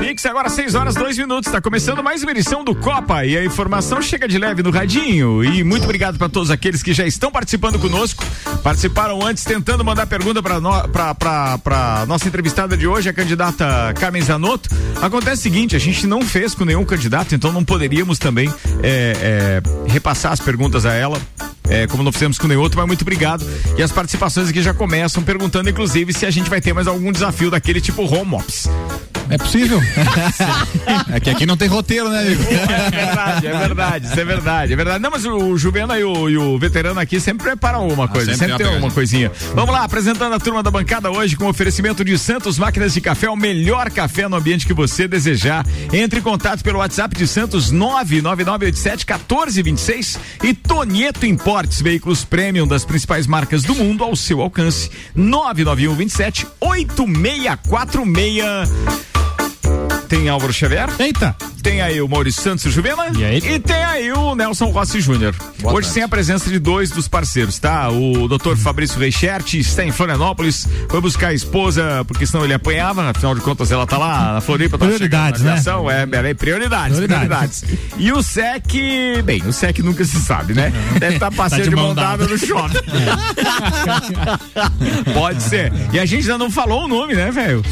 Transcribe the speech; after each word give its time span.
Mix, 0.00 0.24
agora 0.26 0.48
6 0.48 0.74
horas, 0.74 0.94
2 0.94 1.18
minutos. 1.18 1.46
Está 1.46 1.60
começando 1.60 2.02
mais 2.02 2.22
uma 2.22 2.32
edição 2.32 2.64
do 2.64 2.74
Copa 2.74 3.24
e 3.24 3.36
a 3.36 3.44
informação 3.44 4.00
chega 4.00 4.26
de 4.26 4.38
leve 4.38 4.62
no 4.62 4.70
radinho. 4.70 5.44
E 5.44 5.62
muito 5.62 5.84
obrigado 5.84 6.18
para 6.18 6.28
todos 6.28 6.50
aqueles 6.50 6.82
que 6.82 6.92
já 6.92 7.06
estão 7.06 7.30
participando 7.30 7.78
conosco. 7.78 8.24
Participaram 8.62 9.24
antes 9.24 9.44
tentando 9.44 9.84
mandar 9.84 10.06
pergunta 10.06 10.42
para 10.42 10.58
no, 10.58 12.06
nossa 12.06 12.26
entrevistada 12.26 12.76
de 12.76 12.86
hoje, 12.86 13.08
a 13.08 13.12
candidata 13.12 13.94
Carmen 14.00 14.22
Zanotto. 14.22 14.68
Acontece 15.00 15.40
o 15.40 15.42
seguinte: 15.42 15.76
a 15.76 15.78
gente 15.78 16.06
não 16.06 16.22
fez 16.22 16.54
com 16.54 16.64
nenhum 16.64 16.84
candidato, 16.84 17.34
então 17.34 17.52
não 17.52 17.64
poderíamos 17.64 18.18
também 18.18 18.52
é, 18.82 19.62
é, 19.62 19.62
repassar 19.90 20.32
as 20.32 20.40
perguntas 20.40 20.86
a 20.86 20.92
ela 20.92 21.20
é, 21.70 21.86
como 21.86 22.02
não 22.02 22.10
fizemos 22.10 22.36
com 22.36 22.48
nenhum 22.48 22.60
outro, 22.60 22.78
mas 22.78 22.86
muito 22.86 23.02
obrigado. 23.02 23.46
E 23.78 23.82
as 23.82 23.92
participações 23.92 24.48
aqui 24.48 24.60
já 24.60 24.74
começam 24.74 25.22
perguntando, 25.22 25.70
inclusive, 25.70 26.12
se 26.12 26.26
a 26.26 26.30
gente 26.30 26.50
vai 26.50 26.60
ter 26.60 26.72
mais 26.72 26.88
algum 26.88 27.12
desafio 27.12 27.50
daquele 27.50 27.80
tipo 27.80 28.02
home 28.02 28.34
ops. 28.34 28.68
É 29.30 29.38
possível? 29.38 29.80
é 31.12 31.20
que 31.20 31.30
aqui 31.30 31.46
não 31.46 31.56
tem 31.56 31.68
roteiro, 31.68 32.08
né, 32.08 32.20
amigo? 32.20 32.42
É 32.42 32.90
verdade, 32.90 33.46
é 33.46 33.58
verdade, 33.58 34.06
isso 34.06 34.20
é 34.20 34.24
verdade, 34.24 34.72
é 34.72 34.76
verdade. 34.76 35.02
Não, 35.02 35.10
mas 35.10 35.24
o 35.24 35.56
Juvena 35.56 35.98
e 35.98 36.04
o, 36.04 36.28
e 36.28 36.36
o 36.36 36.58
veterano 36.58 36.98
aqui 36.98 37.20
sempre 37.20 37.44
preparam 37.44 37.86
uma 37.86 38.06
ah, 38.06 38.08
coisa, 38.08 38.34
sempre, 38.34 38.48
sempre 38.48 38.68
tem 38.68 38.78
uma 38.78 38.90
coisinha. 38.90 39.30
Vamos 39.54 39.72
lá, 39.72 39.84
apresentando 39.84 40.34
a 40.34 40.40
turma 40.40 40.62
da 40.62 40.70
bancada 40.70 41.10
hoje 41.10 41.36
com 41.36 41.48
oferecimento 41.48 42.04
de 42.04 42.18
Santos 42.18 42.58
Máquinas 42.58 42.92
de 42.92 43.00
Café, 43.00 43.30
o 43.30 43.36
melhor 43.36 43.88
café 43.90 44.28
no 44.28 44.36
ambiente 44.36 44.66
que 44.66 44.74
você 44.74 45.06
desejar. 45.06 45.64
Entre 45.92 46.18
em 46.18 46.22
contato 46.22 46.64
pelo 46.64 46.80
WhatsApp 46.80 47.16
de 47.16 47.26
Santos 47.26 47.70
99987 47.70 49.06
1426 49.06 50.18
e 50.42 50.52
Tonieto 50.52 51.24
Importes, 51.24 51.80
veículos 51.80 52.24
premium 52.24 52.66
das 52.66 52.84
principais 52.84 53.28
marcas 53.28 53.62
do 53.62 53.76
mundo 53.76 54.02
ao 54.02 54.16
seu 54.16 54.40
alcance. 54.40 54.90
991 55.14 55.94
27 55.94 56.46
8646 56.60 59.19
tem 60.10 60.28
Álvaro 60.28 60.52
Xavier. 60.52 60.88
Eita. 60.98 61.36
Tem 61.62 61.80
aí 61.80 62.00
o 62.00 62.08
Maurício 62.08 62.42
Santos 62.42 62.64
e 62.64 62.70
Juvena. 62.70 63.06
E 63.16 63.24
aí? 63.24 63.36
E 63.36 63.58
tem 63.60 63.84
aí 63.84 64.10
o 64.12 64.34
Nelson 64.34 64.70
Rossi 64.70 65.00
Júnior. 65.00 65.34
Hoje 65.62 65.72
tarde. 65.72 65.88
sem 65.88 66.02
a 66.02 66.08
presença 66.08 66.50
de 66.50 66.58
dois 66.58 66.90
dos 66.90 67.06
parceiros, 67.06 67.58
tá? 67.58 67.88
O 67.90 68.26
doutor 68.26 68.56
Fabrício 68.56 68.98
Reichert 68.98 69.54
está 69.54 69.84
em 69.84 69.92
Florianópolis, 69.92 70.66
foi 70.88 71.00
buscar 71.00 71.28
a 71.28 71.34
esposa, 71.34 72.04
porque 72.06 72.26
senão 72.26 72.44
ele 72.44 72.54
apanhava, 72.54 73.10
afinal 73.10 73.34
de 73.34 73.40
contas 73.40 73.70
ela 73.70 73.86
tá 73.86 73.98
lá 73.98 74.34
na 74.34 74.40
Floripa. 74.40 74.78
Tá 74.78 74.86
prioridades, 74.86 75.42
né? 75.42 75.54
É, 75.54 76.02
é, 76.02 76.34
prioridades, 76.34 76.96
prioridades, 76.96 76.98
prioridades. 76.98 77.64
E 77.98 78.10
o 78.10 78.22
SEC, 78.22 79.22
bem, 79.24 79.42
o 79.42 79.52
SEC 79.52 79.78
nunca 79.80 80.04
se 80.04 80.18
sabe, 80.18 80.54
né? 80.54 80.72
Deve 80.98 81.14
estar 81.14 81.30
tá 81.30 81.36
passeio 81.36 81.64
tá 81.64 81.70
de, 81.70 81.76
mão 81.76 81.94
dada 81.94 82.26
no 82.26 82.38
shopping. 82.38 82.78
É. 85.06 85.12
Pode 85.12 85.42
ser. 85.42 85.72
E 85.92 85.98
a 85.98 86.06
gente 86.06 86.22
ainda 86.22 86.38
não 86.38 86.50
falou 86.50 86.86
o 86.86 86.88
nome, 86.88 87.14
né, 87.14 87.30
velho? 87.30 87.62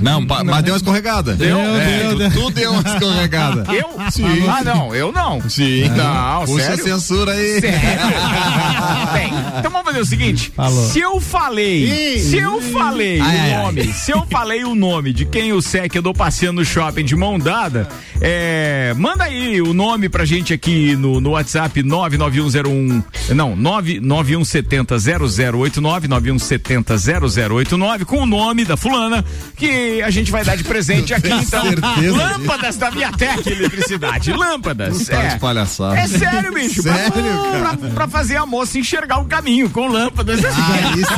Não, 0.00 0.20
não, 0.20 0.44
mas 0.44 0.62
deu 0.62 0.72
uma 0.72 0.78
escorregada. 0.78 1.34
Deu? 1.34 1.51
Meu 1.56 1.76
é, 1.76 2.14
Deus. 2.14 2.34
Tu 2.34 2.50
deu 2.50 2.72
uma 2.72 2.82
escorregada. 2.82 3.64
Eu? 3.72 4.10
Sim. 4.10 4.46
Ah, 4.48 4.62
não, 4.64 4.94
eu 4.94 5.12
não. 5.12 5.40
Sim. 5.48 5.88
Não, 5.90 6.44
Puxa 6.44 6.64
sério? 6.64 6.84
a 6.84 6.86
censura 6.86 7.32
aí. 7.32 7.60
Sério? 7.60 7.78
Bem, 9.12 9.32
então 9.58 9.70
vamos 9.70 9.86
fazer 9.86 10.00
o 10.00 10.04
seguinte. 10.04 10.52
Falou. 10.54 10.88
Se 10.88 11.00
eu 11.00 11.20
falei, 11.20 12.18
se 12.18 12.36
eu 12.38 12.60
falei 12.60 13.20
ai, 13.20 13.36
o 13.36 13.62
nome, 13.62 13.80
ai. 13.82 13.92
se 13.92 14.10
eu 14.10 14.26
falei 14.30 14.64
o 14.64 14.74
nome 14.74 15.12
de 15.12 15.24
quem 15.24 15.52
o 15.52 15.62
SEC 15.62 15.96
andou 15.96 16.12
passeando 16.12 16.60
no 16.60 16.64
shopping 16.64 17.04
de 17.04 17.16
mão 17.16 17.38
dada, 17.38 17.88
é, 18.20 18.94
manda 18.96 19.24
aí 19.24 19.60
o 19.60 19.72
nome 19.72 20.08
pra 20.08 20.24
gente 20.24 20.52
aqui 20.52 20.94
no, 20.96 21.20
no 21.20 21.30
WhatsApp 21.30 21.82
99101, 21.82 23.02
não, 23.34 23.56
99170 23.56 24.98
0089, 24.98 26.08
9170 26.08 26.96
0089, 26.96 28.04
com 28.04 28.18
o 28.18 28.26
nome 28.26 28.64
da 28.64 28.76
fulana, 28.76 29.24
que 29.56 30.02
a 30.02 30.10
gente 30.10 30.30
vai 30.30 30.44
dar 30.44 30.56
de 30.56 30.64
presente 30.64 31.12
aqui, 31.14 31.41
então. 31.42 31.62
Certeza 31.62 32.16
lâmpadas 32.16 32.76
da 32.76 32.90
Viatec 32.90 33.48
Eletricidade, 33.48 34.32
lâmpadas. 34.32 35.06
Tá 35.06 35.22
é. 35.22 35.38
palhaçada. 35.38 35.98
É 35.98 36.06
sério, 36.06 36.52
bicho. 36.52 36.82
Sério, 36.82 37.12
pra, 37.12 37.76
pra, 37.76 37.90
pra, 37.90 38.08
fazer 38.08 38.36
a 38.36 38.46
moça 38.46 38.78
enxergar 38.78 39.18
o 39.18 39.24
caminho 39.24 39.68
com 39.70 39.88
lâmpadas. 39.88 40.40
Ah, 40.44 40.96
isso. 40.96 41.12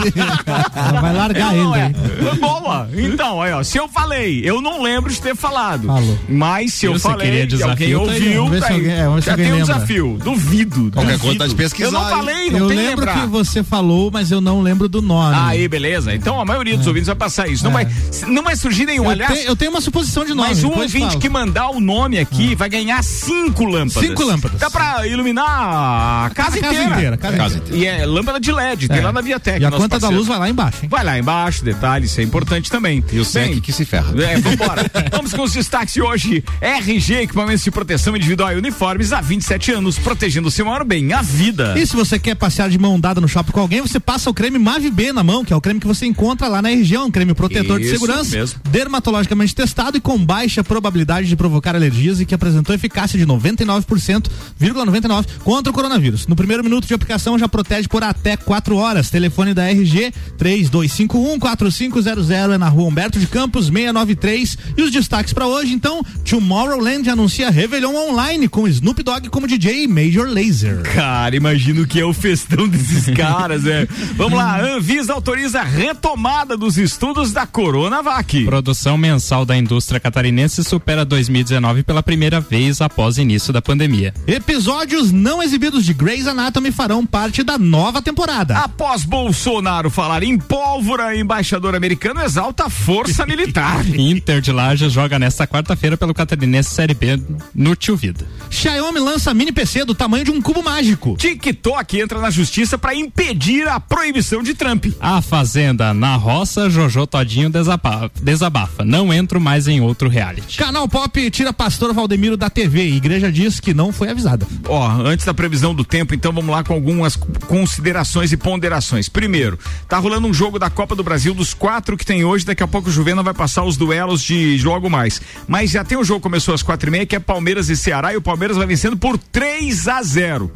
Ela 0.74 1.00
vai 1.00 1.12
largar 1.12 1.54
ele. 1.54 1.78
É. 1.78 2.34
Boa. 2.36 2.88
Então, 2.94 3.42
aí, 3.42 3.52
ó, 3.52 3.62
se 3.62 3.78
eu 3.78 3.88
falei, 3.88 4.40
eu 4.44 4.60
não 4.60 4.82
lembro 4.82 5.12
de 5.12 5.20
ter 5.20 5.36
falado. 5.36 5.86
Falou. 5.86 6.18
Mas 6.28 6.74
se 6.74 6.86
eu 6.86 6.94
eu 6.94 7.00
falei, 7.00 7.46
desafio, 7.46 8.00
alguém 8.00 8.32
tá 8.32 8.40
ouviu, 8.42 8.60
tá 8.60 8.66
aí. 8.68 8.74
Alguém, 8.74 8.92
é, 8.92 9.20
já 9.20 9.36
tem 9.36 9.52
um 9.52 9.58
desafio. 9.58 10.18
Duvido. 10.22 10.90
Qualquer 10.92 11.18
coisa 11.18 11.38
tá 11.38 11.46
de 11.46 11.54
pesquisar. 11.54 11.88
Eu 11.88 11.92
não 11.92 12.08
falei, 12.08 12.50
não 12.50 12.58
eu 12.60 12.68
tem 12.68 12.76
lembro 12.76 13.04
lembrar. 13.04 13.20
que 13.20 13.26
você 13.26 13.62
falou, 13.62 14.10
mas 14.10 14.30
eu 14.30 14.40
não 14.40 14.60
lembro 14.60 14.88
do 14.88 15.02
nome. 15.02 15.36
Aí, 15.38 15.66
beleza. 15.68 16.14
Então 16.14 16.40
a 16.40 16.44
maioria 16.44 16.76
dos 16.76 16.86
é. 16.86 16.88
ouvintes 16.88 17.06
vai 17.06 17.16
passar 17.16 17.48
isso. 17.48 17.64
Não, 17.64 17.78
é. 17.78 17.84
vai, 17.84 17.94
não 18.28 18.42
vai 18.42 18.56
surgir 18.56 18.86
nenhum. 18.86 19.04
Eu, 19.04 19.10
aliás, 19.10 19.40
te, 19.40 19.46
eu 19.46 19.56
tenho 19.56 19.70
uma 19.70 19.80
suposição 19.80 20.13
de 20.22 20.34
nome. 20.34 20.50
Mas 20.50 20.62
um 20.62 20.70
ouvinte 20.70 21.16
que 21.16 21.28
mandar 21.28 21.70
o 21.70 21.80
nome 21.80 22.18
aqui 22.18 22.52
ah. 22.52 22.56
vai 22.56 22.68
ganhar 22.68 23.02
cinco 23.02 23.64
lâmpadas. 23.64 24.08
Cinco 24.08 24.22
lâmpadas. 24.22 24.60
Dá 24.60 24.70
pra 24.70 25.06
iluminar 25.06 26.26
a 26.26 26.30
casa, 26.34 26.58
a 26.58 26.60
casa 26.60 26.74
inteira. 26.74 26.94
inteira. 26.94 27.16
Casa, 27.16 27.36
casa 27.36 27.56
inteira. 27.56 27.78
E 27.78 27.86
é 27.86 28.04
lâmpada 28.04 28.38
de 28.38 28.52
LED, 28.52 28.88
tem 28.88 28.98
é. 28.98 29.02
lá 29.02 29.12
na 29.12 29.20
Viatec. 29.22 29.60
E 29.60 29.64
a 29.64 29.70
conta 29.70 29.88
parceiro. 29.88 30.12
da 30.12 30.18
luz 30.18 30.28
vai 30.28 30.38
lá 30.38 30.48
embaixo. 30.48 30.78
Hein? 30.82 30.88
Vai 30.90 31.04
lá 31.04 31.18
embaixo, 31.18 31.64
detalhe, 31.64 32.04
isso 32.04 32.20
é 32.20 32.22
importante 32.22 32.70
também. 32.70 33.02
E 33.12 33.18
o 33.18 33.24
SEC 33.24 33.60
que 33.60 33.72
se 33.72 33.84
ferra. 33.84 34.12
É, 34.22 34.38
vambora. 34.38 34.90
Vamos 35.10 35.32
com 35.32 35.42
os 35.42 35.52
destaques 35.52 35.94
de 35.94 36.02
hoje. 36.02 36.44
RG, 36.60 37.22
equipamentos 37.22 37.64
de 37.64 37.70
proteção 37.70 38.14
individual 38.14 38.52
e 38.52 38.56
uniformes 38.56 39.12
há 39.12 39.20
27 39.20 39.72
anos, 39.72 39.98
protegendo 39.98 40.48
o 40.48 40.50
seu 40.50 40.66
maior 40.66 40.84
bem, 40.84 41.12
a 41.12 41.22
vida. 41.22 41.74
E 41.78 41.86
se 41.86 41.96
você 41.96 42.18
quer 42.18 42.34
passear 42.34 42.68
de 42.68 42.78
mão 42.78 43.00
dada 43.00 43.20
no 43.20 43.28
shopping 43.28 43.52
com 43.52 43.60
alguém, 43.60 43.80
você 43.80 43.98
passa 43.98 44.28
o 44.28 44.34
creme 44.34 44.58
Mave 44.58 44.90
B 44.90 45.12
na 45.12 45.22
mão, 45.22 45.44
que 45.44 45.52
é 45.52 45.56
o 45.56 45.60
creme 45.60 45.80
que 45.80 45.86
você 45.86 46.06
encontra 46.06 46.48
lá 46.48 46.60
na 46.60 46.68
região, 46.68 47.06
um 47.06 47.10
creme 47.10 47.34
protetor 47.34 47.80
isso 47.80 47.90
de 47.90 47.98
segurança, 47.98 48.36
mesmo. 48.36 48.60
dermatologicamente 48.70 49.54
testado 49.54 49.96
e 49.96 50.00
com 50.04 50.22
baixa 50.22 50.62
probabilidade 50.62 51.26
de 51.26 51.34
provocar 51.34 51.74
alergias 51.74 52.20
e 52.20 52.26
que 52.26 52.34
apresentou 52.34 52.74
eficácia 52.74 53.18
de 53.18 53.26
99,99 53.26 54.22
,99 54.60 55.26
contra 55.42 55.70
o 55.70 55.74
coronavírus. 55.74 56.26
No 56.26 56.36
primeiro 56.36 56.62
minuto 56.62 56.86
de 56.86 56.92
aplicação 56.92 57.38
já 57.38 57.48
protege 57.48 57.88
por 57.88 58.04
até 58.04 58.36
4 58.36 58.76
horas. 58.76 59.08
Telefone 59.08 59.54
da 59.54 59.66
RG 59.66 60.12
3251 60.36 61.38
4500 61.38 62.30
é 62.30 62.58
na 62.58 62.68
rua 62.68 62.88
Humberto 62.88 63.18
de 63.18 63.26
Campos 63.26 63.66
693. 63.66 64.58
E 64.76 64.82
os 64.82 64.90
destaques 64.90 65.32
para 65.32 65.46
hoje, 65.46 65.72
então, 65.72 66.04
Tomorrowland 66.28 67.08
anuncia 67.08 67.48
Réveillon 67.48 67.94
online 67.94 68.46
com 68.46 68.68
Snoop 68.68 69.02
Dogg 69.02 69.30
como 69.30 69.46
DJ 69.46 69.88
Major 69.88 70.28
Laser. 70.28 70.82
Cara, 70.82 71.34
imagino 71.34 71.86
que 71.86 71.98
é 71.98 72.04
o 72.04 72.12
festão 72.12 72.68
desses 72.68 73.06
caras, 73.16 73.62
né? 73.62 73.88
Vamos 74.16 74.38
lá, 74.38 74.60
Anvisa 74.60 75.14
autoriza 75.14 75.60
a 75.60 75.64
retomada 75.64 76.58
dos 76.58 76.76
estudos 76.76 77.32
da 77.32 77.46
Coronavac. 77.46 78.44
Produção 78.44 78.98
mensal 78.98 79.46
da 79.46 79.56
indústria 79.56 79.93
catarinense 80.00 80.62
supera 80.64 81.04
2019 81.04 81.82
pela 81.82 82.02
primeira 82.02 82.40
vez 82.40 82.80
após 82.80 83.18
início 83.18 83.52
da 83.52 83.60
pandemia. 83.62 84.12
Episódios 84.26 85.10
não 85.12 85.42
exibidos 85.42 85.84
de 85.84 85.92
Grey's 85.94 86.26
Anatomy 86.26 86.70
farão 86.72 87.04
parte 87.04 87.42
da 87.42 87.58
nova 87.58 88.00
temporada. 88.02 88.58
Após 88.58 89.04
Bolsonaro 89.04 89.90
falar 89.90 90.22
em 90.22 90.38
pólvora, 90.38 91.16
embaixador 91.16 91.74
americano 91.74 92.20
exalta 92.20 92.66
a 92.66 92.70
força 92.70 93.24
militar. 93.26 93.84
Inter 93.96 94.40
de 94.40 94.52
Laje 94.52 94.88
joga 94.88 95.18
nesta 95.18 95.46
quarta-feira 95.46 95.96
pelo 95.96 96.14
catarinense 96.14 96.74
Série 96.74 96.94
B 96.94 97.20
no 97.54 97.74
Tio 97.76 97.96
Vida. 97.96 98.26
Xiaomi 98.50 98.98
lança 99.00 99.32
mini 99.34 99.52
PC 99.52 99.84
do 99.84 99.94
tamanho 99.94 100.24
de 100.24 100.30
um 100.30 100.40
cubo 100.40 100.62
mágico. 100.62 101.16
TikTok 101.16 102.00
entra 102.00 102.20
na 102.20 102.30
justiça 102.30 102.76
para 102.78 102.94
impedir 102.94 103.66
a 103.68 103.80
proibição 103.80 104.42
de 104.42 104.54
Trump. 104.54 104.86
A 105.00 105.20
Fazenda 105.20 105.92
na 105.94 106.16
roça, 106.16 106.68
Jojo 106.70 107.06
Todinho 107.06 107.50
desabafa. 107.50 108.10
desabafa. 108.22 108.84
Não 108.84 109.12
entro 109.12 109.40
mais 109.40 109.66
em 109.68 109.73
outro 109.80 110.08
reality. 110.08 110.58
Canal 110.58 110.88
Pop 110.88 111.30
tira 111.30 111.52
pastor 111.52 111.92
Valdemiro 111.92 112.36
da 112.36 112.50
TV. 112.50 112.88
Igreja 112.88 113.30
diz 113.30 113.60
que 113.60 113.74
não 113.74 113.92
foi 113.92 114.10
avisada. 114.10 114.46
Ó, 114.68 114.88
antes 115.02 115.24
da 115.24 115.34
previsão 115.34 115.74
do 115.74 115.84
tempo, 115.84 116.14
então 116.14 116.32
vamos 116.32 116.50
lá 116.50 116.62
com 116.62 116.74
algumas 116.74 117.16
considerações 117.16 118.32
e 118.32 118.36
ponderações. 118.36 119.08
Primeiro, 119.08 119.58
tá 119.88 119.98
rolando 119.98 120.26
um 120.26 120.34
jogo 120.34 120.58
da 120.58 120.70
Copa 120.70 120.94
do 120.94 121.04
Brasil 121.04 121.34
dos 121.34 121.54
quatro 121.54 121.96
que 121.96 122.04
tem 122.04 122.24
hoje. 122.24 122.44
Daqui 122.44 122.62
a 122.62 122.68
pouco 122.68 122.88
o 122.88 122.92
Juvena 122.92 123.22
vai 123.22 123.34
passar 123.34 123.64
os 123.64 123.76
duelos 123.76 124.22
de 124.22 124.60
logo 124.64 124.88
mais. 124.90 125.20
Mas 125.46 125.70
já 125.70 125.84
tem 125.84 125.98
um 125.98 126.04
jogo 126.04 126.20
começou 126.20 126.54
às 126.54 126.62
quatro 126.62 126.88
e 126.88 126.92
meia 126.92 127.06
que 127.06 127.16
é 127.16 127.18
Palmeiras 127.18 127.68
e 127.68 127.76
Ceará 127.76 128.12
e 128.12 128.16
o 128.16 128.22
Palmeiras 128.22 128.56
vai 128.56 128.66
vencendo 128.66 128.96
por 128.96 129.18
3 129.18 129.88
a 129.88 130.02
0. 130.02 130.50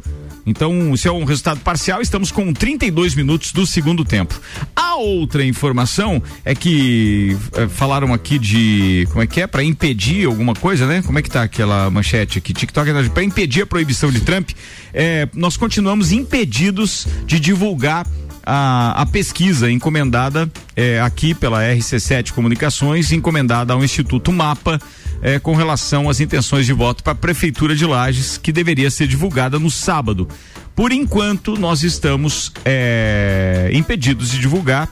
Então, 0.45 0.97
se 0.97 1.07
é 1.07 1.11
um 1.11 1.25
resultado 1.25 1.59
parcial, 1.59 2.01
estamos 2.01 2.31
com 2.31 2.51
32 2.51 3.13
minutos 3.13 3.51
do 3.51 3.67
segundo 3.67 4.03
tempo. 4.03 4.39
A 4.75 4.95
outra 4.95 5.45
informação 5.45 6.21
é 6.43 6.55
que 6.55 7.37
é, 7.53 7.67
falaram 7.67 8.13
aqui 8.13 8.39
de. 8.39 9.07
Como 9.09 9.21
é 9.21 9.27
que 9.27 9.41
é? 9.41 9.47
Para 9.47 9.63
impedir 9.63 10.25
alguma 10.25 10.53
coisa, 10.53 10.85
né? 10.85 11.01
Como 11.01 11.17
é 11.17 11.21
que 11.21 11.29
tá 11.29 11.43
aquela 11.43 11.89
manchete 11.89 12.37
aqui? 12.37 12.53
TikTok 12.53 12.89
é 12.89 13.09
para 13.09 13.23
impedir 13.23 13.63
a 13.63 13.65
proibição 13.65 14.11
de 14.11 14.21
Trump. 14.21 14.51
É, 14.93 15.27
nós 15.33 15.57
continuamos 15.57 16.11
impedidos 16.11 17.07
de 17.25 17.39
divulgar 17.39 18.05
a, 18.45 19.01
a, 19.01 19.05
pesquisa 19.05 19.69
encomendada 19.69 20.49
é, 20.75 20.99
aqui 21.01 21.33
pela 21.33 21.61
RC7 21.61 22.31
Comunicações, 22.31 23.11
encomendada 23.11 23.73
ao 23.73 23.83
Instituto 23.83 24.31
Mapa 24.31 24.79
eh, 25.21 25.37
com 25.37 25.53
relação 25.53 26.09
às 26.09 26.21
intenções 26.21 26.65
de 26.65 26.71
voto 26.71 27.03
para 27.03 27.11
a 27.11 27.15
Prefeitura 27.15 27.75
de 27.75 27.85
Lages, 27.85 28.37
que 28.37 28.53
deveria 28.53 28.89
ser 28.89 29.05
divulgada 29.07 29.59
no 29.59 29.69
sábado. 29.69 30.27
Por 30.73 30.93
enquanto, 30.93 31.57
nós 31.57 31.83
estamos 31.83 32.53
eh, 32.63 33.69
impedidos 33.73 34.31
de 34.31 34.39
divulgar. 34.39 34.87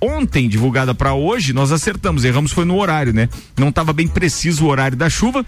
ontem 0.00 0.48
divulgada 0.48 0.94
para 0.94 1.12
hoje, 1.14 1.52
nós 1.52 1.72
acertamos, 1.72 2.24
erramos 2.24 2.52
foi 2.52 2.64
no 2.64 2.78
horário, 2.78 3.12
né? 3.12 3.28
Não 3.56 3.68
estava 3.68 3.92
bem 3.92 4.08
preciso 4.08 4.64
o 4.64 4.68
horário 4.68 4.96
da 4.96 5.10
chuva, 5.10 5.44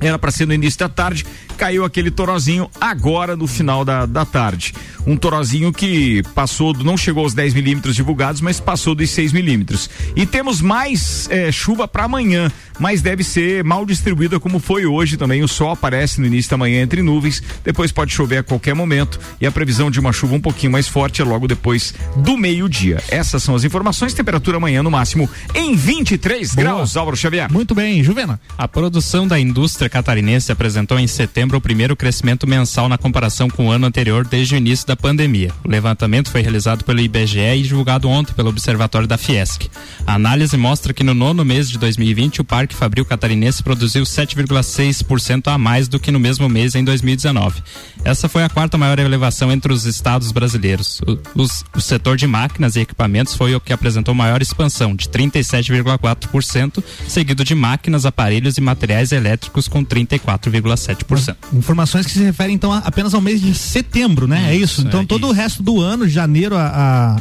era 0.00 0.18
para 0.18 0.30
ser 0.30 0.46
no 0.46 0.54
início 0.54 0.78
da 0.78 0.88
tarde, 0.88 1.24
caiu 1.56 1.84
aquele 1.84 2.10
torozinho 2.10 2.70
agora 2.80 3.36
no 3.36 3.46
final 3.46 3.84
da, 3.84 4.06
da 4.06 4.24
tarde. 4.24 4.72
Um 5.06 5.16
torozinho 5.16 5.72
que 5.72 6.22
passou, 6.34 6.74
não 6.74 6.96
chegou 6.96 7.24
aos 7.24 7.34
10 7.34 7.54
milímetros 7.54 7.96
divulgados, 7.96 8.40
mas 8.40 8.60
passou 8.60 8.94
dos 8.94 9.10
6 9.10 9.32
milímetros. 9.32 9.88
E 10.14 10.26
temos 10.26 10.60
mais 10.60 11.28
é, 11.30 11.50
chuva 11.50 11.88
para 11.88 12.04
amanhã, 12.04 12.50
mas 12.78 13.02
deve 13.02 13.24
ser 13.24 13.64
mal 13.64 13.84
distribuída 13.84 14.38
como 14.38 14.58
foi 14.58 14.86
hoje 14.86 15.16
também. 15.16 15.42
O 15.42 15.48
sol 15.48 15.70
aparece 15.70 16.20
no 16.20 16.26
início 16.26 16.50
da 16.50 16.56
manhã 16.56 16.82
entre 16.82 17.02
nuvens, 17.02 17.42
depois 17.64 17.90
pode 17.90 18.12
chover 18.12 18.38
a 18.38 18.42
qualquer 18.42 18.74
momento 18.74 19.18
e 19.40 19.46
a 19.46 19.50
previsão 19.52 19.90
de 19.90 19.98
uma 19.98 20.12
chuva 20.12 20.34
um 20.34 20.40
pouquinho 20.40 20.72
mais 20.72 20.86
forte 20.86 21.22
é 21.22 21.24
logo 21.24 21.48
depois 21.48 21.94
do 22.16 22.36
meio-dia. 22.36 23.02
Essas 23.08 23.42
são 23.42 23.54
as 23.54 23.64
informações. 23.64 24.14
Temperatura 24.14 24.58
amanhã 24.58 24.82
no 24.82 24.90
máximo 24.90 25.28
em 25.54 25.74
23 25.74 26.54
Boa. 26.54 26.62
graus, 26.62 26.96
Álvaro 26.96 27.16
Xavier. 27.16 27.50
Muito 27.50 27.74
bem, 27.74 28.02
Juvena. 28.04 28.40
A 28.56 28.68
produção 28.68 29.26
da 29.26 29.38
indústria 29.38 29.87
catarinense 29.88 30.52
apresentou 30.52 30.98
em 30.98 31.06
setembro 31.06 31.58
o 31.58 31.60
primeiro 31.60 31.96
crescimento 31.96 32.46
mensal 32.46 32.88
na 32.88 32.98
comparação 32.98 33.48
com 33.48 33.68
o 33.68 33.70
ano 33.70 33.86
anterior 33.86 34.26
desde 34.26 34.54
o 34.54 34.58
início 34.58 34.86
da 34.86 34.96
pandemia. 34.96 35.50
O 35.64 35.70
levantamento 35.70 36.30
foi 36.30 36.42
realizado 36.42 36.84
pelo 36.84 37.00
IBGE 37.00 37.38
e 37.38 37.62
divulgado 37.62 38.08
ontem 38.08 38.32
pelo 38.32 38.50
Observatório 38.50 39.08
da 39.08 39.18
Fiesc. 39.18 39.68
A 40.06 40.14
análise 40.14 40.56
mostra 40.56 40.92
que 40.92 41.04
no 41.04 41.14
nono 41.14 41.44
mês 41.44 41.70
de 41.70 41.78
2020 41.78 42.40
o 42.40 42.44
Parque 42.44 42.74
Fabril 42.74 43.04
Catarinense 43.04 43.62
produziu 43.62 44.04
7,6% 44.04 45.52
a 45.52 45.58
mais 45.58 45.88
do 45.88 45.98
que 45.98 46.10
no 46.10 46.20
mesmo 46.20 46.48
mês 46.48 46.74
em 46.74 46.84
2019. 46.84 47.62
Essa 48.04 48.28
foi 48.28 48.44
a 48.44 48.48
quarta 48.48 48.78
maior 48.78 48.98
elevação 48.98 49.50
entre 49.50 49.72
os 49.72 49.84
estados 49.84 50.32
brasileiros. 50.32 51.00
O, 51.00 51.42
os, 51.42 51.64
o 51.74 51.80
setor 51.80 52.16
de 52.16 52.26
máquinas 52.26 52.76
e 52.76 52.80
equipamentos 52.80 53.34
foi 53.34 53.54
o 53.54 53.60
que 53.60 53.72
apresentou 53.72 54.14
maior 54.14 54.42
expansão, 54.42 54.94
de 54.94 55.08
37,4%, 55.08 56.82
seguido 57.06 57.44
de 57.44 57.54
máquinas, 57.54 58.06
aparelhos 58.06 58.58
e 58.58 58.60
materiais 58.60 59.12
elétricos 59.12 59.68
com 59.68 59.77
34,7%. 59.84 61.36
Informações 61.52 62.06
que 62.06 62.12
se 62.12 62.22
referem 62.22 62.54
então 62.54 62.72
apenas 62.72 63.14
ao 63.14 63.20
mês 63.20 63.40
de 63.40 63.54
setembro, 63.54 64.26
né? 64.26 64.50
É 64.50 64.54
isso. 64.54 64.58
é 64.58 64.64
isso. 64.64 64.80
Então 64.82 65.00
é 65.00 65.06
todo 65.06 65.22
isso. 65.22 65.30
o 65.30 65.32
resto 65.32 65.62
do 65.62 65.80
ano, 65.80 66.06
de 66.06 66.12
janeiro 66.12 66.56
a, 66.56 66.66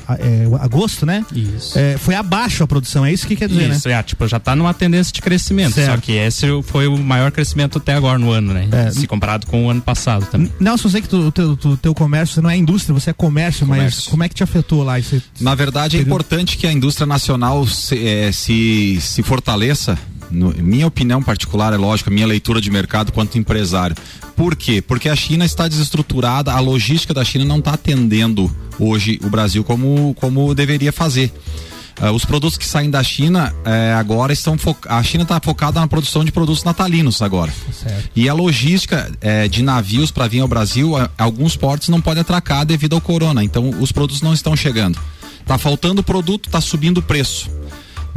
a, 0.07 0.13
a 0.13 0.17
é, 0.19 0.47
agosto, 0.59 1.05
né? 1.05 1.25
Isso. 1.33 1.77
É, 1.77 1.97
foi 1.97 2.15
abaixo 2.15 2.63
a 2.63 2.67
produção, 2.67 3.05
é 3.05 3.11
isso 3.11 3.27
que 3.27 3.35
quer 3.35 3.47
dizer, 3.47 3.69
isso, 3.69 3.87
né? 3.87 3.95
É, 3.95 4.03
tipo, 4.03 4.27
já 4.27 4.37
está 4.37 4.55
numa 4.55 4.73
tendência 4.73 5.13
de 5.13 5.21
crescimento. 5.21 5.73
Certo. 5.73 5.95
Só 5.95 5.97
que 5.97 6.13
esse 6.13 6.45
foi 6.63 6.87
o 6.87 6.97
maior 6.97 7.31
crescimento 7.31 7.77
até 7.77 7.93
agora 7.93 8.17
no 8.17 8.31
ano, 8.31 8.53
né? 8.53 8.67
É. 8.71 8.91
Se 8.91 9.07
comparado 9.07 9.47
com 9.47 9.65
o 9.65 9.69
ano 9.69 9.81
passado 9.81 10.25
também. 10.25 10.51
Nelson, 10.59 10.87
eu 10.87 10.91
sei 10.91 11.01
que 11.01 11.15
o 11.15 11.31
teu, 11.31 11.55
tu, 11.55 11.77
teu 11.77 11.93
comércio, 11.93 12.35
você 12.35 12.41
não 12.41 12.49
é 12.49 12.57
indústria, 12.57 12.93
você 12.93 13.09
é 13.09 13.13
comércio, 13.13 13.65
comércio. 13.65 14.01
mas 14.01 14.07
como 14.07 14.23
é 14.23 14.29
que 14.29 14.35
te 14.35 14.43
afetou 14.43 14.83
lá? 14.83 14.99
Esse, 14.99 15.21
Na 15.39 15.55
verdade, 15.55 15.97
é 15.97 16.01
importante 16.01 16.57
que 16.57 16.67
a 16.67 16.71
indústria 16.71 17.05
nacional 17.05 17.65
se, 17.67 18.05
é, 18.05 18.31
se, 18.31 18.99
se 19.01 19.23
fortaleça 19.23 19.97
no, 20.29 20.53
minha 20.61 20.87
opinião 20.87 21.21
particular, 21.21 21.73
é 21.73 21.77
lógico, 21.77 22.09
a 22.09 22.13
minha 22.13 22.27
leitura 22.27 22.61
de 22.61 22.69
mercado 22.69 23.11
quanto 23.11 23.37
empresário. 23.37 23.95
Por 24.35 24.55
quê? 24.55 24.81
Porque 24.81 25.09
a 25.09 25.15
China 25.15 25.45
está 25.45 25.67
desestruturada, 25.67 26.51
a 26.51 26.59
logística 26.59 27.13
da 27.13 27.23
China 27.23 27.45
não 27.45 27.59
está 27.59 27.73
atendendo 27.73 28.53
hoje 28.79 29.19
o 29.23 29.29
Brasil 29.29 29.63
como, 29.63 30.13
como 30.19 30.53
deveria 30.53 30.91
fazer. 30.91 31.33
Uh, 31.99 32.11
os 32.11 32.23
produtos 32.23 32.59
que 32.59 32.65
saem 32.65 32.91
da 32.91 33.01
China 33.01 33.51
uh, 33.65 33.97
agora 33.97 34.31
estão 34.31 34.55
a 34.87 35.01
China 35.01 35.23
está 35.23 35.39
focada 35.43 35.79
na 35.79 35.87
produção 35.87 36.23
de 36.23 36.31
produtos 36.31 36.63
natalinos 36.63 37.23
agora 37.23 37.51
certo. 37.71 38.11
e 38.15 38.29
a 38.29 38.35
logística 38.35 39.11
uh, 39.11 39.49
de 39.49 39.63
navios 39.63 40.11
para 40.11 40.27
vir 40.27 40.41
ao 40.41 40.47
Brasil 40.47 40.91
alguns 41.17 41.55
portos 41.55 41.89
não 41.89 41.99
podem 41.99 42.21
atracar 42.21 42.67
devido 42.67 42.93
ao 42.93 43.01
corona 43.01 43.43
então 43.43 43.71
os 43.79 43.91
produtos 43.91 44.21
não 44.21 44.31
estão 44.31 44.55
chegando 44.55 44.99
está 45.41 45.57
faltando 45.57 46.03
produto 46.03 46.45
está 46.45 46.61
subindo 46.61 46.99
o 46.99 47.01
preço 47.01 47.49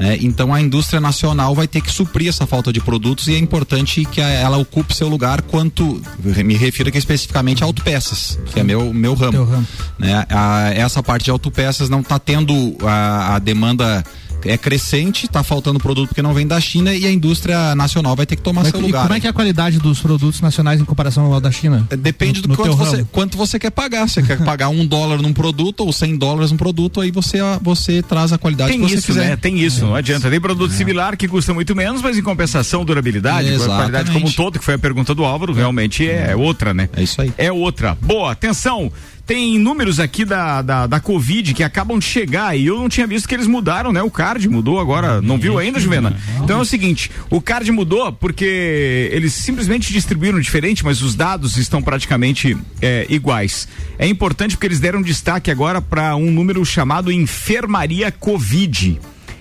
né? 0.00 0.16
Então 0.22 0.54
a 0.54 0.58
indústria 0.58 0.98
nacional 0.98 1.54
vai 1.54 1.68
ter 1.68 1.82
que 1.82 1.92
suprir 1.92 2.30
essa 2.30 2.46
falta 2.46 2.72
de 2.72 2.80
produtos 2.80 3.28
e 3.28 3.34
é 3.34 3.38
importante 3.38 4.02
que 4.06 4.18
ela 4.18 4.56
ocupe 4.56 4.96
seu 4.96 5.06
lugar 5.06 5.42
quanto 5.42 6.00
me 6.42 6.56
refiro 6.56 6.88
aqui 6.88 6.96
especificamente 6.96 7.62
a 7.62 7.66
autopeças, 7.66 8.38
que 8.50 8.58
é 8.58 8.62
meu 8.62 8.94
meu 8.94 9.12
ramo. 9.12 9.44
ramo. 9.44 9.66
Né? 9.98 10.24
A, 10.30 10.70
essa 10.74 11.02
parte 11.02 11.24
de 11.24 11.30
autopeças 11.30 11.90
não 11.90 12.00
está 12.00 12.18
tendo 12.18 12.78
a, 12.82 13.34
a 13.34 13.38
demanda 13.38 14.02
é 14.44 14.56
crescente, 14.56 15.26
está 15.26 15.42
faltando 15.42 15.78
produto 15.78 16.08
porque 16.08 16.22
não 16.22 16.34
vem 16.34 16.46
da 16.46 16.60
China 16.60 16.94
e 16.94 17.06
a 17.06 17.10
indústria 17.10 17.74
nacional 17.74 18.16
vai 18.16 18.26
ter 18.26 18.36
que 18.36 18.42
tomar 18.42 18.62
Mas, 18.62 18.70
seu 18.70 18.80
lugar. 18.80 19.02
como 19.02 19.14
é 19.14 19.20
que 19.20 19.26
é 19.26 19.30
a 19.30 19.32
qualidade 19.32 19.78
dos 19.78 20.00
produtos 20.00 20.40
nacionais 20.40 20.80
em 20.80 20.84
comparação 20.84 21.32
ao 21.32 21.40
da 21.40 21.50
China? 21.50 21.86
Depende 21.98 22.42
no, 22.42 22.48
do 22.48 22.56
quanto 22.56 22.76
você, 22.76 23.06
quanto 23.10 23.38
você 23.38 23.58
quer 23.58 23.70
pagar. 23.70 24.08
Você 24.08 24.22
quer 24.22 24.42
pagar 24.44 24.68
um 24.68 24.86
dólar 24.86 25.22
num 25.22 25.32
produto 25.32 25.80
ou 25.80 25.92
cem 25.92 26.16
dólares 26.16 26.50
num 26.50 26.56
produto, 26.56 27.00
aí 27.00 27.10
você, 27.10 27.38
você 27.62 28.02
traz 28.02 28.32
a 28.32 28.38
qualidade 28.38 28.70
tem 28.70 28.80
que 28.80 28.88
você 28.88 28.96
isso, 28.96 29.06
quiser. 29.06 29.30
Né? 29.30 29.36
Tem 29.36 29.58
isso, 29.58 29.84
é. 29.84 29.88
não 29.88 29.94
adianta. 29.94 30.30
Tem 30.30 30.40
produto 30.40 30.72
é. 30.72 30.76
similar 30.76 31.16
que 31.16 31.28
custa 31.28 31.54
muito 31.54 31.74
menos, 31.74 32.02
mas 32.02 32.16
em 32.16 32.22
compensação, 32.22 32.84
durabilidade, 32.84 33.56
qualidade 33.58 34.10
como 34.10 34.26
um 34.26 34.32
todo, 34.32 34.58
que 34.58 34.64
foi 34.64 34.74
a 34.74 34.78
pergunta 34.78 35.14
do 35.14 35.24
Álvaro, 35.24 35.52
realmente 35.52 36.08
é, 36.08 36.30
é 36.30 36.36
outra, 36.36 36.74
né? 36.74 36.88
É 36.94 37.02
isso 37.02 37.20
aí. 37.20 37.32
É 37.36 37.52
outra. 37.52 37.96
Boa, 38.00 38.32
atenção. 38.32 38.90
Tem 39.30 39.60
números 39.60 40.00
aqui 40.00 40.24
da, 40.24 40.60
da, 40.60 40.86
da 40.88 40.98
Covid 40.98 41.54
que 41.54 41.62
acabam 41.62 42.00
de 42.00 42.04
chegar 42.04 42.58
e 42.58 42.66
eu 42.66 42.76
não 42.76 42.88
tinha 42.88 43.06
visto 43.06 43.28
que 43.28 43.34
eles 43.36 43.46
mudaram, 43.46 43.92
né? 43.92 44.02
O 44.02 44.10
card 44.10 44.48
mudou 44.48 44.80
agora. 44.80 45.22
Não 45.22 45.38
viu 45.38 45.56
ainda, 45.56 45.78
Juvena? 45.78 46.18
Então 46.42 46.58
é 46.58 46.60
o 46.60 46.64
seguinte: 46.64 47.12
o 47.30 47.40
card 47.40 47.70
mudou 47.70 48.12
porque 48.12 49.08
eles 49.12 49.32
simplesmente 49.32 49.92
distribuíram 49.92 50.40
diferente, 50.40 50.84
mas 50.84 51.00
os 51.00 51.14
dados 51.14 51.56
estão 51.56 51.80
praticamente 51.80 52.56
é, 52.82 53.06
iguais. 53.08 53.68
É 54.00 54.06
importante 54.08 54.56
porque 54.56 54.66
eles 54.66 54.80
deram 54.80 55.00
destaque 55.00 55.48
agora 55.48 55.80
para 55.80 56.16
um 56.16 56.32
número 56.32 56.66
chamado 56.66 57.12
enfermaria 57.12 58.10
Covid. 58.10 58.98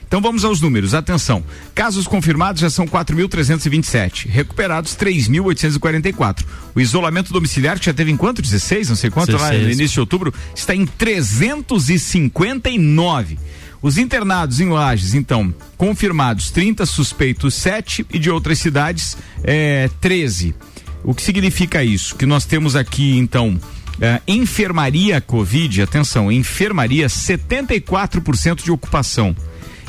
Então 0.10 0.20
vamos 0.22 0.44
aos 0.44 0.60
números. 0.60 0.94
Atenção. 0.96 1.44
Casos 1.75 2.08
confirmados 2.08 2.60
já 2.60 2.72
são 2.72 2.88
4.327. 2.88 4.28
Recuperados 4.28 4.96
3.844. 4.96 6.44
O 6.74 6.82
isolamento 6.82 7.32
domiciliar 7.32 7.78
que 7.78 7.86
já 7.86 7.94
teve 7.94 8.12
em 8.12 8.18
quanto? 8.18 8.42
16? 8.42 8.89
Não 8.89 8.96
sei 8.96 9.12
quanto 9.12 9.34
16. 9.34 9.51
lá 9.51 9.58
no 9.63 9.72
início 9.72 9.94
de 9.94 10.00
outubro 10.00 10.34
está 10.56 10.74
em 10.74 10.88
359. 10.88 13.38
Os 13.84 14.00
internados 14.00 14.60
em 14.60 14.70
Lages, 14.70 15.13
então, 15.13 15.54
confirmados 15.78 16.50
30, 16.50 16.88
suspeitos 16.88 17.54
7 17.54 18.04
e 18.12 18.18
de 18.18 18.32
outras 18.32 18.58
cidades 18.58 19.16
é, 19.44 19.92
13. 20.01 20.56
O 21.04 21.13
que 21.13 21.22
significa 21.22 21.84
isso? 21.84 22.16
Que 22.16 22.25
nós 22.25 22.46
temos 22.46 22.75
aqui, 22.75 23.16
então, 23.16 23.60
é, 24.01 24.20
enfermaria 24.28 25.22
Covid, 25.22 25.84
atenção, 25.84 26.32
enfermaria 26.32 27.06
74% 27.06 28.63
de 28.63 28.72
ocupação 28.72 29.36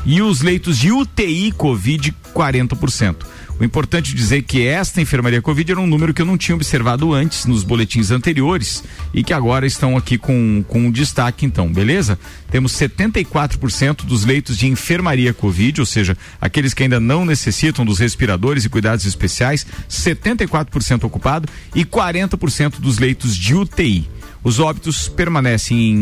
e 0.05 0.21
os 0.21 0.41
leitos 0.41 0.77
de 0.77 0.91
UTI 0.91 1.51
Covid 1.51 2.13
40%. 2.33 3.15
O 3.61 3.63
importante 3.63 4.15
dizer 4.15 4.41
que 4.41 4.65
esta 4.65 4.99
enfermaria 4.99 5.39
Covid 5.39 5.71
era 5.71 5.79
um 5.79 5.85
número 5.85 6.15
que 6.15 6.21
eu 6.23 6.25
não 6.25 6.35
tinha 6.35 6.55
observado 6.55 7.13
antes 7.13 7.45
nos 7.45 7.63
boletins 7.63 8.09
anteriores 8.09 8.83
e 9.13 9.23
que 9.23 9.33
agora 9.33 9.67
estão 9.67 9.95
aqui 9.95 10.17
com, 10.17 10.65
com 10.67 10.89
destaque, 10.89 11.45
então, 11.45 11.71
beleza? 11.71 12.17
Temos 12.49 12.73
74% 12.73 14.03
dos 14.03 14.25
leitos 14.25 14.57
de 14.57 14.65
enfermaria 14.65 15.31
Covid, 15.31 15.79
ou 15.79 15.85
seja, 15.85 16.17
aqueles 16.41 16.73
que 16.73 16.81
ainda 16.81 16.99
não 16.99 17.23
necessitam 17.23 17.85
dos 17.85 17.99
respiradores 17.99 18.65
e 18.65 18.69
cuidados 18.69 19.05
especiais, 19.05 19.63
74% 19.87 21.03
ocupado 21.03 21.47
e 21.75 21.85
40% 21.85 22.79
dos 22.79 22.97
leitos 22.97 23.37
de 23.37 23.53
UTI. 23.53 24.09
Os 24.43 24.59
óbitos 24.59 25.07
permanecem 25.07 25.91
em 25.91 25.95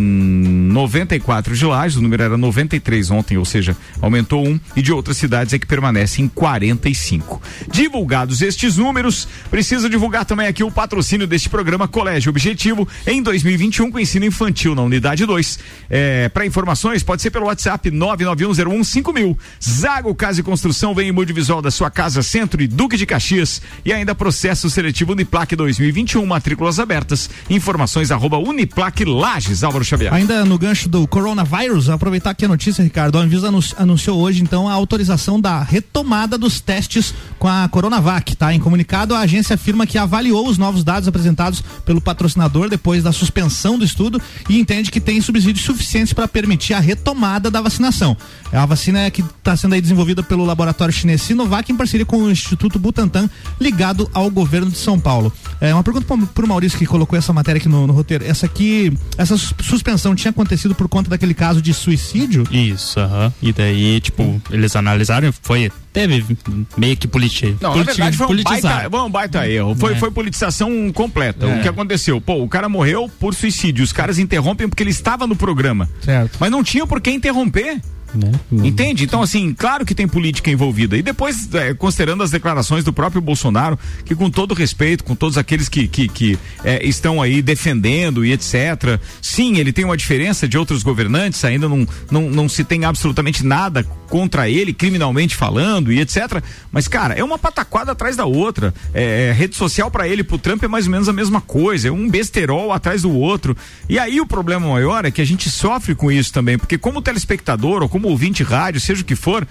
94 0.71 1.55
de 1.55 1.65
Lages, 1.65 1.97
o 1.97 2.01
número 2.01 2.23
era 2.23 2.37
93 2.37 3.11
ontem, 3.11 3.37
ou 3.37 3.43
seja, 3.43 3.75
aumentou 4.01 4.47
um, 4.47 4.57
e 4.75 4.81
de 4.81 4.93
outras 4.93 5.17
cidades 5.17 5.53
é 5.53 5.59
que 5.59 5.67
permanece 5.67 6.21
em 6.21 6.27
45. 6.27 7.41
Divulgados 7.69 8.41
estes 8.41 8.77
números, 8.77 9.27
precisa 9.51 9.89
divulgar 9.89 10.23
também 10.23 10.47
aqui 10.47 10.63
o 10.63 10.71
patrocínio 10.71 11.27
deste 11.27 11.49
programa 11.49 11.87
Colégio 11.87 12.29
Objetivo 12.29 12.87
em 13.05 13.21
2021 13.21 13.91
com 13.91 13.99
ensino 13.99 14.25
infantil 14.25 14.73
na 14.73 14.83
unidade 14.83 15.25
2. 15.25 15.59
É, 15.89 16.29
Para 16.29 16.45
informações, 16.45 17.03
pode 17.03 17.21
ser 17.21 17.31
pelo 17.31 17.47
WhatsApp 17.47 17.91
991015000. 17.91 19.37
Zago 19.61 20.15
Casa 20.15 20.39
e 20.39 20.43
Construção 20.43 20.95
vem 20.95 21.09
em 21.09 21.11
multivisual 21.11 21.61
da 21.61 21.71
sua 21.71 21.89
casa, 21.89 22.23
Centro 22.23 22.61
e 22.61 22.67
Duque 22.67 22.95
de 22.95 23.05
Caxias. 23.05 23.61
E 23.83 23.91
ainda 23.91 24.15
processo 24.15 24.69
seletivo 24.69 25.11
Uniplac 25.11 25.53
2021, 25.55 26.25
matrículas 26.25 26.79
abertas. 26.79 27.29
Informações 27.49 28.11
arroba 28.11 28.28
Uniplac 28.37 29.03
Lages, 29.03 29.63
Álvaro 29.63 29.83
Xavier. 29.83 30.13
Ainda 30.13 30.45
no 30.45 30.57
gancho 30.57 30.87
do 30.87 31.07
coronavírus, 31.07 31.89
aproveitar 31.89 32.31
aqui 32.31 32.45
a 32.45 32.47
notícia, 32.47 32.83
Ricardo. 32.83 33.17
A 33.17 33.21
Anvisa 33.21 33.49
anunciou 33.77 34.19
hoje, 34.19 34.41
então, 34.41 34.69
a 34.69 34.73
autorização 34.73 35.39
da 35.39 35.61
retomada 35.63 36.37
dos 36.37 36.59
testes 36.59 37.13
com 37.37 37.47
a 37.47 37.67
Coronavac, 37.69 38.35
tá? 38.35 38.53
Em 38.53 38.59
comunicado, 38.59 39.15
a 39.15 39.19
agência 39.19 39.55
afirma 39.55 39.87
que 39.87 39.97
avaliou 39.97 40.47
os 40.47 40.57
novos 40.57 40.83
dados 40.83 41.07
apresentados 41.07 41.63
pelo 41.85 42.01
patrocinador 42.01 42.69
depois 42.69 43.03
da 43.03 43.11
suspensão 43.11 43.77
do 43.77 43.85
estudo 43.85 44.21
e 44.49 44.59
entende 44.59 44.91
que 44.91 44.99
tem 44.99 45.21
subsídios 45.21 45.65
suficientes 45.65 46.13
para 46.13 46.27
permitir 46.27 46.73
a 46.73 46.79
retomada 46.79 47.49
da 47.49 47.61
vacinação. 47.61 48.15
A 48.51 48.65
vacina 48.65 48.99
é 48.99 49.11
que 49.11 49.21
está 49.21 49.55
sendo 49.55 49.75
aí 49.75 49.81
desenvolvida 49.81 50.23
pelo 50.23 50.45
laboratório 50.45 50.93
chinês 50.93 51.21
Sinovac 51.21 51.71
em 51.71 51.75
parceria 51.75 52.05
com 52.05 52.17
o 52.17 52.31
Instituto 52.31 52.79
Butantan, 52.79 53.29
ligado 53.59 54.09
ao 54.13 54.29
governo 54.29 54.71
de 54.71 54.77
São 54.77 54.99
Paulo. 54.99 55.31
É 55.61 55.73
uma 55.73 55.83
pergunta 55.83 56.05
para 56.33 56.45
o 56.45 56.47
Maurício 56.47 56.77
que 56.77 56.85
colocou 56.85 57.17
essa 57.17 57.31
matéria 57.31 57.59
aqui 57.59 57.69
no, 57.69 57.85
no 57.85 57.93
roteiro. 57.93 58.18
Essa 58.21 58.45
aqui, 58.45 58.91
essa 59.17 59.37
suspensão 59.37 60.15
tinha 60.15 60.31
acontecido 60.31 60.75
por 60.75 60.87
conta 60.87 61.09
daquele 61.09 61.33
caso 61.33 61.61
de 61.61 61.73
suicídio? 61.73 62.47
Isso, 62.51 62.99
aham. 62.99 63.27
Uh 63.27 63.29
-huh. 63.29 63.33
E 63.41 63.53
daí, 63.53 64.01
tipo, 64.01 64.41
eles 64.51 64.75
analisaram, 64.75 65.31
foi 65.41 65.71
teve 65.91 66.37
meio 66.77 66.95
que 66.95 67.07
politi 67.07 67.57
Não, 67.59 67.75
na 67.75 67.83
verdade 67.83 68.15
foi 68.15 68.27
um 68.27 68.43
baita, 68.43 68.97
um 69.05 69.09
baita 69.09 69.47
erro. 69.47 69.75
Foi, 69.75 69.93
é. 69.93 69.95
foi 69.95 70.11
politização 70.11 70.91
completa. 70.93 71.45
É. 71.45 71.59
O 71.59 71.61
que 71.61 71.67
aconteceu? 71.67 72.21
Pô, 72.21 72.43
o 72.43 72.47
cara 72.47 72.69
morreu 72.69 73.09
por 73.19 73.33
suicídio. 73.33 73.83
Os 73.83 73.91
caras 73.91 74.19
interrompem 74.19 74.69
porque 74.69 74.83
ele 74.83 74.91
estava 74.91 75.25
no 75.25 75.35
programa. 75.35 75.89
Certo. 76.01 76.37
Mas 76.39 76.51
não 76.51 76.63
tinha 76.63 76.85
por 76.85 77.01
que 77.01 77.11
interromper. 77.11 77.81
Né? 78.13 78.31
Entende? 78.51 79.03
Então, 79.03 79.21
assim, 79.21 79.53
claro 79.53 79.85
que 79.85 79.93
tem 79.93 80.07
política 80.07 80.49
envolvida. 80.49 80.97
E 80.97 81.01
depois, 81.01 81.53
é, 81.53 81.73
considerando 81.73 82.23
as 82.23 82.31
declarações 82.31 82.83
do 82.83 82.91
próprio 82.91 83.21
Bolsonaro, 83.21 83.77
que 84.03 84.15
com 84.15 84.29
todo 84.29 84.53
respeito, 84.53 85.03
com 85.03 85.15
todos 85.15 85.37
aqueles 85.37 85.69
que, 85.69 85.87
que, 85.87 86.07
que 86.07 86.39
é, 86.63 86.85
estão 86.85 87.21
aí 87.21 87.41
defendendo 87.41 88.25
e 88.25 88.31
etc. 88.31 88.99
Sim, 89.21 89.57
ele 89.57 89.71
tem 89.71 89.85
uma 89.85 89.97
diferença 89.97 90.47
de 90.47 90.57
outros 90.57 90.83
governantes, 90.83 91.43
ainda 91.45 91.69
não, 91.69 91.87
não, 92.09 92.29
não 92.29 92.49
se 92.49 92.63
tem 92.63 92.85
absolutamente 92.85 93.45
nada 93.45 93.83
contra 94.09 94.49
ele, 94.49 94.73
criminalmente 94.73 95.35
falando 95.35 95.91
e 95.91 95.99
etc. 95.99 96.41
Mas, 96.71 96.87
cara, 96.87 97.13
é 97.13 97.23
uma 97.23 97.37
pataquada 97.37 97.91
atrás 97.91 98.15
da 98.15 98.25
outra. 98.25 98.73
É, 98.93 99.29
é 99.29 99.31
rede 99.31 99.55
social 99.55 99.91
para 99.91 100.07
ele, 100.07 100.23
pro 100.23 100.37
Trump 100.37 100.63
é 100.63 100.67
mais 100.67 100.85
ou 100.85 100.91
menos 100.91 101.07
a 101.07 101.13
mesma 101.13 101.41
coisa. 101.41 101.89
É 101.89 101.91
um 101.91 102.09
besterol 102.09 102.71
atrás 102.71 103.03
do 103.03 103.11
outro. 103.11 103.55
E 103.87 103.99
aí 103.99 104.19
o 104.19 104.25
problema 104.25 104.67
maior 104.67 105.05
é 105.05 105.11
que 105.11 105.21
a 105.21 105.25
gente 105.25 105.49
sofre 105.49 105.93
com 105.93 106.11
isso 106.11 106.33
também, 106.33 106.57
porque 106.57 106.77
como 106.77 107.01
telespectador 107.01 107.83
ou 107.83 107.89
como 107.89 107.98
ouvinte 108.07 108.43
rádio, 108.43 108.79
seja 108.79 109.01
o 109.01 109.05
que 109.05 109.15
for, 109.15 109.47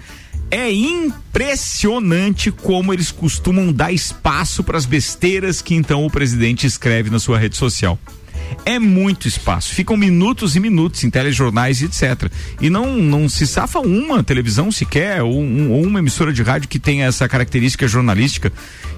é 0.51 0.71
impressionante 0.71 2.51
como 2.51 2.91
eles 2.93 3.11
costumam 3.11 3.71
dar 3.71 3.91
espaço 3.91 4.63
para 4.63 4.77
as 4.77 4.85
besteiras 4.85 5.61
que 5.61 5.75
então 5.75 6.05
o 6.05 6.09
presidente 6.09 6.65
escreve 6.65 7.09
na 7.09 7.19
sua 7.19 7.37
rede 7.37 7.55
social 7.55 7.99
é 8.65 8.79
muito 8.79 9.27
espaço. 9.27 9.73
Ficam 9.73 9.97
minutos 9.97 10.55
e 10.55 10.59
minutos 10.59 11.03
em 11.03 11.09
telejornais 11.09 11.81
e 11.81 11.85
etc. 11.85 12.31
E 12.61 12.69
não, 12.69 12.97
não 12.97 13.27
se 13.29 13.45
safa 13.47 13.79
uma 13.79 14.23
televisão 14.23 14.71
sequer, 14.71 15.21
ou, 15.21 15.39
um, 15.39 15.71
ou 15.71 15.83
uma 15.83 15.99
emissora 15.99 16.31
de 16.31 16.43
rádio 16.43 16.69
que 16.69 16.79
tenha 16.79 17.05
essa 17.05 17.27
característica 17.27 17.87
jornalística. 17.87 18.51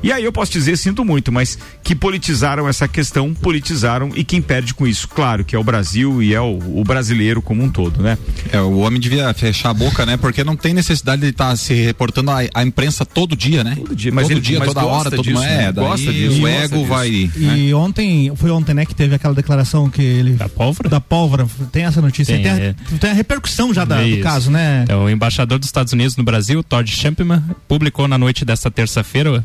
E 0.04 0.12
aí 0.12 0.24
eu 0.24 0.32
posso 0.32 0.52
dizer, 0.52 0.78
sinto 0.78 1.06
muito, 1.06 1.32
mas 1.32 1.58
que 1.84 1.96
politizaram 1.96 2.68
essa 2.68 2.88
questão, 2.88 3.34
politizaram 3.34 4.12
e 4.16 4.24
quem 4.24 4.42
perde 4.42 4.74
com 4.74 4.88
isso, 4.88 5.08
claro, 5.08 5.46
que 5.46 5.56
é 5.56 5.60
o 5.60 5.64
Brasil 5.64 6.24
e 6.24 6.34
é 6.34 6.42
o, 6.42 6.58
o 6.80 6.84
brasileiro 6.84 7.42
como 7.42 7.64
um 7.64 7.70
todo, 7.70 8.02
né? 8.02 8.18
É, 8.52 8.60
o 8.60 8.80
homem 8.80 9.00
devia 9.00 9.32
fechar 9.34 9.70
a 9.70 9.74
boca, 9.74 10.06
né? 10.06 10.18
Porque 10.18 10.44
não 10.44 10.56
tem 10.56 10.74
necessidade 10.74 11.22
de 11.22 11.28
estar 11.30 11.50
tá 11.50 11.56
se 11.56 11.74
reportando 11.74 12.32
a, 12.32 12.64
imprensa 12.64 13.06
todo 13.06 13.36
dia, 13.36 13.64
né? 13.64 13.76
Todo 13.76 13.96
dia, 13.96 14.12
mas 14.12 14.24
todo 14.24 14.32
ele, 14.32 14.42
dia, 14.42 14.60
mas 14.60 14.68
toda 14.70 14.86
hora, 14.86 15.12
todo 15.12 15.24
disso, 15.24 15.44
é, 15.44 15.58
né? 15.58 15.72
gosta 15.72 16.12
disso. 16.12 16.42
O 16.42 16.48
ego 16.48 16.86
vai. 16.86 17.10
E 17.10 17.32
né? 17.38 17.76
ontem, 17.76 18.32
foi 18.36 18.50
ontem, 18.50 18.74
né, 18.74 18.86
que 18.86 18.96
teve 18.96 19.16
aquela 19.16 19.34
declaração 19.42 19.90
que 19.90 20.02
ele. 20.02 20.34
Da 20.34 20.48
pólvora? 20.48 20.90
Da 20.90 21.02
pólvora. 21.02 21.48
Tem 21.72 21.84
essa 21.84 22.02
notícia. 22.02 22.34
Tem, 22.34 22.44
tem, 22.44 22.52
a, 22.52 22.58
é. 22.58 22.76
tem 23.00 23.10
a, 23.10 23.14
repercussão 23.14 23.74
já 23.74 23.84
da, 23.84 24.02
do 24.02 24.20
caso, 24.22 24.50
né? 24.50 24.86
É, 24.88 24.96
o 24.96 25.10
embaixador 25.10 25.60
dos 25.60 25.68
Estados 25.68 25.94
Unidos 25.94 26.16
no 26.16 26.24
Brasil, 26.24 26.64
Todd 26.64 26.90
Champman, 26.90 27.44
publicou 27.68 28.08
na 28.08 28.18
noite 28.18 28.46
desta 28.46 28.72
terça-feira, 28.72 29.44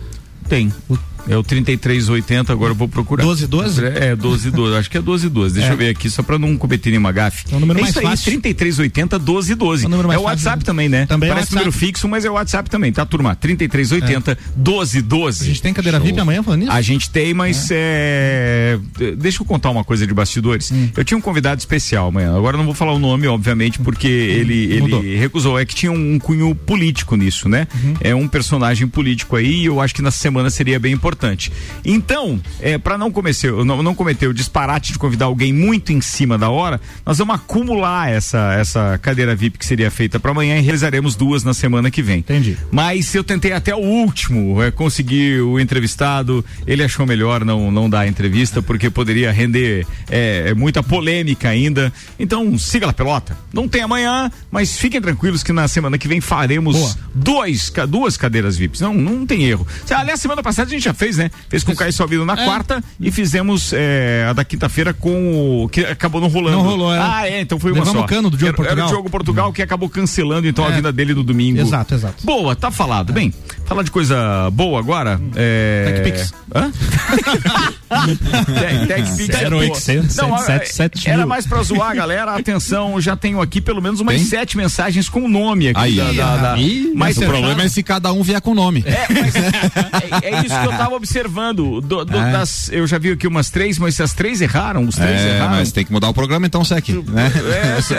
Tem. 0.49 0.73
É 1.29 1.37
o 1.37 1.43
3380, 1.43 2.53
agora 2.53 2.73
eu 2.73 2.75
vou 2.77 2.87
procurar. 2.89 3.23
1212? 3.25 3.83
É, 3.85 4.11
1212. 4.15 4.77
Acho 4.77 4.91
que 4.91 4.97
é 4.99 5.01
1212. 5.01 5.55
Deixa 5.55 5.69
É. 5.71 5.73
eu 5.73 5.77
ver 5.77 5.89
aqui, 5.89 6.11
só 6.11 6.23
pra 6.23 6.39
não 6.39 6.57
cometer 6.57 6.91
nenhuma 6.91 7.13
gafe. 7.13 7.45
É 7.51 7.57
o 7.57 7.61
número 7.61 7.79
é 7.79 7.83
mais 7.83 7.91
isso 7.91 8.01
aí, 8.01 8.05
fácil. 8.07 8.25
3380 8.27 9.19
1212. 9.19 9.85
É 9.85 9.87
o 9.87 9.91
número 9.91 10.09
mais 10.09 10.19
é 10.19 10.21
o 10.21 10.25
fácil, 10.25 10.37
WhatsApp 10.37 10.59
né? 10.59 10.65
também, 10.65 10.89
né? 10.89 11.07
Também 11.07 11.29
é 11.31 11.33
Parece 11.33 11.47
WhatsApp. 11.47 11.65
número 11.67 11.73
fixo, 11.87 12.09
mas 12.09 12.25
é 12.25 12.31
o 12.31 12.35
WhatsApp 12.35 12.69
também, 12.69 12.93
tá, 12.93 13.07
turma? 13.07 13.35
3380 13.35 14.39
1212. 14.57 15.45
A 15.45 15.47
gente 15.47 15.63
tem 15.63 15.73
cadeira 15.73 15.99
VIP 15.99 16.21
amanhã 16.21 16.43
falando 16.43 16.61
nisso? 16.61 16.73
A 16.73 16.83
gente 16.83 17.09
tem, 17.11 17.33
mas 17.33 17.69
é. 17.71 18.79
deixa 19.17 19.43
eu 19.43 19.47
contar 19.47 19.71
uma 19.71 19.85
coisa 19.85 20.07
de 20.07 20.13
bastidores. 20.13 20.71
Hum. 20.71 20.89
Eu 20.97 21.05
tinha 21.05 21.17
um 21.17 21.21
convidado 21.23 21.59
especial 21.59 22.09
amanhã. 22.09 22.37
Agora 22.37 22.55
eu 22.57 22.59
não 22.59 22.67
vou 22.67 22.75
falar 22.75 22.93
o 22.93 22.99
nome, 22.99 23.27
obviamente, 23.27 23.79
porque 23.79 24.07
ele, 24.09 24.79
Hum. 24.79 24.83
Mudou. 24.85 25.03
ele 25.03 25.17
recusou. 25.17 25.59
É 25.59 25.65
que 25.65 25.75
tinha 25.75 25.93
um 25.93 26.19
cunho 26.19 26.55
político 26.55 27.17
nisso, 27.17 27.49
né? 27.49 27.67
Uhum. 27.75 27.95
É 28.01 28.15
um 28.15 28.29
personagem 28.29 28.87
político 28.87 29.37
aí 29.37 29.63
e 29.63 29.65
eu 29.67 29.81
acho 29.81 29.95
que 29.95 30.03
na 30.03 30.11
semana 30.11 30.51
seria 30.51 30.79
bem 30.79 30.93
importante. 30.93 31.14
Então, 31.85 32.41
é, 32.61 32.79
para 32.79 32.97
não 32.99 33.11
cometer, 33.11 33.53
não, 33.65 33.83
não 33.83 33.95
cometer 33.95 34.27
o 34.27 34.35
disparate 34.35 34.93
de 34.93 34.99
convidar 34.99 35.27
alguém 35.27 35.53
muito 35.53 35.93
em 35.93 36.01
cima 36.01 36.39
da 36.39 36.51
hora, 36.51 36.81
nós 37.05 37.19
vamos 37.19 37.35
acumular 37.35 38.11
essa, 38.11 38.55
essa 38.55 38.99
cadeira 38.99 39.35
VIP 39.35 39.59
que 39.59 39.67
seria 39.67 39.91
feita 39.91 40.19
para 40.19 40.31
amanhã 40.31 40.59
e 40.59 40.61
realizaremos 40.61 41.15
duas 41.15 41.45
na 41.45 41.55
semana 41.55 41.91
que 41.91 42.03
vem. 42.03 42.19
Entendi. 42.19 42.57
Mas 42.71 43.15
eu 43.15 43.23
tentei 43.23 43.53
até 43.53 43.75
o 43.75 43.79
último 43.79 44.63
é, 44.63 44.71
conseguir 44.71 45.41
o 45.41 45.61
entrevistado. 45.61 46.45
Ele 46.67 46.83
achou 46.83 47.07
melhor 47.07 47.45
não, 47.45 47.71
não 47.71 47.89
dar 47.89 48.01
a 48.01 48.09
entrevista, 48.09 48.63
porque 48.63 48.91
poderia 48.91 49.33
render 49.33 49.87
é, 50.11 50.45
é, 50.49 50.55
muita 50.55 50.83
polêmica 50.83 51.49
ainda. 51.49 51.93
Então, 52.19 52.59
siga 52.59 52.89
a 52.89 52.93
pelota. 52.93 53.37
Não 53.53 53.69
tem 53.69 53.83
amanhã, 53.83 54.31
mas 54.51 54.77
fiquem 54.77 55.01
tranquilos 55.01 55.43
que 55.43 55.53
na 55.53 55.69
semana 55.69 55.99
que 55.99 56.09
vem 56.09 56.21
faremos 56.21 56.77
Boa. 56.77 56.97
dois, 57.15 57.73
duas 57.89 58.17
cadeiras 58.17 58.57
VIPs. 58.57 58.81
Não, 58.81 58.95
não 58.95 59.27
tem 59.27 59.45
erro. 59.45 59.67
Aliás, 59.91 60.21
semana 60.21 60.43
passada 60.43 60.69
a 60.69 60.71
gente 60.71 60.85
já 60.85 60.95
fez, 60.95 61.04
né? 61.17 61.31
Fez 61.49 61.63
com 61.63 61.73
o 61.73 61.77
Caio 61.77 61.93
Salvino 61.93 62.25
na 62.25 62.35
É. 62.35 62.45
quarta 62.45 62.83
e 63.01 63.11
fizemos 63.11 63.73
é, 63.73 64.27
a 64.29 64.33
da 64.33 64.45
quinta-feira 64.45 64.93
com 64.95 65.63
o. 65.65 65.69
que 65.69 65.81
acabou 65.81 66.21
não 66.21 66.29
rolando. 66.29 66.57
Não 66.59 66.65
rolou, 66.65 66.93
é. 66.95 66.99
Ah, 66.99 67.29
é, 67.29 67.41
então 67.41 67.59
foi 67.61 67.71
uma 67.73 67.81
Levamos 67.81 67.99
só. 68.01 68.05
o 68.05 68.09
cano 68.09 68.31
do 68.31 68.37
Diogo 68.37 68.55
era, 68.63 68.63
era 68.63 68.67
Portugal. 68.77 68.87
o 68.87 68.91
Diogo 68.91 69.11
Portugal 69.11 69.53
que 69.53 69.63
acabou 69.63 69.89
cancelando 69.89 70.47
então 70.49 70.65
a 70.65 70.71
É. 70.71 70.77
vinda 70.77 70.93
dele 70.93 71.15
no 71.15 71.23
domingo. 71.23 71.61
Exato, 71.61 71.95
exato. 71.95 72.25
Boa, 72.25 72.57
tá 72.57 72.71
falado. 72.71 73.13
Bem, 73.13 73.33
falar 73.65 73.83
de 73.83 73.91
coisa 73.91 74.51
boa 74.53 74.79
agora. 74.79 75.21
É... 75.37 76.01
TechPix. 76.03 76.35
Hã? 76.55 76.71
Tech- 77.95 78.87
TechPix 78.87 79.29
é 79.41 79.51
boa. 79.51 79.63
0800 79.63 80.17
Não, 80.17 80.39
777 80.39 81.11
Era 81.11 81.27
mais 81.27 81.47
pra 81.47 81.63
zoar 81.63 81.91
a 81.91 81.95
galera. 81.95 82.35
Atenção, 82.37 83.01
já 83.01 83.17
tenho 83.17 83.41
aqui 83.41 83.61
pelo 83.61 83.81
menos 83.81 84.01
umas 84.01 84.17
Tem? 84.17 84.25
sete 84.25 84.57
mensagens 84.57 85.09
com 85.09 85.23
o 85.25 85.29
nome 85.29 85.69
aqui. 85.69 85.81
Aí. 85.81 85.95
da- 85.97 86.13
da- 86.13 86.37
da- 86.37 86.59
Ih, 86.59 86.93
Mas 86.95 87.17
o 87.17 87.23
problema 87.23 87.63
é 87.63 87.69
se 87.69 87.83
cada 87.83 88.13
um 88.13 88.23
vier 88.23 88.41
com 88.41 88.55
nome. 88.55 88.85
é, 88.87 89.07
mas 89.13 89.35
é, 89.35 90.31
é 90.31 90.41
isso 90.47 90.59
que 90.61 90.67
eu 90.67 90.73
tava 90.73 90.95
observando. 90.95 91.81
Do- 91.81 92.05
do- 92.05 92.17
É. 92.19 92.33
das- 92.33 92.69
eu 92.73 92.87
já 92.87 92.99
vi 92.99 93.13
aqui 93.13 93.27
umas 93.27 93.51
três, 93.51 93.79
mas 93.79 94.01
as 94.01 94.13
três 94.13 94.41
erraram, 94.41 94.85
os 94.85 94.95
três 94.97 95.21
É, 95.21 95.37
erraram. 95.37 95.53
mas 95.57 95.73
tem 95.73 95.85
que 95.85 95.93
mudar 95.93 96.09
o 96.09 96.15
programa 96.15 96.47
então, 96.47 96.65
Sec. 96.65 96.89
Né? 96.89 97.33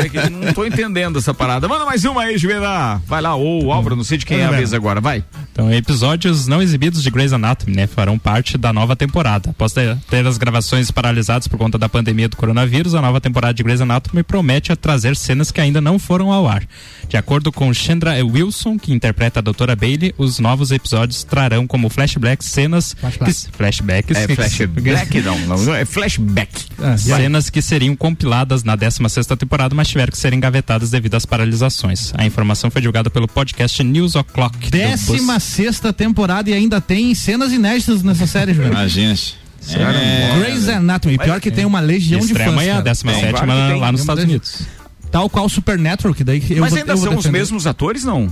É, 0.01 0.09
que 0.09 0.29
não 0.29 0.53
tô 0.53 0.65
entendendo 0.65 1.17
essa 1.19 1.33
parada. 1.33 1.67
Manda 1.67 1.85
mais 1.85 2.03
uma 2.05 2.23
aí, 2.23 2.37
Juvenal. 2.37 3.01
Vai 3.07 3.21
lá, 3.21 3.35
ou 3.35 3.71
Álvaro, 3.71 3.95
não 3.95 4.03
sei 4.03 4.17
de 4.17 4.25
quem 4.25 4.39
é 4.39 4.45
a 4.45 4.51
vez 4.51 4.73
agora, 4.73 4.99
vai. 5.01 5.23
Então, 5.55 5.71
episódios 5.73 6.47
não 6.47 6.61
exibidos 6.61 7.01
de 7.01 7.09
Grey's 7.09 7.31
Anatomy, 7.31 7.73
né, 7.77 7.87
farão 7.87 8.19
parte 8.19 8.57
da 8.57 8.73
nova 8.73 8.93
temporada. 8.93 9.51
Após 9.51 9.71
ter, 9.71 9.95
ter 10.09 10.27
as 10.27 10.37
gravações 10.37 10.91
paralisadas 10.91 11.47
por 11.47 11.57
conta 11.57 11.77
da 11.77 11.87
pandemia 11.87 12.27
do 12.27 12.35
coronavírus, 12.35 12.93
a 12.93 13.01
nova 13.01 13.21
temporada 13.21 13.53
de 13.53 13.63
Grey's 13.63 13.79
Anatomy 13.79 14.21
promete 14.21 14.73
a 14.73 14.75
trazer 14.75 15.15
cenas 15.15 15.51
que 15.51 15.61
ainda 15.61 15.79
não 15.79 15.97
foram 15.97 16.29
ao 16.29 16.45
ar. 16.45 16.63
De 17.07 17.15
acordo 17.15 17.53
com 17.53 17.73
Chandra 17.73 18.13
Wilson, 18.25 18.77
que 18.77 18.91
interpreta 18.91 19.39
a 19.39 19.41
Doutora 19.41 19.77
Bailey, 19.77 20.13
os 20.17 20.39
novos 20.39 20.71
episódios 20.71 21.23
trarão 21.23 21.65
como 21.65 21.89
flashbacks 21.89 22.47
cenas 22.47 22.93
Flashback. 22.99 23.33
que- 23.33 23.51
flashbacks 23.57 24.17
É 24.17 24.27
flashback, 24.35 25.21
não, 25.23 25.39
não, 25.39 25.73
é 25.73 25.85
flashback. 25.85 26.65
Ah, 26.81 26.97
cenas 26.97 27.49
que 27.49 27.61
seriam 27.61 27.95
compiladas 27.95 28.65
na 28.65 28.75
16 28.75 29.09
sexta 29.09 29.37
temporada, 29.37 29.73
mas 29.73 29.87
tiveram 29.87 30.11
que 30.11 30.17
ser 30.17 30.33
engavetadas 30.33 30.89
devido 30.89 31.15
às 31.15 31.25
paralisações. 31.25 32.11
A 32.17 32.25
informação 32.25 32.69
foi 32.69 32.81
divulgada 32.81 33.09
pelo 33.09 33.25
podcast 33.25 33.81
News 33.81 34.15
O'Clock. 34.15 34.69
Sexta 35.45 35.93
temporada 35.93 36.49
e 36.49 36.53
ainda 36.53 36.81
tem 36.81 37.13
cenas 37.15 37.51
inéditas 37.53 38.03
nessa 38.03 38.27
série, 38.27 38.53
Juvenal. 38.53 38.81
Imagina. 38.81 39.15
É, 39.73 40.39
Grey's 40.39 40.69
Anatomy. 40.69 41.17
Pior 41.17 41.39
que 41.39 41.49
tem 41.49 41.65
uma 41.65 41.79
legião 41.79 42.19
de 42.19 42.27
Estreia 42.27 42.49
fãs. 42.49 42.53
amanhã, 42.53 42.71
cara. 42.73 42.83
17 42.83 43.29
Claro 43.31 43.47
que 43.47 43.71
tem. 43.71 43.79
lá 43.81 43.91
nos 43.91 44.01
Estados 44.01 44.23
Unidos. 44.23 44.61
Tal 45.11 45.29
qual 45.29 45.47
Supernatural, 45.47 46.13
que 46.13 46.23
daí 46.23 46.43
eu 46.49 46.59
Mas 46.61 46.71
vou, 46.71 46.79
ainda 46.79 46.93
eu 46.93 46.97
vou 46.97 47.07
são 47.07 47.17
os 47.17 47.25
mesmos 47.27 47.65
atores, 47.65 48.03
não? 48.03 48.29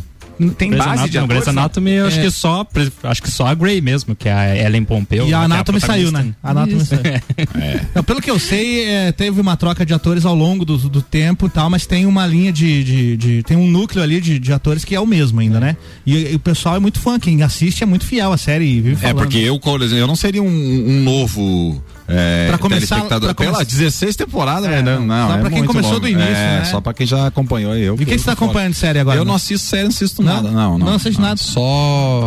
Tem 0.58 0.70
Grey's 0.72 0.86
base 0.86 1.10
de 1.10 1.18
Anatomy, 1.18 1.28
Grey's 1.28 1.42
atores, 1.42 1.46
não? 1.56 1.62
Anatomy, 1.64 1.92
eu 1.92 2.08
acho 2.08 2.20
É. 2.20 2.22
que 2.24 2.32
só, 2.32 2.68
acho 3.04 3.22
que 3.22 3.30
só 3.32 3.48
a 3.48 3.54
Grey 3.54 3.82
mesmo, 3.82 4.16
que 4.16 4.28
é 4.28 4.34
a 4.34 4.56
Ellen 4.66 4.84
Pompeu. 4.84 5.28
E 5.28 5.30
né, 5.32 5.36
a 5.36 5.40
que 5.40 5.42
é 5.44 5.46
Anatomy 5.46 5.80
saiu, 5.80 6.12
né? 6.12 6.34
A 6.42 6.52
Anatomy 6.52 6.86
saiu. 6.86 7.02
Não, 7.96 8.04
pelo 8.04 8.22
que 8.22 8.30
eu 8.32 8.40
sei, 8.40 8.86
é, 8.86 9.12
teve 9.12 9.40
uma 9.40 9.56
troca 9.56 9.86
de 9.86 9.94
atores 9.94 10.26
ao 10.26 10.36
longo 10.36 10.66
do, 10.66 10.78
do 10.78 11.02
tempo 11.02 11.46
e 11.46 11.50
tal, 11.50 11.70
mas 11.70 11.86
tem 11.86 12.06
uma 12.06 12.26
linha 12.26 12.52
de. 12.52 12.84
de- 12.84 13.18
de- 13.18 13.44
tem 13.44 13.56
um 13.58 13.68
núcleo 13.70 14.04
ali 14.04 14.20
de, 14.20 14.40
de 14.40 14.52
atores 14.54 14.84
que 14.84 14.96
é 14.96 15.00
o 15.00 15.06
mesmo 15.06 15.40
ainda, 15.40 15.60
né? 15.60 15.78
E, 16.06 16.32
e 16.32 16.36
o 16.36 16.40
pessoal 16.40 16.76
é 16.76 16.80
muito 16.80 17.00
fã, 17.00 17.20
quem 17.20 17.42
assiste 17.44 17.84
é 17.84 17.86
muito 17.86 18.06
fiel 18.06 18.32
à 18.34 18.38
série 18.38 18.66
e 18.66 18.82
vive 18.82 18.96
É, 19.06 19.10
falando. 19.10 19.18
porque 19.18 19.38
eu, 19.38 19.60
por 19.60 19.82
exemplo, 19.82 20.00
eu 20.04 20.08
não 20.08 20.16
seria 20.16 20.42
um, 20.42 20.48
um 20.48 21.04
novo. 21.04 21.84
É, 22.08 22.48
Pra 22.50 22.58
começar- 22.58 22.96
telespectador. 22.96 23.34
pra 23.34 23.46
Pela 23.46 23.54
come- 23.60 23.66
16 23.66 24.16
temporadas, 24.16 24.70
É, 24.70 24.82
né? 24.82 24.96
não, 24.98 25.06
Não, 25.06 25.28
só 25.30 25.36
é 25.36 25.40
pra 25.40 25.50
quem 25.50 25.64
começou 25.64 25.92
longo. 25.94 26.02
do 26.02 26.08
início, 26.10 26.30
É, 26.34 26.60
né? 26.60 26.66
só 26.66 26.82
pra 26.82 26.94
quem 26.94 27.08
já 27.08 27.28
acompanhou 27.28 27.76
eu. 27.76 27.96
E 28.00 28.04
o 28.04 28.06
que, 28.06 28.18
você 28.18 28.26
tá 28.26 28.34
acompanhando 28.34 28.74
de 28.74 28.78
série 28.80 29.00
agora? 29.00 29.18
Eu 29.18 29.24
né? 29.24 29.30
não 29.30 29.36
assisto 29.36 29.68
série, 29.68 29.84
não 29.84 29.90
assisto 29.90 30.22
Não? 30.22 30.34
nada. 30.36 30.52
Não, 30.52 30.78
não. 30.78 30.88
Não 30.88 30.96
assiste 30.96 31.20
nada? 31.22 31.38
Só 31.38 31.62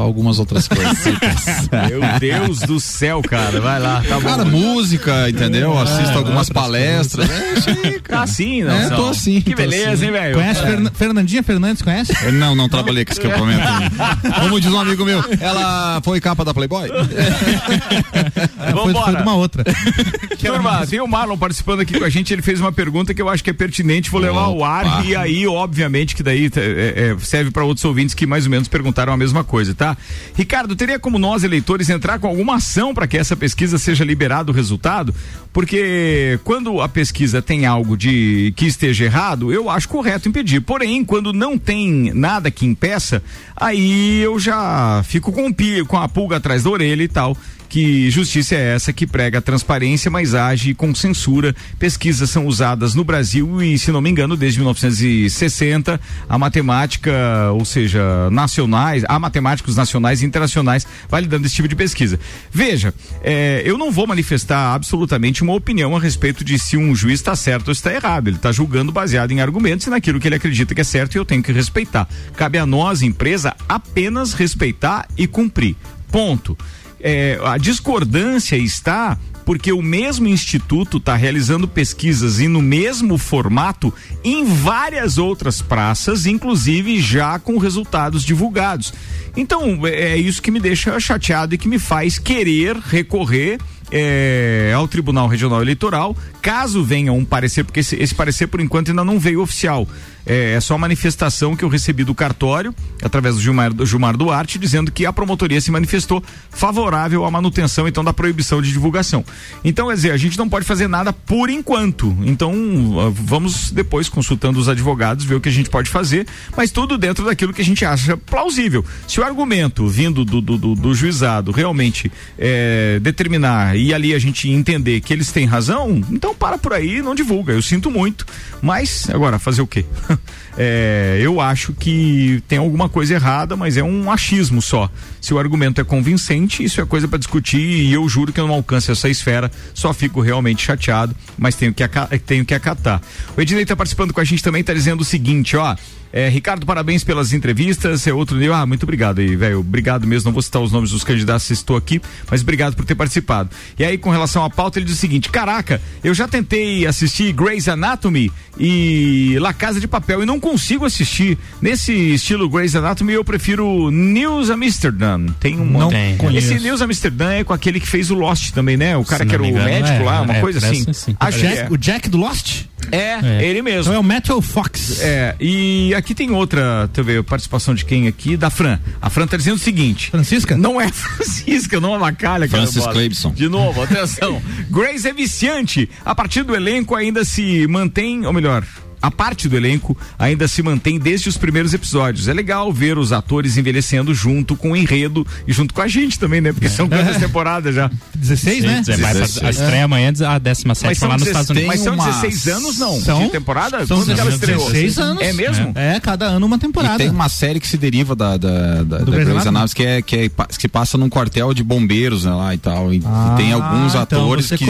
algumas 0.03 0.39
outras 0.39 0.67
coisas. 0.67 0.97
Meu 1.91 2.01
Deus 2.19 2.61
do 2.61 2.81
céu, 2.81 3.21
cara. 3.23 3.61
Vai 3.61 3.79
lá, 3.79 4.03
tá 4.09 4.19
bom. 4.19 4.29
Cara, 4.29 4.45
música, 4.45 5.29
entendeu? 5.29 5.79
Assisto 5.79 6.17
algumas 6.17 6.49
palestras. 6.49 7.29
É, 7.31 7.97
Tá 8.09 8.23
assim, 8.23 8.63
não? 8.63 8.73
É, 8.75 8.89
tô 8.91 9.09
assim, 9.09 9.41
Que 9.41 9.51
tô 9.51 9.57
beleza, 9.57 9.93
assim. 9.93 10.05
hein, 10.07 10.11
velho? 10.13 10.35
Conhece 10.37 10.61
Fernan- 10.63 10.91
Fernandinha 10.95 11.43
Fernandes, 11.43 11.83
conhece? 11.83 12.13
Eu 12.25 12.33
Não, 12.33 12.55
não 12.55 12.69
trabalhei 12.69 13.05
com 13.05 13.13
esse 13.13 13.21
equipamento. 13.21 13.63
Como 14.41 14.61
diz 14.61 14.73
um 14.73 14.79
amigo 14.81 15.05
meu, 15.05 15.23
ela 15.41 16.01
foi 16.03 16.21
capa 16.21 16.45
da 16.45 16.55
Playboy? 16.55 16.89
É, 16.89 18.73
foi 18.73 18.93
de 19.17 19.23
uma 19.23 19.35
outra. 19.35 19.65
Turma, 20.39 20.87
tem 20.87 21.01
o 21.01 21.07
Marlon 21.07 21.37
participando 21.37 21.81
aqui 21.81 21.99
com 21.99 22.05
a 22.05 22.09
gente, 22.09 22.33
ele 22.33 22.43
fez 22.43 22.61
uma 22.61 22.71
pergunta 22.71 23.13
que 23.13 23.21
eu 23.21 23.29
acho 23.29 23.43
que 23.43 23.51
é 23.51 23.53
pertinente, 23.53 24.11
vou 24.11 24.21
levar 24.21 24.43
ao 24.43 24.63
ar 24.63 25.05
e 25.05 25.17
aí, 25.17 25.47
obviamente, 25.47 26.15
que 26.15 26.23
daí 26.23 26.51
é, 26.57 27.11
é, 27.11 27.17
serve 27.19 27.51
para 27.51 27.65
outros 27.65 27.85
ouvintes 27.85 28.15
que 28.15 28.27
mais 28.27 28.45
ou 28.45 28.51
menos 28.51 28.69
perguntaram 28.69 29.13
a 29.13 29.17
mesma 29.17 29.43
coisa, 29.43 29.75
tá? 29.75 29.97
Ricardo, 30.35 30.77
teria 30.77 30.99
como 30.99 31.19
nós, 31.19 31.43
eleitores, 31.43 31.91
entrar 31.91 32.19
com 32.19 32.27
alguma 32.27 32.57
ação 32.57 32.95
para 32.95 33.07
que 33.07 33.17
essa 33.17 33.37
pesquisa 33.37 33.79
seja 33.79 34.05
liberado 34.05 34.53
o 34.53 34.55
resultado? 34.55 35.15
Porque 35.53 36.39
quando 36.45 36.81
a 36.81 36.89
pesquisa 36.89 37.43
tem 37.43 37.67
algo 37.67 37.97
de 37.97 38.53
que 38.57 38.67
esteja 38.67 39.05
errado, 39.05 39.53
eu 39.53 39.69
acho 39.69 39.89
correto 39.89 40.29
impedir. 40.29 40.61
Porém, 40.61 41.05
quando 41.05 41.33
não 41.33 41.59
tem 41.59 42.13
nada 42.15 42.51
que 42.51 42.67
impeça, 42.67 43.23
aí 43.57 44.21
eu 44.21 44.39
já 44.39 45.03
fico 45.05 45.33
com, 45.33 45.53
com 45.87 45.99
a 45.99 46.09
pulga 46.09 46.37
atrás 46.37 46.63
da 46.63 46.71
orelha 46.71 47.03
e 47.03 47.09
tal 47.09 47.37
que 47.69 48.11
justiça 48.11 48.55
é 48.55 48.75
essa 48.75 48.93
que 48.93 49.07
prega 49.07 49.39
a 49.39 49.43
transparência, 49.57 50.11
mas 50.11 50.35
age 50.35 50.75
com 50.75 50.95
censura. 50.95 51.57
Pesquisas 51.79 52.29
são 52.29 52.47
usadas 52.47 52.95
no 52.95 53.03
Brasil 53.03 53.63
e, 53.63 53.79
se 53.79 53.91
não 53.91 54.03
me 54.03 54.11
engano, 54.11 54.37
desde 54.37 54.59
1960, 54.59 55.99
a 56.29 56.39
matemática, 56.39 57.51
ou 57.53 57.65
seja, 57.65 58.29
nacionais, 58.31 59.03
há 59.09 59.19
matemáticos 59.19 59.75
nacionais 59.75 60.21
e 60.21 60.27
internacionais 60.27 60.87
validando 61.09 61.47
esse 61.47 61.55
tipo 61.55 61.69
de 61.69 61.75
pesquisa. 61.75 62.21
Veja, 62.53 62.93
eh, 63.23 63.63
eu 63.65 63.79
não 63.79 63.91
vou 63.91 64.07
manifestar 64.07 64.75
absolutamente 64.75 65.43
uma 65.43 65.55
opinião 65.55 65.97
a 65.97 66.01
respeito 66.01 66.45
de 66.45 66.59
se 66.59 66.77
um 66.77 66.95
juiz 66.95 67.21
está 67.21 67.35
certo 67.35 67.69
ou 67.69 67.73
está 67.73 67.93
errado. 67.93 68.29
Ele 68.29 68.37
está 68.37 68.53
julgando 68.53 68.93
baseado 68.93 69.33
em 69.33 69.41
argumentos 69.41 69.87
e 69.87 69.91
naquilo 69.91 70.21
que 70.21 70.29
ele 70.29 70.35
acredita 70.35 70.75
que 70.75 70.83
é 70.83 70.85
certo 70.85 71.15
e 71.15 71.19
eu 71.19 71.25
tenho 71.25 71.43
que 71.43 71.53
respeitar. 71.53 72.07
Cabe 72.37 72.59
a 72.59 72.67
nós, 72.67 73.01
empresa, 73.01 73.57
apenas 73.67 74.35
respeitar 74.35 75.09
e 75.17 75.27
cumprir. 75.27 75.77
Ponto 76.13 76.57
é, 77.01 77.39
a 77.45 77.57
discordância 77.57 78.57
está 78.57 79.19
porque 79.47 79.73
o 79.73 79.81
mesmo 79.81 80.27
instituto 80.27 80.97
está 80.97 81.15
realizando 81.15 81.69
pesquisas 81.69 82.41
e 82.41 82.49
no 82.49 82.61
mesmo 82.61 83.17
formato 83.17 83.95
em 84.25 84.45
várias 84.45 85.17
outras 85.17 85.63
praças, 85.63 86.27
inclusive 86.27 87.01
já 87.01 87.39
com 87.39 87.57
resultados 87.57 88.25
divulgados. 88.25 88.93
Então, 89.37 89.87
é 89.87 90.17
é 90.17 90.19
isso 90.19 90.43
que 90.43 90.51
me 90.51 90.59
deixa 90.59 90.99
chateado 90.99 91.55
e 91.55 91.59
que 91.59 91.69
me 91.69 91.79
faz 91.79 92.19
querer 92.19 92.77
recorrer 92.77 93.59
é, 93.91 94.73
ao 94.75 94.89
Tribunal 94.89 95.29
Regional 95.29 95.63
Eleitoral, 95.63 96.17
caso 96.43 96.83
venha 96.83 97.13
um 97.13 97.25
parecer, 97.25 97.65
porque 97.65 97.81
esse, 97.81 97.97
esse 97.97 98.15
parecer 98.15 98.47
por 98.49 98.61
enquanto 98.61 98.91
ainda 98.91 99.05
não 99.05 99.19
veio 99.19 99.41
oficial. 99.41 99.87
É, 100.27 100.55
é 100.55 100.61
só 100.61 100.77
manifestação 100.77 101.55
que 101.55 101.65
eu 101.65 101.69
recebi 101.69 102.03
do 102.03 102.15
cartório, 102.15 102.75
através 103.01 103.37
do 103.37 103.41
Gilmar, 103.41 103.73
do 103.73 103.87
Gilmar 103.87 104.17
Duarte, 104.17 104.59
dizendo 104.59 104.91
que 104.91 105.07
a 105.07 105.13
promotoria 105.13 105.61
se 105.61 105.71
manifestou 105.71 106.23
favorável 106.51 107.25
à 107.25 107.31
manutenção, 107.31 107.87
então, 107.87 108.03
da 108.03 108.13
proibição 108.13 108.61
de 108.61 108.73
divulgação. 108.73 109.25
Então, 109.65 109.89
quer 109.89 109.95
dizer, 109.95 110.11
a 110.11 110.17
gente 110.17 110.37
não 110.37 110.49
pode 110.49 110.67
fazer 110.67 110.89
nada 110.89 111.13
por 111.13 111.49
enquanto. 111.49 112.17
Então, 112.23 112.53
ah, 112.99 113.13
vamos 113.15 113.71
depois, 113.71 114.09
consultando 114.09 114.59
os 114.59 114.69
advogados, 114.69 115.25
ver 115.25 115.37
o 115.37 115.41
que 115.41 115.49
a 115.49 115.53
gente 115.53 115.71
pode 115.71 115.89
fazer, 115.89 116.27
mas 116.57 116.71
tudo 116.71 116.99
dentro 116.99 117.25
daquilo 117.25 117.53
que 117.53 117.63
a 117.63 117.65
gente 117.65 117.85
acha 117.85 118.17
plausível. 118.17 118.85
Se 119.07 119.21
o 119.21 119.25
argumento 119.25 119.87
vindo 119.87 120.25
do, 120.25 120.41
do, 120.41 120.59
do, 120.59 120.75
do 120.75 120.95
juizado 120.95 121.53
realmente 121.53 122.11
é, 122.39 122.99
determinar 123.01 123.77
e 123.77 123.95
ali 123.95 124.15
a 124.15 124.19
gente 124.19 124.51
entender 124.51 125.01
que 125.01 125.13
eles 125.13 125.31
têm 125.31 125.47
razão, 125.47 126.03
então 126.11 126.35
para 126.35 126.59
por 126.59 126.73
aí, 126.73 127.01
não 127.01 127.15
divulga. 127.15 127.53
Eu 127.53 127.63
sinto 127.63 127.91
muito, 127.91 128.27
mas 128.61 129.09
agora 129.11 129.39
fazer 129.39 129.63
o 129.63 129.67
quê? 129.67 129.85
É, 130.59 131.19
eu 131.21 131.39
acho 131.39 131.75
que 131.75 132.43
tem 132.49 132.57
alguma 132.57 132.89
coisa 132.89 133.13
errada, 133.13 133.55
mas 133.57 133.77
é 133.77 133.83
um 133.83 134.11
achismo 134.11 134.63
só. 134.63 134.91
Se 135.21 135.35
o 135.35 135.39
argumento 135.39 135.83
é 135.83 135.85
convincente, 135.85 136.65
isso 136.65 136.81
é 136.81 136.87
coisa 136.87 137.07
para 137.07 137.19
discutir 137.19 137.61
e 137.61 137.93
eu 137.93 138.09
juro 138.09 138.33
que 138.33 138.41
eu 138.41 138.49
não 138.49 138.55
alcanço 138.55 138.91
essa 138.91 139.07
esfera, 139.07 139.51
só 139.75 139.93
fico 139.93 140.23
realmente 140.23 140.65
chateado, 140.65 141.15
mas 141.37 141.57
tenho 141.57 141.75
que, 141.75 141.87
tenho 142.25 142.43
que 142.47 142.55
acatar. 142.55 143.03
O 143.37 143.41
Ednei 143.43 143.65
está 143.65 143.77
participando 143.77 144.15
com 144.15 144.21
a 144.21 144.25
gente 144.25 144.43
também, 144.43 144.63
está 144.63 144.73
dizendo 144.73 145.03
o 145.03 145.05
seguinte, 145.05 145.59
ó. 145.59 145.77
É, 146.17 146.31
Ricardo, 146.31 146.65
parabéns 146.65 147.05
pelas 147.05 147.35
entrevistas. 147.35 148.07
É 148.07 148.13
outro 148.13 148.39
nível. 148.39 148.55
Ah, 148.55 148.65
muito 148.65 148.85
obrigado 148.85 149.19
aí, 149.19 149.37
velho. 149.37 149.61
Obrigado 149.61 150.07
mesmo. 150.07 150.29
Não 150.29 150.33
vou 150.33 150.41
citar 150.41 150.63
os 150.63 150.73
nomes 150.73 150.91
dos 150.91 151.05
candidatos 151.05 151.43
se 151.43 151.53
estou 151.53 151.77
aqui, 151.77 152.01
mas 152.31 152.41
obrigado 152.41 152.75
por 152.75 152.87
ter 152.87 152.95
participado. 152.95 153.51
E 153.79 153.85
aí, 153.85 153.99
com 153.99 154.09
relação 154.09 154.43
à 154.43 154.49
pauta, 154.49 154.79
ele 154.79 154.87
diz 154.87 154.95
o 154.95 154.99
seguinte: 154.99 155.29
Caraca, 155.29 155.79
eu 156.03 156.15
já 156.15 156.27
tentei 156.27 156.87
assistir 156.87 157.35
Grey's 157.35 157.69
Anatomy 157.69 158.33
e 158.59 159.37
La 159.41 159.53
Casa 159.53 159.79
de 159.79 159.87
Papel 159.87 160.23
e 160.23 160.27
não 160.27 160.41
consigo 160.41 160.87
assistir. 160.87 161.37
Nesse 161.61 161.93
estilo 161.93 162.49
Grey's 162.49 162.75
Anatomy, 162.75 163.13
eu 163.13 163.23
prefiro 163.23 163.91
News 163.91 164.49
Amsterdam. 164.49 165.27
Tem 165.39 165.61
um 165.61 165.67
Não 165.67 165.91
Tem. 165.91 166.17
Esse 166.35 166.59
News 166.59 166.81
Amsterdam 166.81 167.31
é 167.31 167.45
com 167.45 167.53
aquele 167.53 167.79
que 167.79 167.87
fez 167.87 168.11
o 168.11 168.15
Lost 168.15 168.53
também, 168.53 168.79
né? 168.79 168.97
O 168.97 169.05
cara 169.05 169.27
que 169.27 169.35
era 169.35 169.43
o 169.43 169.47
engano, 169.47 169.67
médico 169.67 170.01
é, 170.01 170.03
lá, 170.03 170.23
uma 170.23 170.37
é, 170.37 170.41
coisa 170.41 170.61
assim. 170.61 170.83
parece 170.83 171.01
sim. 171.05 171.17
Acho 171.21 171.39
que 171.41 171.47
é. 171.47 171.55
Jack- 171.57 171.73
O 171.75 171.77
Jack 171.77 172.09
do 172.09 172.17
Lost? 172.17 172.65
É, 172.93 173.19
É. 173.41 173.45
ele 173.45 173.63
mesmo. 173.63 173.83
Então 173.83 173.95
é 173.95 173.99
o 173.99 174.03
Matthew 174.05 174.41
Fox. 174.43 175.01
É, 175.01 175.35
e 175.41 175.95
aqui 175.95 176.15
tem 176.15 176.31
outra, 176.31 176.87
deixa 176.87 177.01
eu 177.01 177.05
ver, 177.05 177.23
participação 177.25 177.75
de 177.75 177.85
quem 177.85 178.07
aqui? 178.09 178.37
Da 178.37 178.51
Fran. 178.51 178.79
A 179.01 179.11
Fran 179.11 179.27
tá 179.27 179.37
dizendo 179.37 179.57
o 179.57 179.59
seguinte. 179.59 180.11
Francisca? 180.11 180.57
Não 180.57 180.81
é 180.81 180.89
Francisca, 180.93 181.81
não 181.81 181.95
é 181.95 181.99
Macalha. 181.99 182.49
Francis. 182.49 182.87
Cleibson. 182.87 183.33
De 183.33 183.49
novo, 183.49 183.83
atenção. 183.83 184.41
Grace 184.71 185.07
é 185.09 185.13
viciante. 185.13 185.89
A 186.05 186.15
partir 186.15 186.43
do 186.43 186.55
elenco 186.55 186.95
ainda 186.95 187.25
se 187.25 187.67
mantém, 187.67 188.27
ou 188.27 188.33
melhor, 188.33 188.65
a 189.01 189.11
parte 189.11 189.49
do 189.49 189.57
elenco 189.57 189.97
ainda 190.19 190.49
se 190.49 190.63
mantém 190.63 190.99
desde 190.99 191.29
os 191.29 191.37
primeiros 191.37 191.73
episódios. 191.75 192.29
É 192.29 192.33
legal 192.33 192.73
ver 192.73 192.99
os 192.99 193.13
atores 193.13 193.57
envelhecendo 193.57 194.15
junto 194.15 194.57
com 194.57 194.73
o 194.73 194.77
enredo 194.77 195.27
e 195.47 195.53
junto 195.53 195.73
com 195.75 195.81
a 195.83 195.89
gente 195.89 196.19
também, 196.19 196.41
né? 196.41 196.53
Porque 196.53 196.69
são 196.69 196.89
quantas 196.89 197.17
temporadas 197.19 197.75
já? 197.75 197.91
16, 198.15 198.65
né? 198.65 198.83
É, 198.89 198.97
vai 198.97 199.15
pra- 199.15 199.27
a 199.47 199.51
estreia 199.51 199.85
amanhã, 199.85 200.13
a 200.27 200.39
17 200.39 200.87
Mas 200.87 200.99
são, 200.99 201.09
lá 201.09 201.15
nos 201.15 201.25
16 201.25 201.29
Estados 201.29 201.51
Unidos. 201.51 201.69
mas 201.69 201.81
são 201.81 201.93
Tem 201.97 202.01
uma- 202.05 202.21
16 202.23 202.49
anos, 202.49 202.79
não? 202.79 203.01
São- 203.01 203.25
de 203.25 203.31
temporada? 203.31 203.87
são 203.87 203.99
Quando 203.99 204.15
que 204.15 204.21
ela 204.21 204.31
estreou? 204.31 204.59
16 204.71 204.99
anos. 204.99 205.23
É 205.23 205.33
mesmo? 205.33 205.73
É, 205.75 206.01
cada 206.01 206.27
ano 206.27 206.47
uma 206.47 206.57
E 206.57 206.61
temporada. 206.61 206.99
tem 206.99 207.11
uma 207.11 207.29
série 207.29 207.61
que 207.61 207.69
se 207.69 207.77
deriva 207.77 208.15
da, 208.17 208.37
da, 208.37 208.83
da, 208.83 208.99
da 208.99 209.05
Grey's 209.05 209.47
Anatomy? 209.47 209.75
Que, 209.75 209.83
é, 209.85 210.03
que, 210.03 210.17
é, 210.17 210.31
que 210.59 210.69
passa 210.69 210.97
num 210.99 211.09
quartel 211.09 211.53
de 211.55 211.63
bombeiros 211.63 212.25
né, 212.25 212.33
lá 212.33 212.55
e 212.55 212.59
tal. 212.59 212.93
E, 212.93 212.99
e 212.99 213.03
Ah, 213.05 213.35
tem 213.37 213.53
alguns 213.53 213.91
então 213.93 214.03
atores 214.03 214.49
que, 214.49 214.59
que 214.59 214.67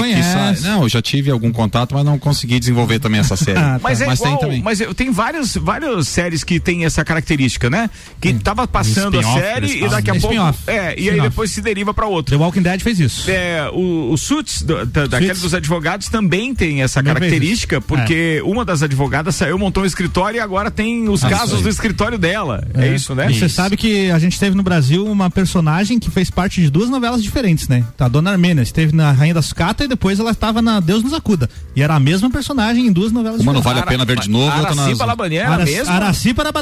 Não, 0.63 0.83
eu 0.83 0.89
já 0.89 1.01
tive 1.03 1.31
algum 1.31 1.53
contato, 1.53 1.95
mas 1.95 2.05
não 2.05 2.19
consegui 2.19 2.59
desenvolver 2.59 2.99
também 2.99 3.21
essa 3.21 3.37
série. 3.37 3.57
Ah, 3.67 3.75
tá. 3.75 3.81
Mas 3.83 4.01
é 4.01 4.07
Mas 4.17 4.21
tem 4.21 4.29
igual, 4.33 4.41
também. 4.41 4.63
mas 4.63 4.81
eu- 4.81 4.95
tem 4.95 5.11
várias, 5.11 5.55
várias 5.57 6.09
séries 6.09 6.43
que 6.45 6.59
tem 6.61 6.85
essa 6.85 7.05
característica, 7.05 7.69
né? 7.71 7.91
Que 8.21 8.33
tava 8.35 8.67
passando 8.67 9.19
a 9.19 9.21
spin-off, 9.21 9.41
série 9.41 9.85
e 9.85 9.89
daqui 9.89 10.11
a 10.11 10.15
pouco. 10.21 10.37
É, 10.67 10.95
e 11.01 11.11
aí 11.11 11.21
depois 11.21 11.51
se 11.51 11.61
deriva 11.61 11.93
pra 11.95 12.07
outro. 12.07 12.37
The 12.37 12.43
Walking 12.43 12.63
Dead 12.63 12.81
fez 12.81 12.99
isso. 13.01 13.31
É, 13.31 13.69
o, 13.73 14.11
o 14.13 14.17
Suits, 14.17 14.63
do, 14.63 14.85
da, 14.87 15.07
daquele 15.07 15.35
dos 15.35 15.55
advogados, 15.55 16.09
também 16.09 16.55
tem 16.55 16.83
essa 16.83 17.01
Também 17.03 17.15
característica, 17.15 17.77
isso. 17.77 17.87
porque 17.87 18.41
uma 18.45 18.65
das 18.65 18.83
advogadas 18.83 19.35
saiu, 19.37 19.59
montou 19.59 19.83
um 19.83 19.87
escritório 19.87 20.39
e 20.39 20.41
agora 20.41 20.71
tem 20.71 21.09
os 21.09 21.25
Ah, 21.25 21.29
casos 21.31 21.63
do 21.63 21.69
escritório 21.69 22.19
dela. 22.19 22.67
É, 22.75 22.95
isso, 22.95 23.15
né? 23.15 23.31
Você 23.33 23.49
sabe 23.49 23.77
que 23.77 24.11
a 24.11 24.19
gente 24.19 24.39
teve 24.39 24.57
no 24.57 24.63
Brasil 24.63 25.05
uma 25.07 25.29
personagem 25.31 25.99
que 25.99 26.11
fez 26.11 26.31
parte 26.31 26.61
de 26.61 26.71
duas 26.71 26.89
novelas 26.91 27.23
diferentes, 27.23 27.69
né? 27.69 27.85
Tá, 27.97 28.07
a 28.07 28.09
Dona 28.09 28.31
Armênia 28.31 28.63
esteve 28.63 28.95
na 28.95 29.13
Rainha 29.13 29.35
da 29.35 29.43
Sucata 29.43 29.85
e 29.85 29.89
depois 29.89 30.19
ela 30.21 30.31
estava 30.31 30.61
na 30.63 30.81
Deus 30.81 31.03
nos 31.03 31.13
acuda. 31.13 31.49
E 31.75 31.83
era 31.83 31.95
a 31.95 32.01
mesma 32.01 32.31
personagem 32.31 32.87
em 32.87 32.93
duas 32.93 33.13
novelas 33.13 33.41
Uma 33.41 33.53
não 33.53 33.61
diferentes. 33.61 33.85
vale 33.85 33.95
a 33.95 33.99
pena 33.99 34.06
ver 34.07 34.21
de 34.21 34.31
novo, 34.31 34.45
outra 34.47 34.61
Araci 34.71 34.89
nas... 34.91 34.99
Balabanier 34.99 35.43
era 35.45 35.55
Araci- 35.55 35.73
mesmo? 35.75 35.93
Araci 35.93 36.35
para 36.35 36.53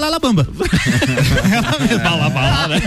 bala, 2.30 2.68
né? 2.68 2.83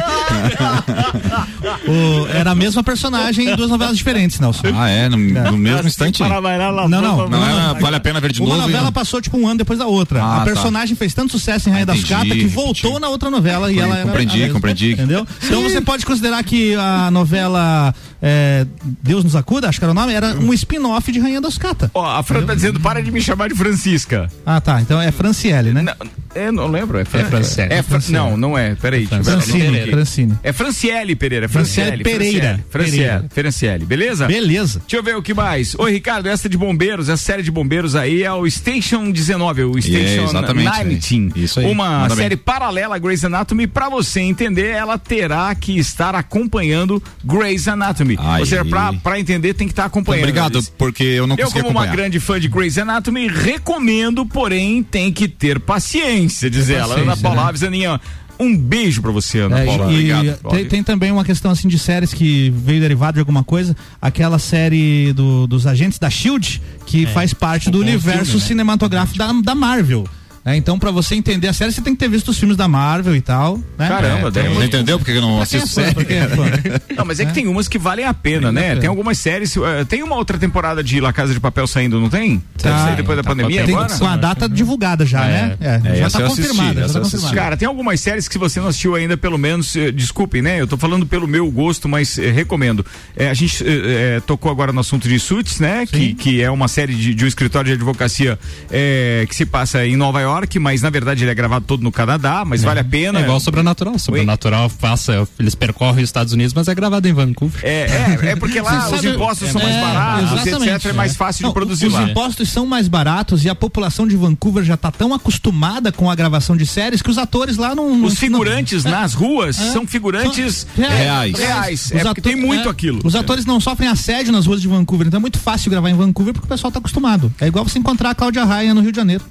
O- 1.87 2.27
era 2.33 2.51
a 2.51 2.55
mesma 2.55 2.83
personagem 2.83 3.49
em 3.49 3.55
duas 3.55 3.69
novelas 3.69 3.97
diferentes, 3.97 4.39
Nelson. 4.39 4.67
Ah, 4.75 4.89
é? 4.89 5.09
No, 5.09 5.17
no 5.17 5.57
mesmo 5.57 5.87
instante? 5.87 6.21
Não, 6.21 6.29
não, 6.41 6.89
Não, 7.29 7.71
é, 7.71 7.79
vale 7.79 7.95
a 7.95 7.99
pena 7.99 8.19
ver 8.19 8.31
de 8.31 8.41
Uma 8.41 8.55
novo? 8.55 8.61
novela 8.67 8.89
e- 8.89 8.91
passou 8.91 9.21
tipo 9.21 9.37
um 9.37 9.47
ano 9.47 9.57
depois 9.59 9.79
da 9.79 9.85
outra. 9.85 10.21
Ah, 10.23 10.35
a 10.37 10.39
tá. 10.39 10.45
personagem 10.45 10.95
fez 10.95 11.13
tanto 11.13 11.31
sucesso 11.31 11.69
em 11.69 11.71
Rainha 11.71 11.85
da 11.85 11.93
Entendi, 11.93 12.07
Sucata 12.07 12.25
que 12.25 12.33
entendi. 12.37 12.47
voltou 12.47 12.99
na 12.99 13.07
outra 13.09 13.29
novela 13.29 13.71
e 13.71 13.79
ela 13.79 13.95
era 13.95 14.05
Compreendi, 14.05 14.49
compreendi. 14.49 14.91
Entendeu? 14.93 15.25
Então 15.43 15.61
você 15.61 15.81
pode 15.81 16.05
considerar 16.05 16.43
que 16.43 16.75
a 16.75 17.09
novela 17.11 17.93
é, 18.21 18.65
Deus 19.03 19.23
nos 19.23 19.35
acuda, 19.35 19.69
acho 19.69 19.79
que 19.79 19.85
era 19.85 19.91
o 19.91 19.95
nome, 19.95 20.13
era 20.13 20.35
um 20.35 20.53
spin-off 20.53 21.11
de 21.11 21.19
Rainha 21.19 21.41
da 21.41 21.51
Sucata. 21.51 21.91
Ó, 21.93 22.05
a 22.05 22.23
Fran 22.23 22.43
tá 22.45 22.53
dizendo, 22.55 22.79
para 22.79 23.01
de 23.01 23.11
me 23.11 23.21
chamar 23.21 23.49
de 23.49 23.55
Francisca. 23.55 24.29
Ah, 24.49 24.61
tá. 24.61 24.79
Então 24.81 25.01
é 25.01 25.11
Franciele, 25.11 25.73
né? 25.73 25.81
Não, 25.81 25.93
é, 26.33 26.49
não 26.51 26.67
lembro. 26.67 26.97
É, 26.97 27.03
Fran... 27.03 27.19
É 27.19 27.23
Franciele. 27.25 27.73
É 27.73 27.83
Fran- 27.83 27.83
Franciele. 27.99 28.17
Não, 28.17 28.37
não 28.37 28.57
é. 28.57 28.75
Peraí. 28.75 29.05
eu 29.11 29.17
Não 29.17 29.41
tem 29.41 29.77
aqui. 29.81 29.91
Francine. 29.91 30.37
É 30.41 30.53
Franciele 30.53 31.15
Pereira. 31.17 31.49
Franciele 31.49 31.89
Franciele 31.97 32.03
Pereira. 32.03 32.63
Franciele. 32.69 33.27
Franciele. 33.29 33.85
Beleza? 33.85 34.25
Beleza. 34.25 34.79
Deixa 34.79 34.95
eu 34.95 35.03
ver 35.03 35.17
o 35.17 35.21
que 35.21 35.33
mais. 35.33 35.75
Oi, 35.77 35.91
Ricardo, 35.91 36.27
essa 36.29 36.47
de 36.47 36.57
bombeiros, 36.57 37.09
essa 37.09 37.21
série 37.21 37.43
de 37.43 37.51
bombeiros 37.51 37.93
aí 37.95 38.23
é 38.23 38.31
o 38.31 38.49
Station 38.49 39.11
19, 39.11 39.63
o 39.65 39.81
Station 39.81 40.23
exatamente, 40.23 40.69
19. 40.69 41.31
é. 41.35 41.39
Isso 41.43 41.59
aí, 41.59 41.65
Uma 41.65 41.89
manda 41.99 42.15
bem. 42.15 42.23
série 42.23 42.37
paralela 42.37 42.95
a 42.95 42.99
Grey's 42.99 43.25
Anatomy. 43.25 43.67
Pra 43.67 43.89
você 43.89 44.21
entender, 44.21 44.69
ela 44.69 44.97
terá 44.97 45.53
que 45.55 45.77
estar 45.77 46.15
acompanhando 46.15 47.03
Grey's 47.21 47.67
Anatomy. 47.67 48.15
Aí. 48.17 48.39
Ou 48.39 48.45
seja, 48.45 48.63
pra, 48.63 48.93
pra 48.93 49.19
entender, 49.19 49.53
tem 49.55 49.67
que 49.67 49.73
estar 49.73 49.83
acompanhando. 49.85 50.23
Obrigado, 50.23 50.63
porque 50.77 51.03
eu 51.03 51.27
não 51.27 51.35
Eu, 51.35 51.45
consegui 51.47 51.63
como 51.63 51.71
uma 51.71 51.81
acompanhar. 51.81 51.95
grande 52.03 52.19
fã 52.21 52.39
de 52.39 52.47
Grey's 52.47 52.77
Anatomy, 52.77 53.27
recomendo, 53.27 54.25
porém, 54.37 54.83
tem 54.83 55.11
que 55.11 55.27
ter 55.27 55.59
paciência, 55.59 56.47
diz 56.47 56.69
ela. 56.69 56.93
Ana 56.99 57.17
Paula 57.17 57.37
né? 57.41 57.47
Alves, 57.47 57.63
Aninha, 57.63 57.99
um 58.39 58.55
beijo 58.55 59.01
pra 59.01 59.09
você, 59.11 59.39
Ana 59.39 59.61
É, 59.61 59.65
Paula. 59.65 59.91
e 59.91 60.13
Obrigado. 60.13 60.49
tem, 60.51 60.65
tem 60.65 60.83
também 60.83 61.11
uma 61.11 61.25
questão 61.25 61.49
assim 61.49 61.67
de 61.67 61.79
séries 61.79 62.13
que 62.13 62.51
veio 62.55 62.79
derivado 62.79 63.13
de 63.15 63.19
alguma 63.19 63.43
coisa, 63.43 63.75
aquela 63.99 64.37
série 64.37 65.11
do- 65.13 65.47
dos 65.47 65.65
agentes 65.65 65.97
da 65.97 66.07
Shield 66.07 66.61
que 66.85 67.07
faz 67.07 67.33
parte 67.33 67.71
do 67.71 67.79
um 67.79 67.81
universo 67.81 68.25
filme, 68.25 68.39
né? 68.41 68.45
cinematográfico 68.47 69.17
da, 69.17 69.31
da 69.41 69.55
Marvel. 69.55 70.07
É, 70.47 70.55
então, 70.55 70.79
pra 70.79 70.91
você 70.91 71.13
entender 71.15 71.47
a 71.47 71.53
série, 71.53 71.71
você 71.71 71.81
tem 71.81 71.93
que 71.93 71.99
ter 71.99 72.07
visto 72.09 72.29
os 72.29 72.37
filmes 72.39 72.55
da 72.55 72.67
Marvel 72.67 73.15
e 73.15 73.21
tal. 73.21 73.57
Né? 73.77 73.87
Caramba, 73.87 74.31
deve- 74.31 74.49
Você 74.49 74.65
entendeu 74.65 74.97
porque 74.97 75.11
eu 75.11 75.21
não 75.21 75.39
é 75.39 75.41
assisto 75.41 75.81
pra 75.93 76.05
quem 76.05 76.17
é. 76.17 76.27
Não, 76.97 77.05
mas 77.05 77.19
é 77.19 77.25
que 77.25 77.33
tem 77.33 77.47
umas 77.47 77.67
que 77.67 77.77
valem 77.77 78.05
a 78.05 78.13
pena, 78.13 78.51
né? 78.51 78.69
pena. 78.69 78.81
Tem 78.81 78.89
algumas 78.89 79.17
séries. 79.19 79.55
eh, 79.57 79.83
tem 79.85 80.01
uma 80.03 80.15
outra 80.15 80.37
temporada 80.37 80.83
de 80.83 80.99
La 81.01 81.11
Casa 81.13 81.33
de 81.33 81.39
Papel 81.39 81.67
saindo, 81.67 81.99
não 81.99 82.09
tem? 82.09 82.41
Tá. 82.57 82.69
Deve 82.69 82.81
sair 82.81 82.95
depois 82.95 83.17
da 83.17 83.23
Tá, 83.23 83.29
pandemia 83.29 83.65
Tem, 83.65 83.75
agora? 83.75 83.93
com 83.97 84.05
a 84.05 84.15
data 84.15 84.47
divulgada 84.49 85.05
já, 85.05 85.19
né? 85.25 85.57
É, 85.59 85.81
É, 85.83 85.95
já 85.97 86.09
tá 86.09 86.23
assisti, 86.25 86.41
confirmada. 86.47 86.79
essa 86.81 86.87
Já 86.87 86.93
tá 86.93 86.99
assisti. 87.01 87.15
confirmada. 87.17 87.35
Cara, 87.35 87.57
tem 87.57 87.67
algumas 87.67 87.99
séries 87.99 88.27
que 88.27 88.33
se 88.33 88.39
você 88.39 88.59
não 88.61 88.67
assistiu 88.69 88.95
ainda, 88.95 89.17
pelo 89.17 89.37
menos, 89.37 89.75
eh, 89.75 89.91
desculpem, 89.91 90.41
né? 90.41 90.61
Eu 90.61 90.65
tô 90.67 90.77
falando 90.77 91.05
pelo 91.05 91.27
meu 91.27 91.51
gosto, 91.51 91.87
mas 91.89 92.17
eh, 92.17 92.31
recomendo. 92.31 92.85
A 93.19 93.33
gente 93.33 93.63
eh, 93.67 94.15
eh, 94.17 94.21
tocou 94.25 94.49
agora 94.49 94.71
no 94.71 94.79
assunto 94.79 95.07
de 95.09 95.19
Suits, 95.19 95.59
né? 95.59 95.85
Que, 95.85 96.13
que 96.15 96.41
é 96.41 96.49
uma 96.49 96.67
série 96.69 96.95
de, 96.95 97.13
de 97.13 97.25
um 97.25 97.27
escritório 97.27 97.67
de 97.67 97.73
advocacia 97.75 98.39
eh, 98.71 99.25
que 99.27 99.35
se 99.35 99.45
passa 99.45 99.85
em 99.85 99.95
Nova 99.97 100.21
York. 100.21 100.36
York, 100.37 100.59
mas 100.59 100.81
na 100.81 100.89
verdade 100.89 101.23
ele 101.23 101.31
é 101.31 101.35
gravado 101.35 101.65
todo 101.65 101.83
no 101.83 101.91
Canadá, 101.91 102.43
mas 102.45 102.63
vale 102.63 102.79
a 102.79 102.83
pena. 102.83 103.19
É 103.19 103.23
igual 103.23 103.39
Sobrenatural. 103.39 103.97
Sobrenatural 103.99 104.69
passa, 104.69 105.27
eles 105.39 105.55
percorrem 105.55 106.03
os 106.03 106.09
Estados 106.09 106.33
Unidos, 106.33 106.53
mas 106.53 106.67
é 106.67 106.75
gravado 106.75 107.07
em 107.07 107.13
Vancouver. 107.13 107.59
É, 107.63 108.17
é, 108.21 108.29
é 108.31 108.35
porque 108.35 108.61
lá 108.61 108.81
Você 108.81 108.95
os 108.95 109.01
sabe- 109.01 109.15
impostos 109.15 109.49
são 109.49 109.61
mais 109.61 109.75
É, 109.75 109.81
baratos, 109.81 110.31
exatamente. 110.47 110.69
etc. 110.75 110.85
É 110.85 110.93
mais 110.93 111.15
fácil 111.15 111.43
Não, 111.43 111.49
de 111.49 111.53
produzir 111.53 111.87
os 111.87 111.93
lá. 111.93 112.03
impostos 112.03 112.49
são 112.49 112.65
mais 112.65 112.87
baratos 112.87 113.43
e 113.45 113.49
a 113.49 113.55
população 113.55 114.07
de 114.07 114.15
Vancouver 114.15 114.63
já 114.63 114.75
está 114.75 114.91
tão 114.91 115.13
acostumada 115.13 115.91
com 115.91 116.09
a 116.09 116.15
gravação 116.15 116.55
de 116.55 116.65
séries 116.65 117.01
que 117.01 117.09
os 117.09 117.17
atores 117.17 117.57
lá 117.57 117.73
não. 117.75 118.03
Os 118.03 118.17
figurantes 118.19 118.83
não- 118.83 118.91
nas 118.91 119.13
ruas 119.13 119.59
É. 119.59 119.71
são 119.71 119.85
figurantes 119.87 120.67
São 120.75 120.85
reais. 120.89 121.37
reais. 121.37 121.85
Os 121.85 121.91
É 121.91 122.03
porque 122.03 122.21
tem 122.21 122.35
muito 122.35 122.67
é, 122.67 122.71
aquilo. 122.71 122.99
Os 123.03 123.15
atores 123.15 123.45
não 123.45 123.59
sofrem 123.59 123.89
assédio 123.89 124.31
nas 124.31 124.45
ruas 124.45 124.61
de 124.61 124.67
Vancouver, 124.67 125.07
então 125.07 125.17
é 125.17 125.21
muito 125.21 125.39
fácil 125.39 125.69
gravar 125.71 125.89
em 125.89 125.93
Vancouver 125.95 126.33
porque 126.33 126.45
o 126.45 126.49
pessoal 126.49 126.71
tá 126.71 126.79
acostumado. 126.79 127.33
É 127.39 127.47
igual 127.47 127.63
você 127.65 127.79
encontrar 127.79 128.11
a 128.11 128.15
Cláudia 128.15 128.43
Raia 128.43 128.73
no 128.73 128.81
Rio 128.81 128.91
de 128.91 128.97
Janeiro. 128.97 129.23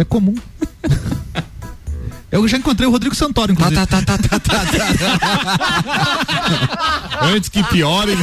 É 0.00 0.04
comum. 0.04 0.34
Eu 2.30 2.46
já 2.46 2.56
encontrei 2.56 2.86
o 2.86 2.90
Rodrigo 2.92 3.14
Santoro, 3.14 3.50
inclusive. 3.52 3.74
Tá, 3.74 3.86
tá, 3.86 4.02
tá, 4.02 4.18
tá, 4.18 4.38
tá, 4.38 4.60
Antes 7.34 7.48
que 7.48 7.62
piore. 7.64 8.16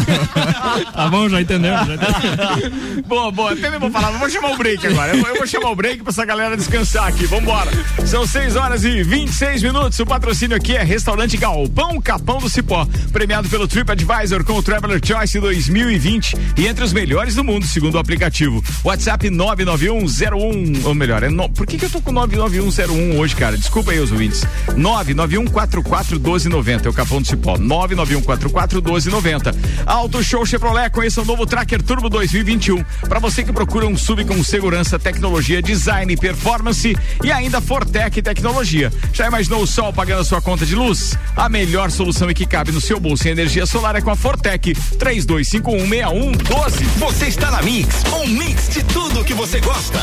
Tá 0.93 1.07
bom, 1.09 1.27
já 1.27 1.41
entendeu. 1.41 1.73
Já 1.73 1.93
entendeu. 1.93 3.03
Boa, 3.05 3.31
boa. 3.31 3.51
Até 3.51 3.69
nem 3.69 3.79
vou 3.79 3.91
falar, 3.91 4.11
mas 4.11 4.19
vou 4.19 4.29
chamar 4.29 4.53
o 4.53 4.57
break 4.57 4.87
agora. 4.87 5.15
Eu, 5.15 5.23
eu 5.25 5.35
vou 5.35 5.45
chamar 5.45 5.71
o 5.71 5.75
break 5.75 6.03
pra 6.03 6.11
essa 6.11 6.25
galera 6.25 6.55
descansar 6.55 7.07
aqui. 7.07 7.25
Vambora. 7.25 7.69
São 8.05 8.25
6 8.25 8.55
horas 8.55 8.83
e 8.85 9.03
26 9.03 9.61
minutos. 9.63 9.99
O 9.99 10.05
patrocínio 10.05 10.55
aqui 10.55 10.75
é 10.75 10.83
Restaurante 10.83 11.35
Galpão 11.37 12.01
Capão 12.01 12.39
do 12.39 12.49
Cipó. 12.49 12.87
Premiado 13.11 13.49
pelo 13.49 13.67
TripAdvisor 13.67 14.43
com 14.43 14.53
o 14.53 14.63
Traveler 14.63 15.01
Choice 15.03 15.39
2020 15.39 16.35
e 16.57 16.65
entre 16.67 16.83
os 16.83 16.93
melhores 16.93 17.35
do 17.35 17.43
mundo, 17.43 17.67
segundo 17.67 17.95
o 17.95 17.99
aplicativo. 17.99 18.63
WhatsApp 18.83 19.29
99101. 19.29 20.87
Ou 20.87 20.95
melhor, 20.95 21.23
é 21.23 21.29
no, 21.29 21.49
por 21.49 21.67
que, 21.67 21.77
que 21.77 21.85
eu 21.85 21.89
tô 21.89 22.01
com 22.01 22.11
99101 22.11 23.19
hoje, 23.19 23.35
cara? 23.35 23.57
Desculpa 23.57 23.91
aí 23.91 23.96
os 23.99 24.11
ouvintes. 24.11 24.45
991441290. 24.69 26.85
É 26.85 26.89
o 26.89 26.93
Capão 26.93 27.21
do 27.21 27.27
Cipó. 27.27 27.57
991441290. 27.57 29.55
Auto 29.85 30.23
Show 30.23 30.45
Chevrolet. 30.45 30.89
Conheça 30.89 31.21
o 31.21 31.25
novo 31.25 31.45
Tracker 31.45 31.81
Turbo 31.81 32.09
2021. 32.09 32.83
Para 33.07 33.19
você 33.19 33.43
que 33.43 33.53
procura 33.53 33.87
um 33.87 33.97
sub 33.97 34.23
com 34.25 34.43
segurança, 34.43 34.99
tecnologia, 34.99 35.61
design, 35.61 36.15
performance 36.17 36.97
e 37.23 37.31
ainda 37.31 37.61
Fortec 37.61 38.21
Tecnologia. 38.21 38.91
Já 39.13 39.27
imaginou 39.27 39.61
o 39.61 39.67
sol 39.67 39.93
pagando 39.93 40.21
a 40.21 40.25
sua 40.25 40.41
conta 40.41 40.65
de 40.65 40.75
luz? 40.75 41.17
A 41.35 41.49
melhor 41.49 41.91
solução 41.91 42.29
e 42.29 42.33
que 42.33 42.45
cabe 42.45 42.71
no 42.71 42.81
seu 42.81 42.99
bolso 42.99 43.27
em 43.27 43.31
energia 43.31 43.65
solar 43.65 43.95
é 43.95 44.01
com 44.01 44.11
a 44.11 44.15
Fortec. 44.15 44.73
32516112. 44.73 46.83
Você 46.97 47.27
está 47.27 47.51
na 47.51 47.61
Mix, 47.61 48.03
um 48.13 48.27
mix 48.27 48.69
de 48.69 48.83
tudo 48.83 49.23
que 49.23 49.33
você 49.33 49.59
gosta. 49.59 49.99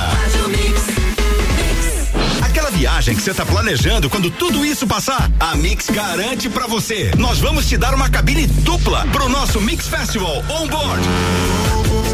Aquela 2.54 2.70
viagem 2.70 3.16
que 3.16 3.20
você 3.20 3.32
está 3.32 3.44
planejando 3.44 4.08
quando 4.08 4.30
tudo 4.30 4.64
isso 4.64 4.86
passar, 4.86 5.28
a 5.40 5.56
Mix 5.56 5.90
garante 5.90 6.48
pra 6.48 6.68
você. 6.68 7.10
Nós 7.18 7.40
vamos 7.40 7.66
te 7.66 7.76
dar 7.76 7.92
uma 7.92 8.08
cabine 8.08 8.46
dupla 8.46 9.04
pro 9.10 9.28
nosso 9.28 9.60
Mix 9.60 9.88
Festival 9.88 10.36
On 10.48 10.68
Board. 10.68 11.02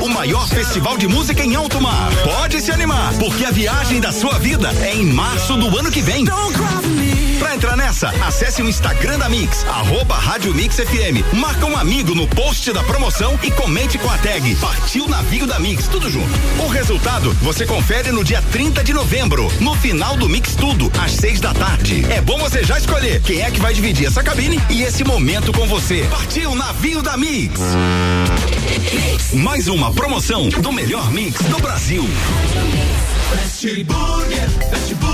O 0.00 0.09
maior 0.09 0.48
festival 0.48 0.96
de 0.96 1.07
música 1.07 1.44
em 1.44 1.55
alto 1.57 1.79
mar. 1.79 2.11
Pode 2.24 2.59
se 2.62 2.72
animar, 2.72 3.12
porque 3.18 3.44
a 3.44 3.50
viagem 3.50 4.00
da 4.00 4.12
sua 4.12 4.38
vida 4.38 4.72
é 4.81 4.94
em 4.94 5.05
março 5.05 5.59
do 5.59 5.79
ano 5.79 5.90
que 5.90 6.00
vem. 6.00 6.24
Pra 7.50 7.56
entrar 7.56 7.76
nessa, 7.76 8.10
acesse 8.24 8.62
o 8.62 8.68
Instagram 8.68 9.18
da 9.18 9.28
Mix, 9.28 9.64
arroba 9.64 10.14
Rádio 10.14 10.54
Mix 10.54 10.76
FM. 10.76 11.34
Marca 11.34 11.66
um 11.66 11.76
amigo 11.76 12.14
no 12.14 12.24
post 12.28 12.72
da 12.72 12.80
promoção 12.84 13.36
e 13.42 13.50
comente 13.50 13.98
com 13.98 14.08
a 14.08 14.16
tag 14.18 14.54
Partiu 14.54 15.08
Navio 15.08 15.48
da 15.48 15.58
Mix, 15.58 15.88
tudo 15.88 16.08
junto. 16.08 16.30
O 16.60 16.68
resultado 16.68 17.32
você 17.42 17.66
confere 17.66 18.12
no 18.12 18.22
dia 18.22 18.40
30 18.52 18.84
de 18.84 18.92
novembro, 18.92 19.50
no 19.58 19.74
final 19.74 20.16
do 20.16 20.28
Mix 20.28 20.54
Tudo, 20.54 20.92
às 20.96 21.10
seis 21.10 21.40
da 21.40 21.52
tarde. 21.52 22.06
É 22.08 22.20
bom 22.20 22.38
você 22.38 22.62
já 22.62 22.78
escolher 22.78 23.20
quem 23.20 23.42
é 23.42 23.50
que 23.50 23.58
vai 23.58 23.74
dividir 23.74 24.06
essa 24.06 24.22
cabine 24.22 24.62
e 24.70 24.84
esse 24.84 25.02
momento 25.02 25.52
com 25.52 25.66
você. 25.66 26.06
Partiu 26.08 26.54
Navio 26.54 27.02
da 27.02 27.16
Mix. 27.16 27.60
Mais 29.32 29.66
uma 29.66 29.92
promoção 29.92 30.48
do 30.50 30.70
melhor 30.70 31.10
mix 31.10 31.42
do 31.46 31.58
Brasil. 31.58 32.08
Fast 33.30 33.84
Burger, 33.84 34.50
Fast 34.70 34.94
Burger, 34.94 35.09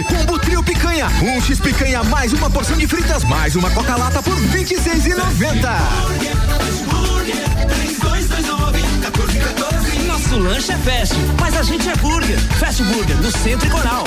Combo 0.00 0.38
Trio 0.38 0.62
Picanha. 0.62 1.06
Um 1.22 1.38
X 1.42 1.60
Picanha 1.60 2.02
mais 2.04 2.32
uma 2.32 2.48
porção 2.48 2.78
de 2.78 2.86
fritas 2.86 3.24
mais 3.24 3.54
uma 3.54 3.70
Coca-Lata 3.70 4.22
por 4.22 4.34
R$ 4.34 4.64
26,90. 4.64 5.60
Fast 5.60 6.84
Burger, 6.84 7.34
3229, 7.68 8.80
1414. 8.80 9.98
Nosso 10.06 10.36
lanche 10.38 10.72
é 10.72 10.78
fast, 10.78 11.14
mas 11.38 11.54
a 11.56 11.62
gente 11.62 11.90
é 11.90 11.96
burger. 11.96 12.38
Fast 12.58 12.82
Burger, 12.84 13.16
no 13.16 13.30
Centro 13.30 13.66
e 13.66 13.70
Coral. 13.70 14.04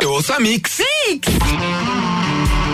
Eu 0.00 0.12
ouço 0.12 0.32
a 0.32 0.40
Mix. 0.40 0.78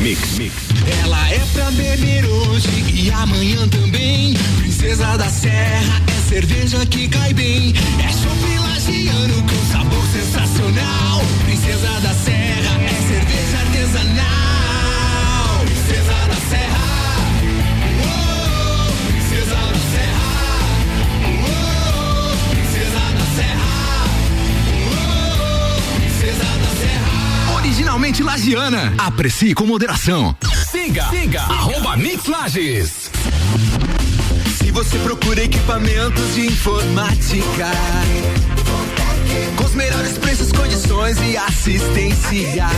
Mix, 0.00 0.38
mix. 0.38 0.54
Ela 1.02 1.30
é 1.30 1.40
pra 1.52 1.70
beber 1.72 2.24
hoje 2.26 2.68
e 2.92 3.10
amanhã 3.10 3.66
também. 3.68 4.34
Princesa 4.58 5.16
da 5.16 5.28
Serra 5.28 6.02
é 6.06 6.28
cerveja 6.28 6.84
que 6.86 7.08
cai 7.08 7.32
bem. 7.32 7.74
É 8.04 8.12
chopp 8.12 8.58
lagiano 8.58 9.42
com 9.42 9.72
sabor 9.72 10.04
sensacional. 10.12 11.22
Princesa 11.44 12.00
da 12.00 12.14
Serra 12.14 12.80
é 12.84 13.08
cerveja 13.08 13.58
artesanal. 13.58 14.35
Originalmente 28.16 28.22
lagiana. 28.22 28.94
Aprecie 28.98 29.54
com 29.54 29.66
moderação. 29.66 30.34
Siga, 30.70 31.04
siga, 31.10 31.42
arroba 31.42 31.96
Mix 31.96 32.26
Lages. 32.26 33.10
Se 34.58 34.70
você 34.70 34.98
procura 34.98 35.42
equipamentos 35.42 36.34
de 36.34 36.46
informática, 36.46 37.70
com 39.56 39.64
os 39.64 39.74
melhores 39.74 40.16
preços, 40.18 40.50
condições 40.52 41.18
e 41.20 41.36
assistência, 41.36 42.68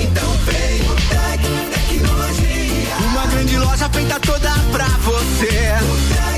então 0.00 0.32
vem 0.44 0.80
o 0.82 0.94
Tec 1.08 1.40
Tecnologia. 1.72 2.96
Uma 3.10 3.26
grande 3.26 3.56
loja 3.58 3.88
feita 3.90 4.20
toda 4.20 4.50
pra 4.72 4.88
você. 4.88 6.37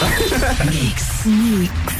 Mix, 0.00 1.26
mix. 1.26 1.99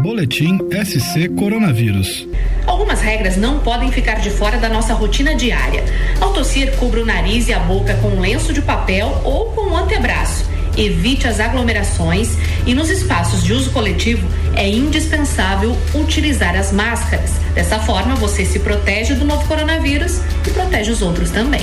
Boletim 0.00 0.58
SC 0.84 1.28
Coronavírus. 1.36 2.26
Algumas 2.66 3.00
regras 3.00 3.36
não 3.36 3.58
podem 3.60 3.90
ficar 3.92 4.20
de 4.20 4.30
fora 4.30 4.56
da 4.58 4.68
nossa 4.68 4.94
rotina 4.94 5.34
diária. 5.34 5.84
Ao 6.20 6.32
tossir, 6.32 6.72
cubra 6.76 7.02
o 7.02 7.04
nariz 7.04 7.48
e 7.48 7.52
a 7.52 7.58
boca 7.58 7.94
com 7.96 8.08
um 8.08 8.20
lenço 8.20 8.52
de 8.52 8.62
papel 8.62 9.20
ou 9.24 9.46
com 9.52 9.72
um 9.72 9.76
antebraço. 9.76 10.50
Evite 10.76 11.28
as 11.28 11.38
aglomerações 11.38 12.36
e 12.66 12.74
nos 12.74 12.88
espaços 12.88 13.44
de 13.44 13.52
uso 13.52 13.70
coletivo 13.72 14.26
é 14.56 14.68
indispensável 14.68 15.76
utilizar 15.94 16.56
as 16.56 16.72
máscaras. 16.72 17.32
Dessa 17.54 17.78
forma, 17.80 18.14
você 18.14 18.44
se 18.44 18.58
protege 18.58 19.14
do 19.14 19.24
novo 19.24 19.46
coronavírus 19.46 20.20
e 20.46 20.50
protege 20.50 20.90
os 20.90 21.02
outros 21.02 21.30
também. 21.30 21.62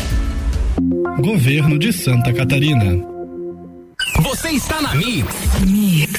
Governo 1.19 1.79
de 1.79 1.91
Santa 1.91 2.31
Catarina. 2.31 3.03
Você 4.21 4.49
está 4.49 4.81
na 4.81 4.95
Mix. 4.95 5.35
Mix. 5.65 6.18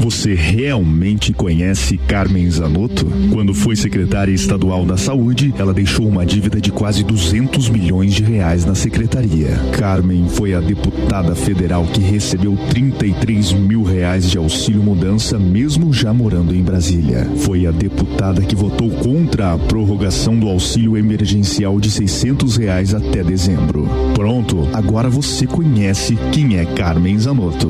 Você 0.00 0.32
realmente 0.32 1.30
conhece 1.34 1.98
Carmen 1.98 2.50
Zanotto? 2.50 3.04
Quando 3.30 3.52
foi 3.52 3.76
secretária 3.76 4.32
estadual 4.32 4.86
da 4.86 4.96
Saúde, 4.96 5.54
ela 5.58 5.74
deixou 5.74 6.08
uma 6.08 6.24
dívida 6.24 6.58
de 6.58 6.72
quase 6.72 7.04
200 7.04 7.68
milhões 7.68 8.14
de 8.14 8.22
reais 8.22 8.64
na 8.64 8.74
secretaria. 8.74 9.50
Carmen 9.72 10.26
foi 10.30 10.54
a 10.54 10.60
deputada 10.60 11.34
federal 11.34 11.84
que 11.84 12.00
recebeu 12.00 12.56
33 12.70 13.52
mil 13.52 13.82
reais 13.82 14.30
de 14.30 14.38
auxílio 14.38 14.82
mudança, 14.82 15.38
mesmo 15.38 15.92
já 15.92 16.14
morando 16.14 16.54
em 16.54 16.62
Brasília. 16.62 17.28
Foi 17.36 17.66
a 17.66 17.70
deputada 17.70 18.40
que 18.40 18.56
votou 18.56 18.88
contra 18.88 19.52
a 19.52 19.58
prorrogação 19.58 20.38
do 20.38 20.48
auxílio 20.48 20.96
emergencial 20.96 21.78
de 21.78 21.90
600 21.90 22.56
reais 22.56 22.94
até 22.94 23.22
dezembro. 23.22 23.86
Pronto, 24.14 24.66
agora 24.72 25.10
você 25.10 25.46
conhece 25.46 26.16
quem 26.32 26.56
é 26.56 26.64
Carmen 26.64 27.18
Zanotto. 27.18 27.68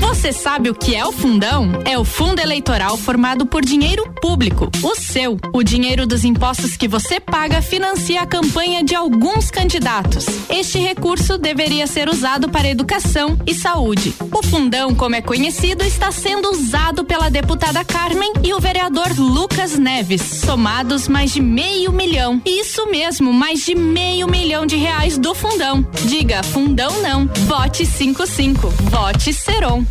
Você 0.00 0.32
sabe 0.32 0.70
o 0.70 0.74
que 0.74 0.96
é 0.96 1.06
o 1.06 1.12
fundão? 1.12 1.70
É 1.84 1.96
o 1.96 2.04
fundo 2.04 2.40
eleitoral 2.40 2.96
formado 2.96 3.46
por 3.46 3.64
dinheiro 3.64 4.12
público, 4.20 4.68
o 4.82 4.96
seu. 4.96 5.36
O 5.52 5.62
dinheiro 5.62 6.06
dos 6.06 6.24
impostos 6.24 6.76
que 6.76 6.88
você 6.88 7.20
paga 7.20 7.62
financia 7.62 8.22
a 8.22 8.26
campanha 8.26 8.82
de 8.82 8.94
alguns 8.96 9.50
candidatos. 9.50 10.26
Este 10.48 10.78
recurso 10.78 11.38
deveria 11.38 11.86
ser 11.86 12.08
usado 12.08 12.48
para 12.48 12.68
educação 12.68 13.38
e 13.46 13.54
saúde. 13.54 14.14
O 14.32 14.42
fundão, 14.42 14.94
como 14.94 15.14
é 15.14 15.22
conhecido, 15.22 15.84
está 15.84 16.10
sendo 16.10 16.50
usado 16.50 17.04
pela 17.04 17.30
deputada 17.30 17.84
Carmen 17.84 18.32
e 18.42 18.52
o 18.52 18.60
vereador 18.60 19.08
Lucas 19.16 19.78
Neves, 19.78 20.22
somados 20.22 21.06
mais 21.06 21.32
de 21.32 21.40
meio 21.40 21.92
milhão. 21.92 22.42
Isso 22.44 22.86
mesmo, 22.86 23.32
mais 23.32 23.64
de 23.64 23.74
meio 23.74 24.28
milhão 24.28 24.66
de 24.66 24.76
reais 24.76 25.18
do 25.18 25.34
fundão. 25.34 25.86
Diga 26.06 26.42
fundão 26.42 27.00
não. 27.00 27.28
Vote 27.46 27.86
55. 27.86 28.87
Vote 28.90 29.32
Seron. 29.32 29.84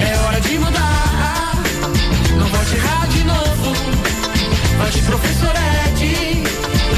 É 0.00 0.16
hora 0.18 0.40
de 0.40 0.58
mudar. 0.58 1.54
Não 2.38 2.46
vote 2.46 2.76
errar 2.76 3.06
de 3.08 3.24
novo. 3.24 3.72
Vote 4.78 5.02
professor 5.02 5.52
Ed. 5.86 6.42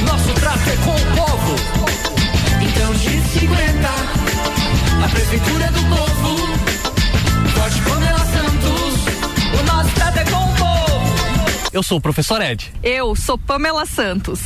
Nosso 0.04 0.32
trato 0.34 0.68
é 0.70 0.76
com 0.84 0.94
o 0.94 1.06
povo. 1.16 1.56
Então 2.62 2.92
G50. 2.94 3.88
A 5.04 5.08
prefeitura 5.08 5.64
é 5.64 5.70
do 5.70 5.82
povo. 5.84 6.36
Vote 7.54 7.80
Pamela 7.82 8.26
Santos. 8.26 9.00
O 9.58 9.62
nosso 9.64 9.90
trato 9.94 10.18
é 10.18 10.24
com 10.24 10.44
o 10.44 10.54
povo. 10.54 11.14
Eu 11.72 11.82
sou 11.82 11.98
o 11.98 12.00
professor 12.00 12.40
Ed. 12.42 12.72
Eu 12.82 13.14
sou 13.16 13.36
Pamela 13.36 13.84
Santos. 13.86 14.40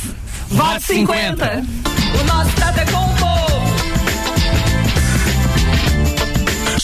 Vote 0.49 0.81
50. 0.85 1.63
O 2.19 2.23
nosso 2.23 2.51
trato 2.55 2.79
é 2.79 2.85
com 2.85 2.97
o 2.97 3.15
povo. 3.15 3.34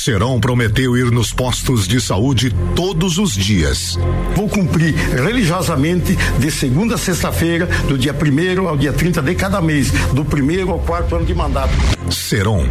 Seron 0.03 0.39
prometeu 0.39 0.97
ir 0.97 1.11
nos 1.11 1.31
postos 1.31 1.87
de 1.87 2.01
saúde 2.01 2.51
todos 2.75 3.19
os 3.19 3.35
dias. 3.35 3.99
Vou 4.35 4.49
cumprir 4.49 4.95
religiosamente 4.95 6.15
de 6.39 6.49
segunda 6.49 6.95
a 6.95 6.97
sexta-feira, 6.97 7.67
do 7.87 7.99
dia 7.99 8.11
1 8.11 8.67
ao 8.67 8.75
dia 8.75 8.91
30 8.91 9.21
de 9.21 9.35
cada 9.35 9.61
mês, 9.61 9.91
do 10.11 10.25
primeiro 10.25 10.71
ao 10.71 10.79
quarto 10.79 11.15
ano 11.15 11.23
de 11.23 11.35
mandato. 11.35 11.71
Seron 12.09 12.65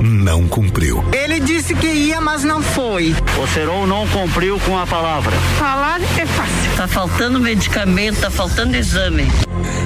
não 0.00 0.48
cumpriu. 0.48 1.04
Ele 1.12 1.38
disse 1.38 1.74
que 1.74 1.86
ia, 1.86 2.18
mas 2.18 2.44
não 2.44 2.62
foi. 2.62 3.14
O 3.38 3.46
Seron 3.48 3.86
não 3.86 4.08
cumpriu 4.08 4.58
com 4.60 4.78
a 4.78 4.86
palavra. 4.86 5.32
Falar 5.58 6.00
é 6.00 6.24
fácil. 6.24 6.76
Tá 6.78 6.88
faltando 6.88 7.38
medicamento, 7.38 8.20
tá 8.20 8.30
faltando 8.30 8.74
exame. 8.74 9.26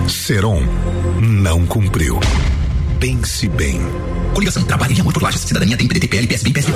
Seron 0.06 0.62
não 1.20 1.66
cumpriu. 1.66 2.20
Pense 3.04 3.46
bem. 3.50 3.78
Coligação 4.32 4.64
Trabalho 4.64 4.96
em 4.96 5.00
Amor 5.02 5.12
por 5.12 5.22
Lages. 5.22 5.42
Cidadania 5.42 5.76
tem 5.76 5.86
PDT, 5.86 6.08
PL, 6.08 6.26
PSB, 6.26 6.52
PSB. 6.54 6.72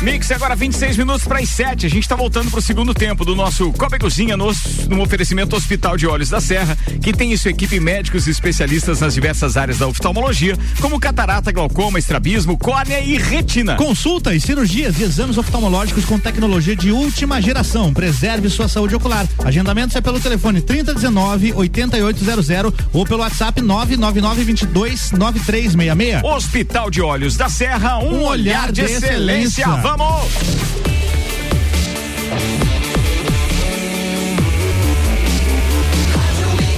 Mix, 0.00 0.30
agora 0.32 0.54
26 0.56 0.96
minutos 0.96 1.24
para 1.24 1.38
as 1.38 1.48
7. 1.48 1.86
A 1.86 1.88
gente 1.88 2.02
está 2.02 2.16
voltando 2.16 2.50
para 2.50 2.58
o 2.58 2.62
segundo 2.62 2.92
tempo 2.92 3.24
do 3.24 3.34
nosso 3.34 3.72
Copa 3.72 3.96
e 3.96 3.98
Cozinha 3.98 4.36
no, 4.36 4.50
no 4.88 5.02
oferecimento 5.02 5.56
Hospital 5.56 5.96
de 5.96 6.06
Olhos 6.06 6.28
da 6.28 6.40
Serra, 6.40 6.76
que 7.02 7.12
tem 7.12 7.32
em 7.32 7.36
sua 7.36 7.50
equipe 7.50 7.78
médicos 7.80 8.26
e 8.26 8.30
especialistas 8.30 9.00
nas 9.00 9.14
diversas 9.14 9.56
áreas 9.56 9.78
da 9.78 9.86
oftalmologia, 9.86 10.56
como 10.80 11.00
catarata, 11.00 11.52
glaucoma, 11.52 11.98
estrabismo, 11.98 12.58
córnea 12.58 13.00
e 13.00 13.16
retina. 13.16 13.76
Consultas, 13.76 14.42
cirurgias 14.42 14.98
e 14.98 15.04
exames 15.04 15.38
oftalmológicos 15.38 16.04
com 16.04 16.18
tecnologia 16.18 16.76
de 16.76 16.90
última 16.90 17.40
geração. 17.40 17.92
Preserve 17.94 18.50
sua 18.50 18.68
saúde 18.68 18.94
ocular. 18.94 19.26
Agendamentos 19.44 19.96
é 19.96 20.00
pelo 20.00 20.20
telefone 20.20 20.60
3019 20.60 21.52
8800 21.54 22.72
ou 22.92 23.04
pelo 23.06 23.20
WhatsApp 23.20 23.60
999 23.60 24.44
22 24.44 25.12
9366. 25.12 26.24
Hospital 26.24 26.90
de 26.90 27.00
Olhos 27.00 27.36
da 27.36 27.48
Serra, 27.48 27.98
um, 27.98 28.20
Um 28.20 28.24
olhar 28.24 28.70
de, 28.72 28.82
excelência. 28.82 29.66
Vamos! 29.84 30.32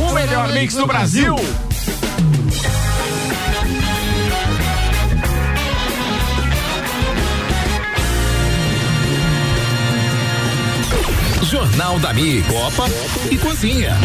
O 0.00 0.12
melhor 0.12 0.52
mix 0.52 0.74
do 0.74 0.88
Brasil. 0.88 1.36
Jornal 11.44 12.00
da 12.00 12.12
Mi, 12.12 12.42
Copa 12.42 12.86
e 13.30 13.38
Cozinha. 13.38 13.96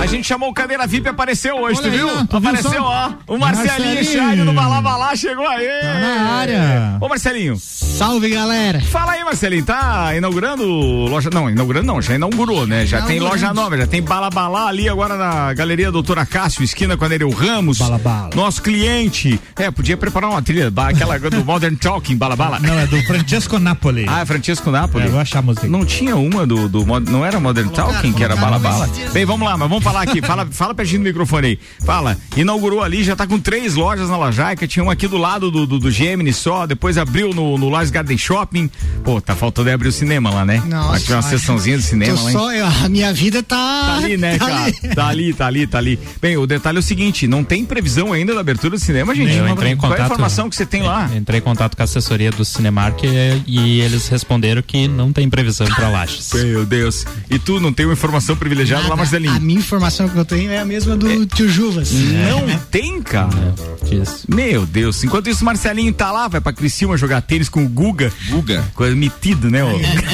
A 0.00 0.06
gente 0.06 0.26
chamou 0.26 0.48
o 0.48 0.54
cadeira 0.54 0.86
VIP 0.86 1.08
apareceu 1.08 1.56
hoje, 1.56 1.80
Olha 1.80 1.90
tu 1.90 1.96
viu? 1.96 2.08
tu 2.26 2.38
viu 2.40 2.48
apareceu, 2.50 2.70
só? 2.70 3.14
ó. 3.26 3.34
O 3.34 3.38
Marcelinho 3.38 3.94
Marcelinho. 3.96 4.04
Chade 4.28 4.42
do 4.44 4.52
Balabalá 4.52 5.14
chegou 5.16 5.46
aí. 5.46 5.66
Tá 5.82 5.94
na 6.00 6.30
área. 6.34 6.98
Ô, 7.00 7.08
Marcelinho. 7.08 7.56
Salve, 7.60 8.28
galera. 8.30 8.80
Fala 8.80 9.12
aí, 9.12 9.24
Marcelinho. 9.24 9.64
Tá 9.64 10.14
inaugurando 10.16 10.64
loja. 10.64 11.30
Não, 11.32 11.50
inaugurando 11.50 11.86
não, 11.86 12.00
já 12.00 12.14
inaugurou, 12.14 12.64
né? 12.64 12.86
Já 12.86 13.02
tem 13.02 13.18
loja 13.18 13.52
nova, 13.52 13.76
já 13.76 13.86
tem 13.88 14.00
Balabalá 14.00 14.68
ali 14.68 14.88
agora 14.88 15.16
na 15.16 15.52
Galeria 15.52 15.90
Doutora 15.90 16.24
Cássio, 16.24 16.62
esquina 16.62 16.96
com 16.96 17.04
a 17.04 17.08
Nereu 17.08 17.30
Ramos. 17.30 17.78
Balabala. 17.78 18.30
Nosso 18.36 18.62
cliente. 18.62 19.38
É, 19.56 19.68
podia 19.70 19.96
preparar 19.96 20.30
uma 20.30 20.40
trilha, 20.40 20.72
aquela 20.76 21.18
do 21.18 21.42
Modern 21.44 21.74
Talking, 21.74 22.16
Balabala. 22.16 22.60
Não, 22.60 22.78
é 22.78 22.86
do 22.86 23.02
Francesco 23.02 23.58
Napoli. 23.58 24.06
Ah, 24.08 24.20
é 24.20 24.24
Francesco 24.24 24.70
Napoli. 24.70 25.04
É, 25.04 25.06
eu 25.08 25.12
vou 25.12 25.20
achar 25.20 25.40
a 25.40 25.42
música. 25.42 25.66
Não 25.66 25.84
tinha 25.84 26.14
uma 26.16 26.46
do, 26.46 26.68
do 26.68 26.86
mod- 26.86 27.10
não 27.10 27.26
era 27.26 27.40
Modern 27.40 27.68
Talking, 27.70 28.12
que 28.12 28.22
era 28.22 28.36
Bala 28.36 28.52
colocaram 28.60 28.78
Bala. 28.78 28.84
esses 28.86 28.96
dias 28.96 29.12
Bem, 29.12 29.24
vamos 29.24 29.46
lá, 29.46 29.56
mas 29.58 29.67
vamos 29.68 29.84
falar 29.84 30.02
aqui. 30.02 30.20
Fala, 30.22 30.46
fala 30.50 30.74
pertinho 30.74 31.00
do 31.00 31.04
microfone 31.04 31.46
aí. 31.48 31.58
Fala. 31.84 32.16
Inaugurou 32.36 32.82
ali, 32.82 33.02
já 33.04 33.14
tá 33.16 33.26
com 33.26 33.38
três 33.38 33.74
lojas 33.74 34.08
na 34.08 34.16
Lajaica. 34.16 34.66
Tinha 34.66 34.82
uma 34.82 34.92
aqui 34.92 35.06
do 35.06 35.16
lado 35.18 35.50
do, 35.50 35.66
do, 35.66 35.78
do 35.78 35.90
Gemini 35.90 36.32
só. 36.32 36.66
Depois 36.66 36.98
abriu 36.98 37.30
no, 37.34 37.56
no 37.58 37.70
Garden 37.90 38.18
Shopping. 38.18 38.70
Pô, 39.04 39.20
tá 39.20 39.34
faltando 39.34 39.68
aí 39.68 39.74
abrir 39.74 39.88
o 39.88 39.92
cinema 39.92 40.30
lá, 40.30 40.44
né? 40.44 40.62
Nossa, 40.66 41.06
ter 41.06 41.12
uma 41.14 41.22
sessãozinha 41.22 41.76
de 41.76 41.82
cinema 41.84 42.20
lá, 42.20 42.32
só, 42.32 42.52
eu- 42.52 42.66
a 42.66 42.88
minha 42.88 43.12
vida 43.12 43.42
tá. 43.42 43.56
Tá 43.58 43.96
ali, 43.96 44.16
né, 44.16 44.36
cara? 44.38 44.64
ali. 44.64 44.72
Tá 44.94 45.06
ali, 45.08 45.32
tá 45.34 45.46
ali, 45.46 45.66
tá 45.66 45.78
ali. 45.78 45.98
Bem, 46.20 46.36
o 46.36 46.46
detalhe 46.46 46.78
é 46.78 46.80
o 46.80 46.82
seguinte: 46.82 47.26
não 47.26 47.44
tem 47.44 47.64
previsão 47.64 48.12
ainda 48.12 48.34
da 48.34 48.40
abertura 48.40 48.76
do 48.76 48.78
cinema, 48.82 49.14
gente. 49.14 49.34
Eu 49.34 49.48
entrei 49.48 49.72
em 49.72 49.76
Qual 49.76 49.92
é 49.92 49.94
a 49.94 49.98
contato- 49.98 50.12
informação 50.12 50.48
que 50.50 50.56
você 50.56 50.66
tem 50.66 50.82
lá? 50.82 51.08
Entrei 51.14 51.38
em 51.40 51.42
contato 51.42 51.76
com 51.76 51.82
a 51.82 51.84
assessoria 51.84 52.30
do 52.30 52.44
Cinemark 52.44 53.02
e, 53.04 53.42
e 53.46 53.80
eles 53.80 54.08
responderam 54.08 54.62
que 54.62 54.88
não 54.88 55.12
tem 55.12 55.28
previsão 55.28 55.66
para 55.66 55.88
Lages. 55.88 56.30
Meu 56.34 56.64
Deus. 56.66 57.06
E 57.30 57.38
tu 57.38 57.60
não 57.60 57.72
tem 57.72 57.86
uma 57.86 57.92
informação 57.92 58.36
privilegiada 58.36 58.82
lá, 58.84 58.88
Nada. 58.90 58.96
Marcelinho? 59.02 59.34
A 59.34 59.40
minha 59.40 59.57
informação 59.58 60.08
que 60.08 60.16
eu 60.16 60.24
tenho 60.24 60.50
é 60.50 60.58
a 60.58 60.64
mesma 60.64 60.96
do 60.96 61.26
tio 61.26 61.48
Juvas. 61.48 61.92
Não 61.92 62.58
tem, 62.70 63.02
cara. 63.02 63.54
Disso. 63.88 64.24
Meu 64.28 64.64
Deus. 64.66 65.02
Enquanto 65.04 65.28
isso, 65.28 65.44
Marcelinho 65.44 65.92
tá 65.92 66.10
lá, 66.12 66.28
vai 66.28 66.40
pra 66.40 66.52
Criciúma 66.52 66.96
jogar 66.96 67.20
tênis 67.22 67.48
com 67.48 67.64
o 67.64 67.68
Guga. 67.68 68.12
Guga. 68.28 68.64
Coisa 68.74 68.94
metido, 68.94 69.50
né? 69.50 69.60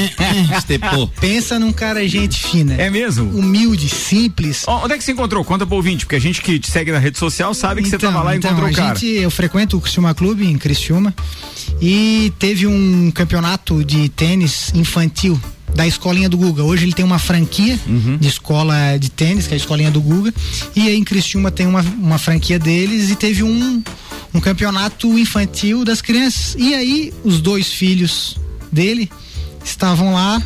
Estepou. 0.57 1.09
Pensa 1.21 1.59
num 1.59 1.73
cara 1.73 2.07
gente 2.09 2.43
fina. 2.43 2.75
É 2.75 2.91
mesmo? 2.91 3.31
Humilde, 3.39 3.89
simples. 3.89 4.65
Ó, 4.67 4.85
onde 4.85 4.95
é 4.95 4.99
que 4.99 5.05
você 5.05 5.13
encontrou? 5.13 5.45
Conta 5.45 5.67
pro 5.67 5.77
ouvinte, 5.77 6.05
porque 6.05 6.17
a 6.17 6.21
gente 6.21 6.41
que 6.41 6.59
te 6.59 6.71
segue 6.71 6.93
na 6.93 6.99
rede 6.99 7.19
social 7.19 7.55
sabe 7.55 7.83
que 7.83 7.89
você 7.89 7.99
tava 7.99 8.23
lá 8.23 8.35
e 8.35 8.39
então, 8.39 8.51
encontrou 8.51 8.69
a 8.69 8.73
o 8.73 8.75
cara. 8.75 8.95
gente, 8.95 9.07
eu 9.07 9.31
frequento 9.31 9.77
o 9.77 9.81
Criciúma 9.81 10.15
Clube 10.15 10.47
em 10.47 10.59
Criciúma 10.59 11.15
e 11.81 12.33
teve 12.39 12.67
um 12.67 13.11
campeonato 13.11 13.85
de 13.85 14.09
tênis 14.09 14.73
infantil 14.75 15.41
da 15.75 15.87
escolinha 15.87 16.29
do 16.29 16.37
Guga. 16.39 16.63
Hoje 16.63 16.85
ele 16.85 16.93
tem 16.93 17.05
uma 17.05 17.19
franquia 17.19 17.79
Uhum. 17.87 18.17
de 18.19 18.29
escola 18.29 18.75
de 18.99 19.11
tênis, 19.11 19.47
que 19.47 19.55
é 19.55 19.57
a 19.57 19.59
escolinha 19.59 19.91
do 19.91 20.01
Guga, 20.01 20.33
e 20.75 20.83
aí 20.89 20.97
em 20.97 21.05
Criciúma 21.05 21.51
tem 21.51 21.67
uma, 21.67 21.81
uma 21.83 22.19
franquia 22.19 22.59
deles 22.59 23.11
e 23.11 23.17
teve 23.17 23.43
um, 23.43 23.83
um 24.33 24.41
campeonato 24.41 25.19
infantil 25.19 25.85
das 25.85 26.01
crianças. 26.01 26.55
E 26.59 26.75
aí 26.75 27.13
os 27.25 27.41
dois 27.41 27.73
filhos 27.73 28.37
dele 28.71 29.11
estavam 29.65 30.13
lá 30.15 30.41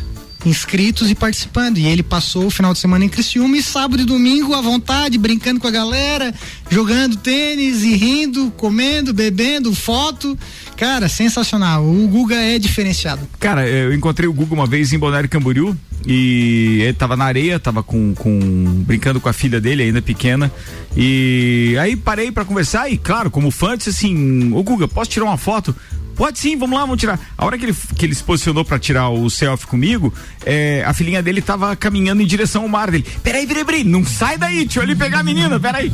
inscritos 0.45 1.09
e 1.11 1.15
participando. 1.15 1.77
E 1.79 1.85
ele 1.85 2.01
passou 2.01 2.45
o 2.45 2.49
final 2.49 2.71
de 2.73 2.79
semana 2.79 3.03
em 3.03 3.09
Criciúma 3.09 3.57
e 3.57 3.63
sábado 3.63 4.01
e 4.01 4.05
domingo 4.05 4.53
à 4.53 4.61
vontade, 4.61 5.17
brincando 5.17 5.59
com 5.59 5.67
a 5.67 5.71
galera, 5.71 6.33
jogando 6.69 7.17
tênis 7.17 7.83
e 7.83 7.93
rindo, 7.95 8.49
comendo, 8.55 9.13
bebendo, 9.13 9.73
foto. 9.75 10.37
Cara, 10.79 11.09
sensacional. 11.09 11.83
O 11.83 12.07
Guga 12.07 12.35
é 12.35 12.57
diferenciado. 12.57 13.27
Cara, 13.37 13.67
eu 13.67 13.93
encontrei 13.93 14.29
o 14.29 14.33
Guga 14.33 14.53
uma 14.53 14.65
vez 14.65 14.93
em 14.93 14.97
Balneário 14.97 15.27
Camboriú 15.27 15.77
e 16.07 16.79
ele 16.83 16.93
tava 16.93 17.17
na 17.17 17.25
areia, 17.25 17.59
tava 17.59 17.83
com, 17.83 18.15
com 18.15 18.39
brincando 18.87 19.19
com 19.19 19.27
a 19.27 19.33
filha 19.33 19.59
dele, 19.59 19.83
ainda 19.83 20.01
pequena. 20.01 20.49
E 20.95 21.75
aí 21.81 21.97
parei 21.97 22.31
pra 22.31 22.45
conversar 22.45 22.89
e, 22.89 22.97
claro, 22.97 23.29
como 23.29 23.51
fã, 23.51 23.75
disse 23.75 23.89
assim: 23.89 24.53
Ô 24.53 24.63
Guga, 24.63 24.87
posso 24.87 25.11
tirar 25.11 25.25
uma 25.25 25.35
foto? 25.35 25.75
Pode 26.19 26.37
sim, 26.37 26.57
vamos 26.57 26.77
lá, 26.77 26.81
vamos 26.85 26.99
tirar. 26.99 27.17
A 27.37 27.45
hora 27.45 27.57
que 27.57 27.63
ele, 27.63 27.73
que 27.95 28.05
ele 28.05 28.13
se 28.13 28.21
posicionou 28.21 28.65
pra 28.65 28.77
tirar 28.77 29.07
o 29.07 29.29
selfie 29.29 29.65
comigo, 29.65 30.13
é, 30.45 30.83
a 30.85 30.93
filhinha 30.93 31.23
dele 31.23 31.41
tava 31.41 31.73
caminhando 31.77 32.21
em 32.21 32.25
direção 32.25 32.63
ao 32.63 32.67
mar 32.67 32.91
dele. 32.91 33.05
Peraí, 33.23 33.47
peraí, 33.47 33.63
peraí, 33.63 33.83
não 33.85 34.05
sai 34.05 34.37
daí, 34.37 34.65
deixa 34.65 34.79
eu 34.79 34.83
ali 34.83 34.97
pegar 34.97 35.19
a 35.19 35.23
menina, 35.23 35.57
peraí. 35.57 35.89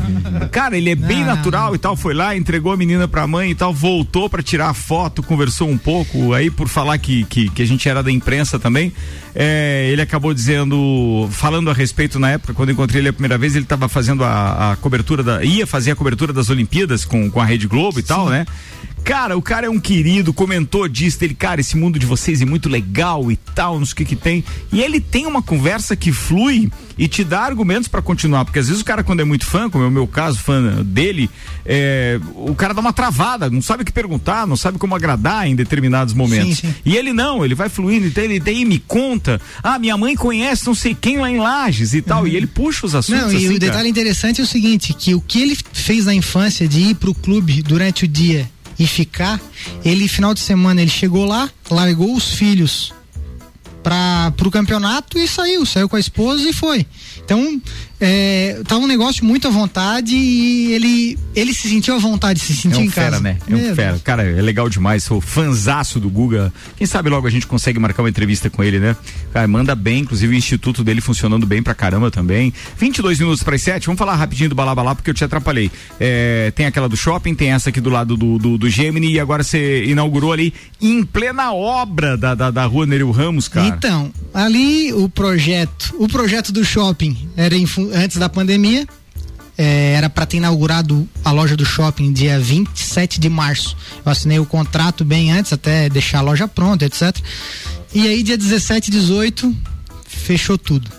Cara, 0.51 0.76
ele 0.76 0.89
é 0.89 0.95
bem 0.95 1.23
natural 1.23 1.76
e 1.76 1.78
tal, 1.78 1.95
foi 1.95 2.15
lá, 2.15 2.36
entregou 2.36 2.71
a 2.71 2.78
menina 2.78 3.07
pra 3.07 3.28
mãe 3.28 3.51
e 3.51 3.55
tal, 3.55 3.71
voltou 3.71 4.28
pra 4.28 4.41
tirar 4.41 4.69
a 4.69 4.73
foto, 4.73 5.21
conversou 5.21 5.69
um 5.69 5.78
pouco, 5.78 6.34
aí 6.34 6.49
por 6.49 6.67
falar 6.67 6.97
que, 6.97 7.23
que, 7.26 7.47
que 7.51 7.61
a 7.61 7.67
gente 7.67 7.88
era 7.88 8.01
da 8.01 8.11
imprensa 8.11 8.57
também, 8.57 8.91
é, 9.36 9.89
ele 9.91 10.01
acabou 10.01 10.34
dizendo, 10.34 11.30
falando 11.34 11.69
a 11.69 11.73
respeito 11.73 12.17
na 12.17 12.32
época, 12.32 12.55
quando 12.55 12.71
encontrei 12.71 12.99
ele 12.99 13.09
a 13.09 13.13
primeira 13.13 13.38
vez, 13.38 13.55
ele 13.55 13.65
tava 13.65 13.88
fazendo 13.88 14.23
a, 14.23 14.71
a 14.71 14.76
cobertura 14.78 15.21
da, 15.21 15.43
ia 15.43 15.67
fazer 15.67 15.91
a 15.91 15.95
cobertura 15.95 16.34
das 16.34 16.49
Olimpíadas 16.49 17.05
com, 17.05 17.30
com 17.30 17.39
a 17.39 17.45
Rede 17.45 17.67
Globo 17.67 17.99
e 17.99 18.03
tal, 18.03 18.28
né? 18.28 18.43
Cara, 19.06 19.38
o 19.38 19.41
cara 19.41 19.68
é 19.68 19.70
um 19.70 19.80
querido, 19.80 20.34
comentou 20.34 20.88
disso, 20.88 21.20
ele, 21.22 21.36
cara, 21.36 21.62
esse 21.62 21.78
mundo 21.78 21.99
de 21.99 22.08
vocês 22.08 22.41
é 22.41 22.45
muito 22.45 22.68
legal 22.68 23.32
e 23.32 23.36
tal, 23.36 23.78
não 23.78 23.86
sei 23.86 23.93
o 23.93 23.95
que 23.97 24.06
que 24.06 24.16
tem. 24.16 24.43
E 24.74 24.82
ele 24.82 24.99
tem 24.99 25.28
uma 25.28 25.43
conversa 25.43 25.95
que 25.95 26.12
flui 26.12 26.72
e 26.97 27.08
te 27.08 27.24
dá 27.24 27.41
argumentos 27.41 27.88
pra 27.88 28.01
continuar, 28.01 28.45
porque 28.45 28.58
às 28.58 28.68
vezes 28.68 28.82
o 28.82 28.86
cara 28.86 29.03
quando 29.03 29.20
é 29.20 29.24
muito 29.24 29.45
fã, 29.45 29.70
como 29.70 29.84
é 29.84 29.88
o 29.88 29.91
meu 29.91 30.08
caso, 30.08 30.39
fã 30.39 30.84
dele, 30.84 31.30
é, 31.64 32.20
o 32.34 32.56
cara 32.56 32.74
dá 32.74 32.82
uma 32.82 32.91
travada, 32.91 33.47
não 33.47 33.62
sabe 33.62 33.84
o 33.84 33.86
que 33.86 33.91
perguntar, 33.91 34.47
não 34.47 34.58
sabe 34.58 34.80
como 34.80 34.95
agradar 34.95 35.47
em 35.47 35.56
determinados 35.56 36.16
momentos. 36.16 36.58
Sim, 36.58 36.70
sim. 36.70 36.76
E 36.84 36.97
ele 36.97 37.14
não, 37.14 37.45
ele 37.45 37.53
vai 37.53 37.70
fluindo, 37.70 38.08
então 38.08 38.24
ele 38.24 38.39
daí 38.39 38.66
me 38.66 38.80
conta, 38.80 39.39
ah, 39.62 39.78
minha 39.78 39.95
mãe 39.95 40.16
conhece 40.16 40.66
não 40.66 40.74
sei 40.74 40.95
quem 40.99 41.20
lá 41.20 41.30
em 41.30 41.38
Lages 41.38 41.93
e 41.93 42.01
tal, 42.01 42.28
e 42.28 42.36
ele 42.36 42.47
puxa 42.47 42.88
os 42.88 42.95
assuntos 42.95 43.22
Não, 43.22 43.32
e 43.32 43.38
assim, 43.38 43.56
o 43.56 43.60
detalhe 43.60 43.76
cara. 43.76 43.88
interessante 43.88 44.41
é 44.41 44.43
o 44.43 44.47
seguinte, 44.47 44.95
que 44.95 45.14
o 45.14 45.22
que 45.22 45.43
ele 45.43 45.56
fez 45.74 46.06
na 46.06 46.14
infância 46.16 46.68
de 46.68 46.80
ir 46.80 46.95
pro 46.95 47.14
clube 47.14 47.62
durante 47.62 48.06
o 48.06 48.08
dia 48.08 48.49
e 48.78 48.88
ficar, 48.88 49.39
ele 49.84 50.07
final 50.07 50.34
de 50.34 50.39
semana 50.39 50.82
ele 50.82 50.91
chegou 50.91 51.26
lá, 51.26 51.49
largou 51.69 52.15
os 52.15 52.34
filhos 52.34 52.93
para 53.84 54.32
pro 54.36 54.49
campeonato 54.49 55.17
e 55.17 55.28
saiu, 55.28 55.65
saiu 55.65 55.88
com 55.88 55.95
a 55.95 55.99
esposa 55.99 56.49
e 56.49 56.53
foi. 56.53 56.86
Então, 57.26 57.59
é, 57.99 58.61
tá 58.67 58.78
um 58.78 58.86
negócio 58.86 59.26
muito 59.26 59.47
à 59.47 59.51
vontade 59.51 60.15
e 60.15 60.73
ele 60.73 61.17
ele 61.36 61.53
se 61.53 61.67
sentiu 61.67 61.95
à 61.95 61.97
vontade, 61.97 62.39
se 62.39 62.55
sentiu 62.55 62.80
É 62.80 62.82
um 62.82 62.86
em 62.86 62.89
fera, 62.89 63.11
casa. 63.11 63.23
né? 63.23 63.38
É 63.49 63.55
um 63.55 63.57
Meu 63.57 63.76
fera. 63.76 63.99
Cara, 64.03 64.23
é 64.23 64.41
legal 64.41 64.69
demais. 64.69 65.03
Sou 65.03 65.19
fanzaço 65.19 65.99
do 65.99 66.09
Guga. 66.09 66.53
Quem 66.78 66.86
sabe 66.86 67.09
logo 67.09 67.26
a 67.26 67.30
gente 67.32 67.47
consegue 67.47 67.80
marcar 67.80 68.03
uma 68.03 68.09
entrevista 68.09 68.49
com 68.49 68.63
ele, 68.63 68.80
né? 68.80 68.95
Cara, 69.34 69.47
manda 69.47 69.76
bem, 69.76 70.01
inclusive 70.01 70.34
o 70.34 70.38
instituto 70.38 70.84
dele 70.84 71.01
funcionando 71.01 71.45
bem 71.47 71.63
pra 71.63 71.73
caramba 71.73 72.11
também. 72.11 72.53
22 72.78 73.19
minutos 73.19 73.41
para 73.43 73.55
as 73.55 73.61
7. 73.61 73.88
Vamos 73.88 73.97
falar 73.97 74.15
rapidinho 74.15 74.49
do 74.49 74.55
Balabalá 74.55 74.93
porque 74.93 75.09
eu 75.09 75.13
te 75.13 75.23
atrapalhei. 75.23 75.71
É, 75.99 76.51
tem 76.55 76.67
aquela 76.67 76.88
do 76.88 76.95
shopping, 76.95 77.34
tem 77.34 77.51
essa 77.53 77.69
aqui 77.69 77.82
do 77.82 77.89
lado 77.89 78.15
do, 78.15 78.38
do, 78.38 78.57
do 78.57 78.69
Gemini 78.69 79.13
e 79.13 79.19
agora 79.19 79.43
você 79.43 79.84
inaugurou 79.86 80.32
ali 80.32 80.53
em 80.80 81.03
plena 81.03 81.51
obra 81.53 82.15
da, 82.15 82.36
da, 82.36 82.51
da 82.51 82.65
rua 82.65 82.86
Nereu 82.86 83.09
Ramos, 83.09 83.47
cara. 83.47 83.67
Então, 83.67 84.11
ali 84.34 84.93
o 84.93 85.09
projeto, 85.09 85.95
o 85.97 86.07
projeto 86.07 86.51
do 86.51 86.63
shopping 86.63 87.14
era 87.36 87.55
antes 87.93 88.18
da 88.18 88.30
pandemia, 88.30 88.88
é, 89.57 89.93
era 89.93 90.09
para 90.09 90.26
ter 90.26 90.38
inaugurado 90.38 91.07
a 91.24 91.32
loja 91.32 91.55
do 91.55 91.66
shopping 91.66 92.11
dia 92.11 92.39
27 92.39 93.20
de 93.20 93.30
março. 93.30 93.76
Eu 94.05 94.11
assinei 94.11 94.39
o 94.39 94.45
contrato 94.45 95.05
bem 95.05 95.32
antes, 95.32 95.53
até 95.53 95.89
deixar 95.89 96.20
a 96.20 96.22
loja 96.22 96.47
pronta, 96.47 96.86
etc. 96.86 97.18
E 97.93 98.07
aí, 98.07 98.24
dia 98.24 98.38
17 98.38 98.89
e 98.89 98.91
18, 98.91 99.55
fechou 100.05 100.57
tudo. 100.57 100.89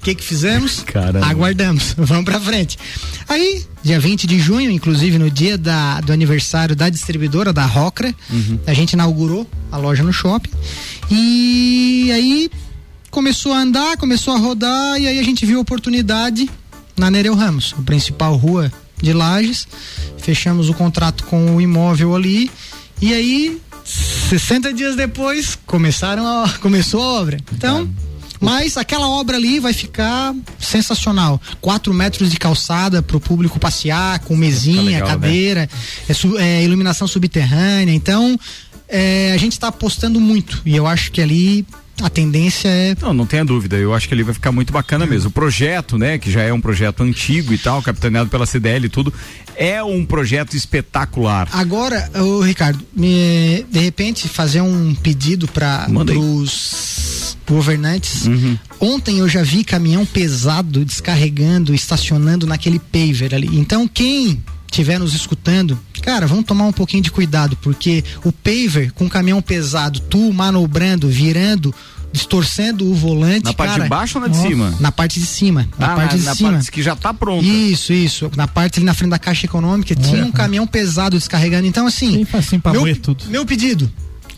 O 0.00 0.04
que 0.04 0.14
que 0.14 0.24
fizemos? 0.24 0.80
Caramba. 0.86 1.26
Aguardamos, 1.26 1.94
vamos 1.98 2.24
pra 2.24 2.40
frente. 2.40 2.78
Aí, 3.28 3.64
dia 3.82 4.00
20 4.00 4.26
de 4.26 4.38
junho, 4.38 4.70
inclusive 4.70 5.18
no 5.18 5.30
dia 5.30 5.58
da, 5.58 6.00
do 6.00 6.12
aniversário 6.12 6.74
da 6.74 6.88
distribuidora, 6.88 7.52
da 7.52 7.64
Rocra, 7.64 8.14
a 8.66 8.74
gente 8.74 8.94
inaugurou 8.94 9.48
a 9.70 9.76
loja 9.76 10.02
no 10.02 10.12
shopping. 10.12 10.50
E 11.10 12.10
aí 12.12 12.50
começou 13.12 13.52
a 13.52 13.58
andar, 13.58 13.96
começou 13.98 14.34
a 14.34 14.38
rodar, 14.38 14.98
e 14.98 15.06
aí 15.06 15.18
a 15.18 15.22
gente 15.22 15.44
viu 15.44 15.58
a 15.58 15.60
oportunidade 15.62 16.50
na 16.96 17.10
Nereu 17.10 17.34
Ramos, 17.34 17.74
a 17.78 17.82
principal 17.82 18.34
rua 18.36 18.72
de 19.00 19.12
Lages. 19.12 19.68
Fechamos 20.16 20.68
o 20.70 20.74
contrato 20.74 21.24
com 21.24 21.54
o 21.56 21.60
imóvel 21.60 22.16
ali. 22.16 22.50
E 23.00 23.12
aí, 23.12 23.60
60 23.84 24.72
dias 24.72 24.96
depois, 24.96 25.58
começaram 25.66 26.26
a, 26.26 26.48
começou 26.60 27.02
a 27.02 27.06
obra. 27.20 27.38
Então. 27.52 27.88
Mas 28.40 28.76
aquela 28.76 29.08
obra 29.08 29.36
ali 29.36 29.60
vai 29.60 29.72
ficar 29.72 30.34
sensacional. 30.58 31.40
Quatro 31.60 31.94
metros 31.94 32.28
de 32.28 32.36
calçada 32.38 33.00
para 33.00 33.16
o 33.16 33.20
público 33.20 33.60
passear, 33.60 34.18
com 34.20 34.34
mesinha, 34.34 34.82
legal, 34.82 35.00
né? 35.06 35.14
cadeira, 35.14 35.70
é 36.08 36.12
su- 36.14 36.36
é 36.38 36.64
iluminação 36.64 37.06
subterrânea. 37.06 37.94
Então, 37.94 38.36
é, 38.88 39.30
a 39.32 39.36
gente 39.36 39.52
está 39.52 39.68
apostando 39.68 40.18
muito. 40.18 40.60
E 40.66 40.74
eu 40.74 40.88
acho 40.88 41.12
que 41.12 41.20
ali 41.20 41.64
a 42.02 42.10
tendência 42.10 42.68
é. 42.68 42.96
Não, 43.00 43.12
não 43.14 43.26
tenha 43.26 43.44
dúvida. 43.44 43.76
Eu 43.76 43.94
acho 43.94 44.08
que 44.08 44.14
ele 44.14 44.22
vai 44.22 44.34
ficar 44.34 44.52
muito 44.52 44.72
bacana 44.72 45.06
mesmo. 45.06 45.28
O 45.28 45.32
projeto, 45.32 45.96
né, 45.98 46.18
que 46.18 46.30
já 46.30 46.42
é 46.42 46.52
um 46.52 46.60
projeto 46.60 47.02
antigo 47.02 47.52
e 47.52 47.58
tal, 47.58 47.82
capitaneado 47.82 48.28
pela 48.30 48.44
CDL 48.46 48.86
e 48.86 48.88
tudo, 48.88 49.12
é 49.56 49.82
um 49.82 50.04
projeto 50.04 50.56
espetacular. 50.56 51.48
Agora, 51.52 52.10
ô 52.14 52.40
Ricardo, 52.40 52.82
me- 52.94 53.64
de 53.70 53.78
repente 53.80 54.28
fazer 54.28 54.60
um 54.60 54.94
pedido 54.94 55.46
para 55.48 55.86
os 56.18 57.36
governantes. 57.46 58.26
Uhum. 58.26 58.58
Ontem 58.80 59.18
eu 59.18 59.28
já 59.28 59.42
vi 59.42 59.62
caminhão 59.64 60.04
pesado 60.06 60.84
descarregando, 60.84 61.74
estacionando 61.74 62.46
naquele 62.46 62.78
paver 62.78 63.34
ali. 63.34 63.48
Então 63.58 63.86
quem 63.86 64.42
estiver 64.70 64.98
nos 64.98 65.14
escutando, 65.14 65.78
cara, 66.02 66.26
vamos 66.26 66.44
tomar 66.44 66.64
um 66.66 66.72
pouquinho 66.72 67.02
de 67.02 67.10
cuidado, 67.10 67.56
porque 67.62 68.04
o 68.24 68.30
paver 68.32 68.92
com 68.92 69.08
caminhão 69.08 69.40
pesado, 69.40 70.00
tu 70.00 70.32
manobrando, 70.32 71.08
virando, 71.08 71.74
distorcendo 72.12 72.90
o 72.90 72.94
volante. 72.94 73.44
Na 73.44 73.54
parte 73.54 73.70
cara, 73.72 73.82
de 73.84 73.88
baixo 73.88 74.18
ou 74.18 74.22
na 74.22 74.28
de 74.28 74.36
nossa, 74.36 74.48
cima? 74.48 74.74
Na 74.80 74.92
parte 74.92 75.18
de 75.18 75.24
cima. 75.26 75.66
Na 75.78 75.92
Ah, 75.92 75.96
parte 75.96 76.12
na- 76.12 76.18
de 76.18 76.24
na 76.26 76.34
cima. 76.34 76.52
parte 76.52 76.70
que 76.70 76.82
já 76.82 76.94
tá 76.94 77.14
pronta. 77.14 77.44
Isso, 77.46 77.92
isso. 77.92 78.30
Na 78.36 78.46
parte 78.46 78.78
ali 78.78 78.84
na 78.84 78.92
frente 78.92 79.10
da 79.10 79.18
caixa 79.18 79.46
econômica, 79.46 79.94
tinha 79.94 80.24
um 80.24 80.30
caminhão 80.32 80.66
pesado 80.66 81.16
descarregando. 81.18 81.66
Então, 81.66 81.86
assim. 81.86 82.24
pra 82.62 82.72
meu, 82.72 82.96
tudo. 82.96 83.24
meu 83.28 83.46
pedido. 83.46 83.90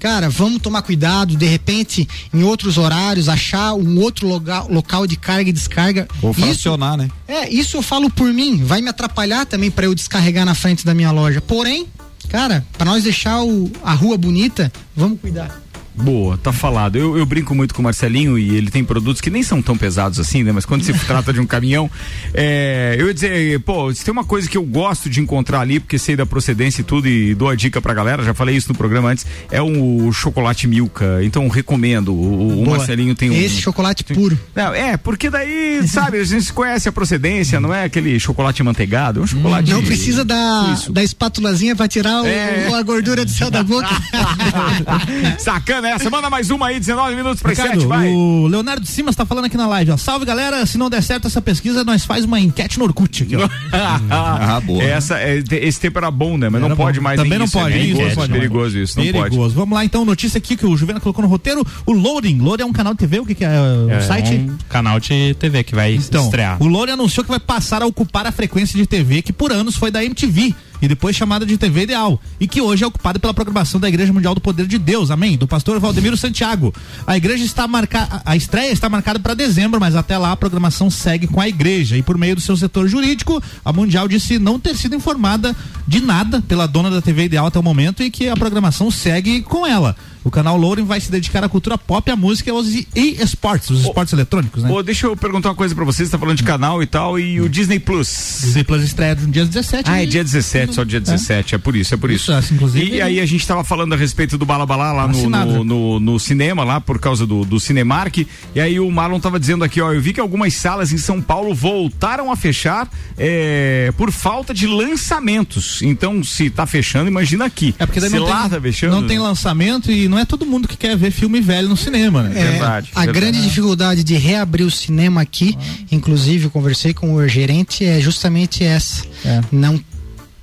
Cara, 0.05 0.29
vamos 0.29 0.61
tomar 0.61 0.83
cuidado, 0.83 1.35
de 1.35 1.47
repente, 1.47 2.07
em 2.35 2.43
outros 2.43 2.77
horários, 2.77 3.27
achar 3.27 3.73
um 3.73 3.99
outro 4.01 4.29
local, 4.29 4.69
local 4.71 5.07
de 5.07 5.17
carga 5.17 5.49
e 5.49 5.53
descarga. 5.53 6.07
Ou 6.21 6.31
fracionar, 6.35 6.95
né? 6.99 7.09
é, 7.27 7.49
isso 7.49 7.79
eu 7.79 7.81
falo 7.83 8.11
por 8.11 8.31
mim. 8.31 8.63
Vai 8.63 8.83
me 8.83 8.91
atrapalhar 8.91 9.47
também 9.47 9.71
para 9.71 9.87
eu 9.87 9.95
descarregar 9.95 10.45
na 10.45 10.55
frente 10.55 10.85
da 10.85 10.93
minha 10.93 11.11
loja. 11.11 11.41
Porém, 11.41 11.87
cara, 12.29 12.67
para 12.77 12.91
nós 12.91 13.03
deixar 13.05 13.43
o- 13.43 13.73
a 13.83 13.95
rua 13.95 14.19
bonita, 14.19 14.71
vamos 14.95 15.19
cuidar. 15.19 15.64
Boa, 15.95 16.37
tá 16.37 16.53
falado. 16.53 16.97
Eu, 16.97 17.17
eu 17.17 17.25
brinco 17.25 17.55
muito 17.55 17.73
com 17.75 17.81
o 17.81 17.85
Marcelinho 17.85 18.37
e 18.39 18.55
ele 18.57 18.71
tem 18.71 18.83
produtos 18.85 19.21
que 19.21 19.31
nem 19.31 19.43
são 19.43 19.63
tão 19.63 19.77
pesados 19.77 20.19
assim, 20.19 20.43
né? 20.43 20.51
Mas 20.53 20.65
quando 20.65 20.83
se 20.83 20.93
trata 21.07 21.33
de 21.33 21.41
um 21.41 21.47
caminhão, 21.47 21.89
é, 22.33 22.97
eu 22.99 23.07
ia 23.07 23.15
dizer, 23.15 23.61
pô, 23.61 23.93
se 23.95 24.05
tem 24.05 24.11
uma 24.13 24.25
coisa 24.25 24.49
que 24.49 24.57
eu 24.57 24.63
gosto 24.65 25.09
de 25.09 25.21
encontrar 25.21 25.61
ali, 25.61 25.79
porque 25.79 25.99
sei 25.99 26.17
da 26.17 26.27
procedência 26.27 26.81
e 26.81 26.85
tudo, 26.85 27.07
e 27.09 27.35
dou 27.35 27.49
a 27.49 27.55
dica 27.55 27.81
pra 27.81 27.95
galera, 27.95 28.25
já 28.25 28.35
falei 28.35 28.57
isso 28.57 28.69
no 28.71 28.75
programa 28.77 29.11
antes, 29.11 29.25
é 29.51 29.63
o 29.63 30.11
chocolate 30.13 30.67
Milka. 30.67 31.21
Então 31.23 31.47
recomendo. 31.49 32.13
O, 32.13 32.63
o. 32.63 32.71
Marcelinho 32.71 33.15
tem 33.15 33.31
um. 33.31 33.35
Esse 33.35 33.61
chocolate 33.61 34.03
puro. 34.05 34.39
Não, 34.55 34.75
é, 34.75 34.97
porque 34.97 35.31
daí, 35.31 35.87
sabe, 35.87 36.19
a 36.19 36.25
gente 36.25 36.53
conhece 36.53 36.89
a 36.89 36.93
procedência, 36.93 37.61
não 37.61 37.73
é 37.73 37.85
aquele 37.85 38.19
chocolate 38.19 38.63
manteigado, 38.63 39.21
é 39.21 39.23
um 39.23 39.27
chocolate. 39.27 39.71
Não 39.71 39.83
precisa 39.83 40.25
da, 40.25 40.77
da 40.91 41.03
espátulazinha 41.05 41.77
para 41.77 41.87
tirar 41.87 42.23
o- 42.23 42.27
É. 42.27 42.69
a 42.75 42.83
gordura 42.83 43.25
do 43.25 43.31
céu 43.31 43.51
da 43.51 43.63
boca. 43.63 43.89
Sacana 45.39 45.84
essa. 45.91 46.11
Manda 46.11 46.29
mais 46.31 46.51
uma 46.51 46.67
aí, 46.69 46.79
19 46.81 47.15
minutos 47.17 47.41
para 47.43 47.51
Ricardo, 47.51 47.75
7, 47.81 47.87
vai. 47.87 48.09
o 48.11 48.47
Leonardo 48.47 48.87
Simas 48.87 49.15
tá 49.17 49.25
falando 49.27 49.47
aqui 49.47 49.57
na 49.57 49.67
live, 49.67 49.91
ó. 49.93 49.97
Salve 49.97 50.25
galera, 50.27 50.65
se 50.67 50.77
não 50.79 50.89
der 50.91 51.03
certo 51.03 51.27
essa 51.27 51.41
pesquisa, 51.43 51.85
nós 51.85 52.05
faz 52.05 52.25
uma 52.25 52.41
enquete 52.41 52.79
no 52.79 52.85
Orkut 52.85 53.23
aqui, 53.23 53.37
ó. 53.37 53.49
ah, 54.11 54.61
boa. 54.61 54.83
Essa, 54.83 55.19
é, 55.21 55.43
esse 55.53 55.81
tempo 55.81 55.99
era 55.99 56.11
bom, 56.11 56.37
né? 56.37 56.49
Mas 56.49 56.61
não 56.61 56.69
Era 56.69 56.77
pode 56.77 56.99
bom. 56.99 57.05
mais 57.05 57.21
Também 57.21 57.39
não 57.39 57.45
isso, 57.47 57.59
pode, 57.59 57.75
é 57.75 57.79
isso, 57.79 57.87
perigoso, 57.97 58.09
não 58.09 58.15
pode 58.17 58.33
perigoso 58.33 58.79
isso, 58.79 58.99
não 58.99 59.07
pode. 59.07 59.19
Perigoso. 59.31 59.55
Vamos 59.55 59.75
lá 59.75 59.85
então, 59.85 60.05
notícia 60.05 60.39
aqui 60.39 60.57
que 60.57 60.67
o 60.67 60.77
Juvena 60.77 61.01
colocou 61.01 61.23
no 61.23 61.29
roteiro, 61.29 61.65
o 61.87 61.93
Loading. 61.93 62.39
Loading 62.41 62.63
é 62.63 62.67
um 62.67 62.73
canal 62.73 62.93
de 62.95 62.99
TV, 62.99 63.21
o 63.21 63.27
que, 63.27 63.35
que 63.35 63.45
é? 63.45 63.49
O 63.49 63.91
É 63.91 64.01
site? 64.01 64.35
um 64.35 64.57
canal 64.69 64.99
de 65.01 65.35
TV 65.39 65.63
que 65.65 65.75
vai 65.75 65.95
Então, 65.95 66.25
estrear. 66.25 66.63
o 66.63 66.67
Loure 66.67 66.91
anunciou 66.93 67.25
que 67.25 67.31
vai 67.31 67.41
passar 67.41 67.83
a 67.83 67.87
ocupar 67.87 68.27
a 68.27 68.33
frequência 68.33 68.77
de 68.79 68.87
TV 68.87 69.23
que 69.23 69.33
por 69.33 69.53
anos 69.53 69.77
foi 69.77 69.91
da 69.91 70.05
MTV 70.05 70.55
e 70.81 70.89
depois 70.89 71.17
chamada 71.17 71.47
de 71.47 71.57
TV 71.57 71.83
Ideal 71.83 72.21
e 72.39 72.47
que 72.47 72.61
hoje 72.61 72.85
é 72.85 72.87
ocupada 72.87 73.19
pela 73.19 73.35
programação 73.35 73.81
da 73.81 73.89
Igreja 73.89 74.13
Mundial 74.13 74.35
do 74.35 74.41
Poder 74.41 74.67
de 74.67 74.79
Deus, 74.79 75.11
amém, 75.11 75.37
do 75.37 75.47
pastor 75.47 75.79
Valdemiro 75.81 76.17
Santiago. 76.17 76.75
A 77.07 77.17
igreja 77.17 77.45
está 77.45 77.67
marcada, 77.67 78.23
a 78.25 78.37
estreia 78.37 78.73
está 78.73 78.89
marcada 78.89 79.19
para 79.19 79.35
dezembro, 79.35 79.81
mas 79.81 79.95
até 79.95 80.17
lá 80.19 80.33
a 80.33 80.37
programação 80.37 80.91
segue 80.91 81.27
com 81.27 81.41
a 81.41 81.49
igreja 81.49 81.97
e 81.97 82.03
por 82.03 82.19
meio 82.19 82.35
do 82.35 82.41
seu 82.41 82.57
setor 82.57 82.89
jurídico, 82.89 83.43
a 83.65 83.73
Mundial 83.73 84.09
disse 84.09 84.39
não 84.39 84.59
ter 84.59 84.77
sido 84.77 84.95
informada 84.95 85.55
de 85.87 86.01
nada 86.01 86.43
pela 86.43 86.67
dona 86.67 86.91
da 86.91 87.01
TV 87.01 87.25
Ideal 87.25 87.47
até 87.47 87.59
o 87.59 87.63
momento 87.63 88.03
e 88.03 88.11
que 88.11 88.29
a 88.29 88.37
programação 88.37 88.91
segue 88.91 89.43
com 89.43 89.67
ela. 89.67 89.97
O 90.25 90.31
canal 90.31 90.57
Loren 90.57 90.85
vai 90.85 90.99
se 91.01 91.11
dedicar 91.11 91.45
à 91.45 91.49
cultura 91.49 91.77
pop, 91.77 92.11
à 92.11 92.17
música 92.17 92.49
e 92.49 92.53
aos 92.53 92.67
e-esportes, 92.97 93.69
os 93.71 93.81
esportes 93.83 94.13
eletrônicos, 94.15 94.63
né? 94.63 94.69
Pô, 94.71 94.83
deixa 94.83 95.07
eu 95.07 95.15
perguntar 95.17 95.51
uma 95.51 95.55
coisa 95.55 95.75
pra 95.75 95.85
vocês, 95.85 96.09
você 96.09 96.13
tá 96.13 96.19
falando 96.19 96.39
de 96.39 96.43
canal 96.43 96.83
e 96.83 96.87
tal, 96.87 97.19
e 97.19 97.41
o 97.41 97.49
Disney 97.49 97.79
Plus. 97.79 98.39
Disney 98.43 98.65
Plus 98.65 98.83
estreia 98.83 99.15
no 99.15 99.29
dia 99.29 99.45
17. 99.45 99.91
Ah, 99.91 100.03
é 100.03 100.07
dia 100.07 100.25
17, 100.25 100.75
só 100.75 100.83
dia 100.83 100.99
17, 101.01 101.55
é, 101.55 101.59
por 101.59 101.77
isso, 101.77 101.93
é 101.95 101.97
por 101.99 102.11
isso. 102.11 102.33
Isso, 102.33 102.55
inclusive- 102.55 102.95
E 102.97 103.03
aí 103.03 103.21
a 103.21 103.27
gente 103.27 103.47
tava 103.47 103.63
falando 103.63 103.93
a 103.93 103.97
respeito 103.97 104.39
do 104.39 104.47
Balabalá 104.47 104.93
lá 104.93 105.07
no, 105.07 105.13
no, 105.47 105.65
no- 105.65 106.01
no 106.01 106.19
cinema, 106.19 106.65
lá 106.65 106.81
por 106.81 106.99
causa 106.99 107.27
do, 107.27 107.45
do 107.45 107.61
Cinemark, 107.61 108.27
e 108.55 108.61
aí 108.61 108.81
o 108.81 108.91
Marlon 108.91 109.21
tava 109.21 109.39
dizendo 109.39 109.63
aqui, 109.63 109.81
ó, 109.81 109.93
eu 109.93 110.01
vi 110.01 110.13
que 110.15 110.21
algumas 110.21 110.55
salas 110.55 110.91
em 110.93 110.99
São 110.99 111.21
Paulo 111.21 111.55
voltaram 111.55 112.33
a 112.33 112.37
fechar 112.37 112.89
é, 113.19 113.93
por 113.97 114.11
falta 114.11 114.55
de 114.55 114.67
lançamentos. 114.67 115.83
Então, 115.83 116.23
se 116.25 116.49
tá 116.51 116.67
fechando, 116.67 117.09
imagina 117.09 117.45
aqui. 117.45 117.75
É 117.79 117.87
porque 117.87 118.01
daí 118.01 118.11
se 118.11 118.17
não 118.17 118.25
lá 118.25 118.43
tem, 118.43 118.51
tá 118.51 118.61
fechando. 118.61 119.01
não 119.01 119.07
tem 119.07 119.19
lançamento 119.19 119.91
e 119.93 120.09
não 120.15 120.21
é 120.21 120.25
todo 120.25 120.47
mundo 120.47 120.69
que 120.69 120.77
quer 120.77 120.97
ver 120.97 121.11
filme 121.11 121.41
velho 121.41 121.69
no 121.69 121.77
cinema, 121.77 122.23
né? 122.23 122.41
É, 122.41 122.61
a 122.95 123.05
grande 123.07 123.43
dificuldade 123.43 124.05
de 124.05 124.15
reabrir 124.15 124.65
o 124.65 124.71
cinema 124.71 125.21
aqui, 125.21 125.59
inclusive 125.91 126.45
eu 126.45 126.51
conversei 126.51 126.95
com 126.95 127.15
o 127.15 127.29
gerente, 127.29 127.85
é 127.85 128.01
justamente 128.01 128.63
essa. 128.63 129.05
Não, 129.51 129.83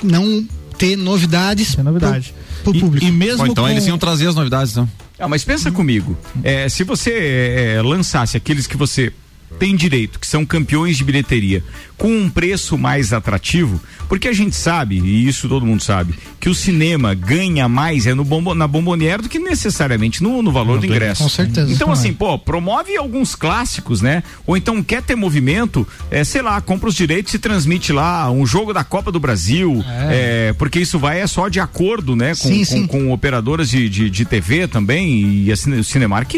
não 0.03 0.45
ter 0.77 0.97
novidades, 0.97 1.77
novidade. 1.77 2.33
pro, 2.63 2.71
pro 2.73 2.81
público. 2.81 3.05
E 3.05 3.11
mesmo 3.11 3.45
Bom, 3.45 3.51
então 3.51 3.63
com- 3.63 3.69
eles 3.69 3.87
iam 3.87 3.97
trazer 3.97 4.27
as 4.27 4.35
novidades, 4.35 4.73
então. 4.73 4.89
Ah, 5.17 5.27
mas 5.27 5.43
pensa 5.43 5.71
comigo. 5.71 6.17
É, 6.43 6.67
se 6.67 6.83
você 6.83 7.75
é, 7.77 7.81
lançasse 7.81 8.35
aqueles 8.35 8.65
que 8.67 8.75
você 8.75 9.13
tem 9.59 9.75
direito, 9.75 10.19
que 10.19 10.27
são 10.27 10.45
campeões 10.45 10.97
de 10.97 11.03
bilheteria, 11.03 11.63
com 11.97 12.11
um 12.11 12.29
preço 12.29 12.77
mais 12.77 13.13
atrativo, 13.13 13.79
porque 14.09 14.27
a 14.27 14.33
gente 14.33 14.55
sabe, 14.55 14.99
e 14.99 15.27
isso 15.27 15.47
todo 15.47 15.65
mundo 15.65 15.83
sabe, 15.83 16.15
que 16.39 16.49
o 16.49 16.55
cinema 16.55 17.13
ganha 17.13 17.69
mais 17.69 18.07
é 18.07 18.13
no 18.15 18.23
bombo, 18.23 18.55
na 18.55 18.67
bomboniera 18.67 19.21
do 19.21 19.29
que 19.29 19.37
necessariamente 19.37 20.23
no, 20.23 20.41
no 20.41 20.51
valor 20.51 20.79
do 20.79 20.85
ingresso. 20.87 21.21
Com 21.23 21.29
certeza. 21.29 21.71
Então, 21.71 21.87
Não 21.87 21.93
assim, 21.93 22.09
é. 22.09 22.13
pô, 22.13 22.39
promove 22.39 22.97
alguns 22.97 23.35
clássicos, 23.35 24.01
né? 24.01 24.23
Ou 24.47 24.57
então 24.57 24.81
quer 24.81 25.03
ter 25.03 25.15
movimento, 25.15 25.87
é, 26.09 26.23
sei 26.23 26.41
lá, 26.41 26.59
compra 26.59 26.89
os 26.89 26.95
direitos 26.95 27.31
e 27.35 27.39
transmite 27.39 27.93
lá 27.93 28.31
um 28.31 28.45
jogo 28.47 28.73
da 28.73 28.83
Copa 28.83 29.11
do 29.11 29.19
Brasil, 29.19 29.83
é, 30.09 30.53
porque 30.57 30.79
isso 30.79 30.97
vai 30.97 31.21
é 31.21 31.27
só 31.27 31.47
de 31.49 31.59
acordo, 31.59 32.15
né? 32.15 32.29
Com, 32.29 32.47
Sim, 32.49 32.59
com, 32.59 32.65
sim. 32.65 32.87
com 32.87 33.11
operadoras 33.13 33.69
de, 33.69 33.87
de, 33.87 34.09
de 34.09 34.25
TV 34.25 34.67
também 34.67 35.43
e 35.43 35.51
a 35.51 35.55
Cine- 35.55 35.79
o 35.79 35.83
Cinemark 35.83 36.33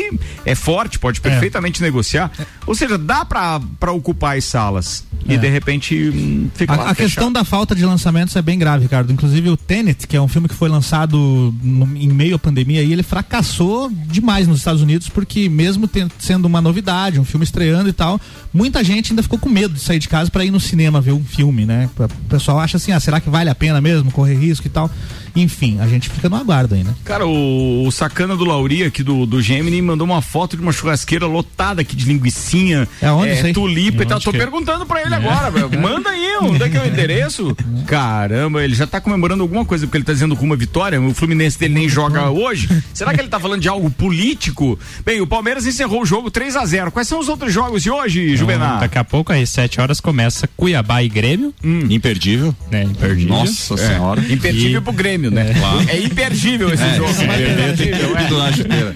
é 0.46 0.56
forte, 0.56 1.00
pode 1.00 1.22
perfeitamente 1.22 1.82
negociar. 1.82 2.30
Ou 2.68 2.76
seja, 2.76 2.98
dá 3.04 3.24
pra, 3.26 3.62
pra 3.80 3.92
ocupar 3.92 4.38
as 4.38 4.46
salas 4.46 5.04
e 5.26 5.36
É. 5.36 5.38
de 5.38 5.48
repente 5.48 5.96
hum, 6.10 6.50
fica 6.56 6.76
lá 6.76 6.88
A, 6.88 6.90
a 6.92 6.96
questão 6.96 7.32
da 7.32 7.44
falta 7.46 7.74
de 7.76 7.86
lançamentos 7.86 8.36
é 8.36 8.42
bem 8.42 8.58
grave, 8.60 8.84
Ricardo. 8.84 9.12
Inclusive 9.14 9.50
o 9.50 9.56
Tenet, 9.58 10.08
que 10.08 10.18
é 10.18 10.22
um 10.22 10.28
filme 10.28 10.48
que 10.50 10.56
foi 10.56 10.68
lançado 10.70 11.54
no- 11.64 11.96
em 11.96 12.08
meio 12.10 12.36
à 12.36 12.40
pandemia, 12.40 12.82
e 12.84 12.92
ele 12.92 13.04
fracassou 13.04 13.90
demais 14.08 14.48
nos 14.48 14.58
Estados 14.60 14.82
Unidos, 14.82 15.08
porque 15.10 15.48
mesmo 15.48 15.90
sendo 16.20 16.46
uma 16.46 16.60
novidade, 16.62 17.20
um 17.20 17.26
filme 17.26 17.44
estreando 17.46 17.88
e 17.90 17.94
tal, 17.94 18.20
muita 18.54 18.84
gente 18.84 19.12
ainda 19.12 19.24
ficou 19.24 19.40
com 19.40 19.50
medo 19.50 19.74
de 19.74 19.80
sair 19.80 20.00
de 20.00 20.10
casa 20.10 20.30
para 20.30 20.44
ir 20.44 20.52
no 20.52 20.60
cinema 20.60 21.00
ver 21.00 21.12
um 21.14 21.24
filme, 21.24 21.66
né? 21.66 21.90
O 21.98 22.08
pessoal 22.30 22.60
acha 22.60 22.78
assim, 22.78 22.92
ah, 22.92 23.00
será 23.00 23.20
que 23.22 23.30
vale 23.30 23.50
a 23.50 23.56
pena 23.56 23.80
mesmo 23.80 24.12
correr 24.12 24.36
risco 24.36 24.68
e 24.68 24.70
tal? 24.70 24.90
Enfim, 25.36 25.80
a 25.80 25.88
gente 25.88 26.10
fica 26.10 26.30
no 26.30 26.36
aguardo 26.36 26.76
aí, 26.76 26.84
né? 26.84 26.94
Cara, 27.04 27.26
o, 27.26 27.88
o 27.88 27.92
sacana 27.92 28.36
do 28.36 28.46
Lauri 28.46 28.84
aqui 28.84 29.02
do, 29.02 29.26
do 29.26 29.42
Gemini 29.42 29.82
mandou 29.82 30.06
uma 30.06 30.22
foto 30.22 30.56
de 30.56 30.62
uma 30.62 30.72
churrasqueira 30.72 31.26
lotada 31.26 31.82
aqui 31.82 31.96
de 31.96 32.06
linguicinha, 32.06 32.88
É 33.02 33.12
onde 33.12 33.32
aí? 33.32 33.54
tulipa 33.54 34.04
e 34.04 34.06
tal. 34.06 34.20
Tô 34.20 34.32
que 34.32 34.38
é? 34.38 34.40
perguntando 34.40 34.86
pra 34.86 35.02
ele 35.02 35.14
agora, 35.14 35.50
velho. 35.52 35.70
Manda 35.80 36.10
aí, 36.10 36.38
onde 36.42 36.64
é 36.64 36.70
que 36.70 36.78
é 36.78 36.82
o 36.82 36.88
endereço? 36.88 37.56
Caramba, 37.86 38.64
ele 38.64 38.74
já 38.76 38.88
tá 38.88 39.00
comemorando 39.02 39.42
alguma 39.44 39.66
coisa 39.66 39.86
porque 39.86 39.98
ele 39.98 40.06
tá 40.06 40.14
dizendo 40.14 40.36
com 40.36 40.46
uma 40.46 40.56
vitória. 40.56 41.00
O 41.02 41.14
Fluminense 41.14 41.60
dele 41.60 41.74
nem 41.74 41.90
joga 41.90 42.30
hoje. 42.30 42.68
Será 42.94 43.14
que 43.14 43.20
ele 43.22 43.28
tá 43.30 43.40
falando 43.40 43.62
de 43.62 43.68
algo 43.70 43.90
político? 43.90 44.78
Bem, 45.06 45.22
o 45.22 45.28
Palmeiras 45.28 45.66
encerrou 45.66 46.02
o 46.02 46.06
jogo 46.06 46.30
3 46.32 46.56
a 46.56 46.66
0 46.66 46.92
Quais 46.92 47.08
são 47.08 47.20
os 47.20 47.28
outros 47.30 47.52
jogos 47.54 47.84
de 47.84 47.90
hoje, 47.90 48.36
Juvenal? 48.36 48.68
Então, 48.68 48.80
daqui 48.82 48.98
a 48.98 49.04
pouco, 49.04 49.32
às 49.34 49.50
7 49.50 49.82
horas, 49.82 50.00
começa 50.00 50.48
Cuiabá 50.56 51.04
e 51.04 51.10
Grêmio. 51.10 51.54
Imperdível. 51.64 52.56
Né, 52.72 52.84
imperdível. 52.84 53.36
Nossa 53.36 53.78
Senhora. 53.78 54.22
É, 54.28 54.34
imperdível 54.34 54.80
E- 54.80 54.84
pro 54.84 54.94
Grêmio, 54.94 55.30
né? 55.32 55.54
Claro. 55.54 55.84
É 55.90 56.00
imperdível 56.00 56.74
esse 56.74 56.84
É, 56.84 56.96
jogo. 56.96 57.10
imperdível, 57.12 58.18
é. 58.18 58.54
chuteira. 58.54 58.94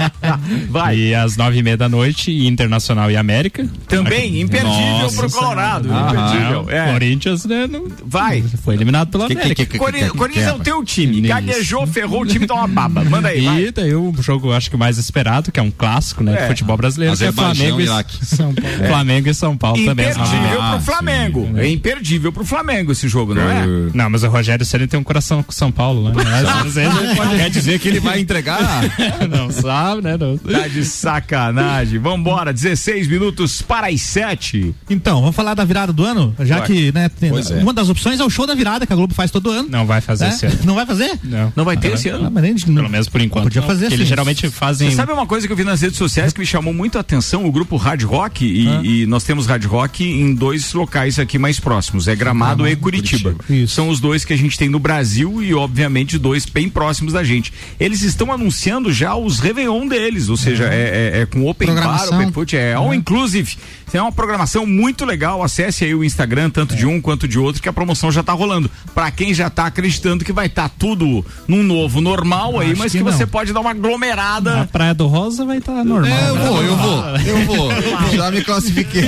Vai. 0.69 0.97
E 0.97 1.15
às 1.15 1.37
nove 1.37 1.57
e 1.57 1.63
meia 1.63 1.77
da 1.77 1.89
noite, 1.89 2.31
Internacional 2.47 3.09
e 3.11 3.17
América. 3.17 3.67
Também, 3.87 4.41
imperdível 4.41 5.11
pro 5.15 5.31
Colorado. 5.31 5.87
imperdível. 5.87 6.65
É. 6.69 6.91
Corinthians, 6.93 7.45
né? 7.45 7.67
não- 7.67 7.87
Vai. 8.05 8.43
Foi 8.63 8.75
eliminado 8.75 9.09
pela 9.09 9.25
América. 9.25 9.55
que- 9.55 9.65
que- 9.65 9.77
Cori- 9.77 9.99
que- 10.03 10.09
Corinthians 10.09 10.47
é 10.47 10.53
o 10.53 10.59
teu 10.59 10.83
time. 10.83 11.19
Isso. 11.19 11.27
Gaguejou, 11.27 11.87
ferrou, 11.87 12.21
o 12.21 12.25
time 12.25 12.45
tá 12.47 12.53
uma 12.55 12.67
baba. 12.67 13.03
Manda 13.03 13.29
aí, 13.29 13.41
vai. 13.45 13.61
E 13.63 13.71
daí 13.71 13.95
o 13.95 14.13
jogo, 14.21 14.51
acho 14.53 14.69
que 14.69 14.75
o 14.75 14.79
mais 14.79 14.97
esperado, 14.97 15.51
que 15.51 15.59
é 15.59 15.63
um 15.63 15.71
clássico, 15.71 16.23
né? 16.23 16.33
É. 16.37 16.41
de 16.41 16.47
futebol 16.47 16.77
brasileiro, 16.77 17.15
que 17.17 17.23
é 17.23 17.31
Flamengo 17.31 17.79
e 17.79 17.83
Iraque. 17.83 18.17
São 18.25 18.53
Paulo. 18.53 18.87
Flamengo 18.87 19.29
e 19.29 19.33
São 19.33 19.57
Paulo 19.57 19.85
também. 19.85 20.05
e 20.05 20.09
meia. 20.09 20.11
Imperdível 20.11 20.61
Ah, 20.61 20.71
pro 20.75 20.81
Flamengo. 20.81 21.45
sim. 21.53 21.59
É 21.59 21.67
imperdível 21.69 22.31
pro 22.31 22.45
Flamengo 22.45 22.91
esse 22.91 23.07
jogo, 23.07 23.33
não 23.33 23.49
é? 23.49 23.65
Não, 23.93 24.09
mas 24.09 24.23
o 24.23 24.27
Rogério 24.29 24.65
Ceni 24.65 24.87
tem 24.87 24.99
um 24.99 25.03
coração 25.03 25.41
com 25.43 25.51
São 25.51 25.71
Paulo, 25.71 26.09
né? 26.11 26.23
Às 26.65 26.73
vezes 26.75 26.95
ele 26.99 27.15
pode- 27.15 27.37
Quer 27.37 27.49
dizer 27.49 27.79
que 27.79 27.87
ele 27.87 27.99
vai 27.99 28.19
entregar? 28.19 28.81
Não 29.29 29.51
sabe, 29.51 30.01
né? 30.01 30.17
Não. 30.17 30.37
Tá 30.37 30.67
de 30.67 30.83
sacanagem. 30.85 31.99
Vambora, 31.99 32.51
16 32.53 33.07
minutos 33.07 33.61
para 33.61 33.76
as 33.83 34.01
7. 34.01 34.73
Então, 34.89 35.21
vamos 35.21 35.35
falar 35.35 35.53
da 35.53 35.63
virada 35.65 35.91
do 35.93 36.03
ano? 36.03 36.33
Já 36.39 36.61
que, 36.61 36.91
né, 36.91 37.09
tem- 37.09 37.29
Pois 37.29 37.51
é. 37.51 37.55
uma 37.61 37.73
das 37.73 37.89
opções 37.89 38.19
é 38.19 38.23
o 38.23 38.29
show 38.29 38.45
da 38.47 38.55
virada 38.55 38.85
que 38.85 38.93
a 38.93 38.95
Globo 38.95 39.13
faz 39.13 39.31
todo 39.31 39.49
ano. 39.49 39.67
Não 39.69 39.85
vai 39.85 40.01
fazer 40.01 40.25
É? 40.25 40.29
esse 40.29 40.45
ano. 40.45 40.59
Não 40.63 40.75
vai 40.75 40.85
fazer? 40.85 41.19
Não. 41.23 41.53
Não 41.55 41.65
vai 41.65 41.77
ter 41.77 41.91
Ah, 41.91 41.93
esse 41.95 42.09
ano? 42.09 42.25
Ah, 42.27 42.29
mas 42.29 42.43
nem- 42.43 42.55
Pelo 42.57 42.89
menos 42.89 43.07
por 43.07 43.21
enquanto. 43.21 43.43
Podia 43.45 43.61
fazer 43.61 43.87
assim. 43.87 43.95
Eles 43.95 44.07
geralmente 44.07 44.49
fazem. 44.49 44.89
Você 44.89 44.95
sabe 44.95 45.11
uma 45.11 45.25
coisa 45.25 45.45
que 45.47 45.53
eu 45.53 45.57
vi 45.57 45.63
nas 45.63 45.81
redes 45.81 45.97
sociais 45.97 46.33
que 46.33 46.39
me 46.39 46.45
chamou 46.45 46.73
muito 46.73 46.97
a 46.97 47.01
atenção? 47.01 47.45
O 47.45 47.51
grupo 47.51 47.75
Hard 47.77 48.03
Rock, 48.03 48.45
e, 48.45 49.01
e 49.03 49.05
nós 49.05 49.23
temos 49.23 49.45
Hard 49.45 49.63
Rock 49.65 50.03
em 50.03 50.33
dois 50.33 50.73
locais 50.73 51.19
aqui 51.19 51.37
mais 51.37 51.59
próximos, 51.59 52.07
é 52.07 52.15
Gramado, 52.15 52.67
e 52.67 52.75
Curitiba. 52.75 53.35
São 53.67 53.89
os 53.89 53.99
dois 53.99 54.23
que 54.25 54.33
a 54.33 54.37
gente 54.37 54.57
tem 54.57 54.69
no 54.69 54.79
Brasil 54.79 55.41
e, 55.43 55.53
obviamente, 55.53 56.17
dois 56.17 56.45
bem 56.45 56.69
próximos 56.69 57.13
da 57.13 57.23
gente. 57.23 57.51
Eles 57.79 58.01
estão 58.01 58.31
anunciando 58.31 58.91
já 58.91 59.15
os 59.15 59.39
Réveillon 59.39 59.87
deles, 59.87 60.29
ou 60.29 60.37
seja, 60.37 60.65
é, 60.65 61.11
é- 61.17 61.21
é 61.21 61.25
com 61.25 61.45
Open 61.47 61.73
Bar. 61.73 62.07
Open 62.13 62.31
Food, 62.31 62.55
é 62.55 62.73
all 62.73 62.93
inclusive. 62.93 63.56
É 63.93 64.01
uma 64.01 64.11
programação 64.11 64.65
muito 64.65 65.05
legal. 65.05 65.41
Acesse 65.41 65.85
aí 65.85 65.95
o 65.95 66.03
Instagram, 66.03 66.49
tanto 66.49 66.75
de 66.75 66.85
um 66.85 66.99
quanto 67.01 67.27
de 67.27 67.39
outro, 67.39 67.61
que 67.61 67.69
a 67.69 67.73
promoção 67.73 68.11
já 68.11 68.21
tá 68.21 68.33
rolando. 68.33 68.69
Pra 68.93 69.09
quem 69.09 69.33
já 69.33 69.49
tá 69.49 69.65
acreditando 69.65 70.23
que 70.25 70.31
vai 70.33 70.47
estar 70.47 70.69
tudo 70.69 71.25
num 71.47 71.63
novo 71.63 72.01
normal 72.01 72.59
aí, 72.59 72.75
mas 72.75 72.91
que 72.91 72.97
que, 72.99 73.03
você 73.03 73.25
pode 73.25 73.53
dar 73.53 73.61
uma 73.61 73.71
aglomerada. 73.71 74.61
A 74.61 74.65
Praia 74.65 74.93
do 74.93 75.07
Rosa 75.07 75.45
vai 75.45 75.57
estar 75.59 75.83
normal. 75.83 76.05
É, 76.17 76.29
eu 76.29 76.35
né? 76.35 76.47
vou, 76.47 76.63
eu 76.63 76.75
vou, 76.75 77.05
eu 77.17 77.45
vou. 77.45 77.71
Já 78.15 78.29
me 78.29 78.43
classifiquei. 78.43 79.07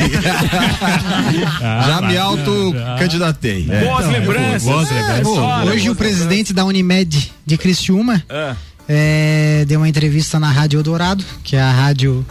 Ah, 1.62 1.84
Já 1.86 2.02
me 2.02 2.18
auto-candidatei. 2.18 3.64
Boas 3.64 4.06
Então, 4.06 4.14
eu 4.16 4.24
vou, 4.24 4.34
lembranças. 4.34 4.64
boas 4.64 4.90
lembranças. 4.92 5.24
Vou, 5.24 5.36
vou. 5.36 5.66
Hoje 5.68 5.90
o 5.90 5.96
presidente 5.96 6.54
da 6.54 6.66
Unimed 6.66 7.32
de 7.46 7.58
Criciúma 7.58 8.24
Ah. 8.30 8.56
é, 8.88 9.66
deu 9.68 9.80
uma 9.80 9.90
entrevista 9.90 10.40
na 10.40 10.52
Rádio 10.52 10.80
Eldorado, 10.80 11.24
que 11.44 11.56
é 11.56 11.62
a 11.62 11.72
rádio 11.72 12.26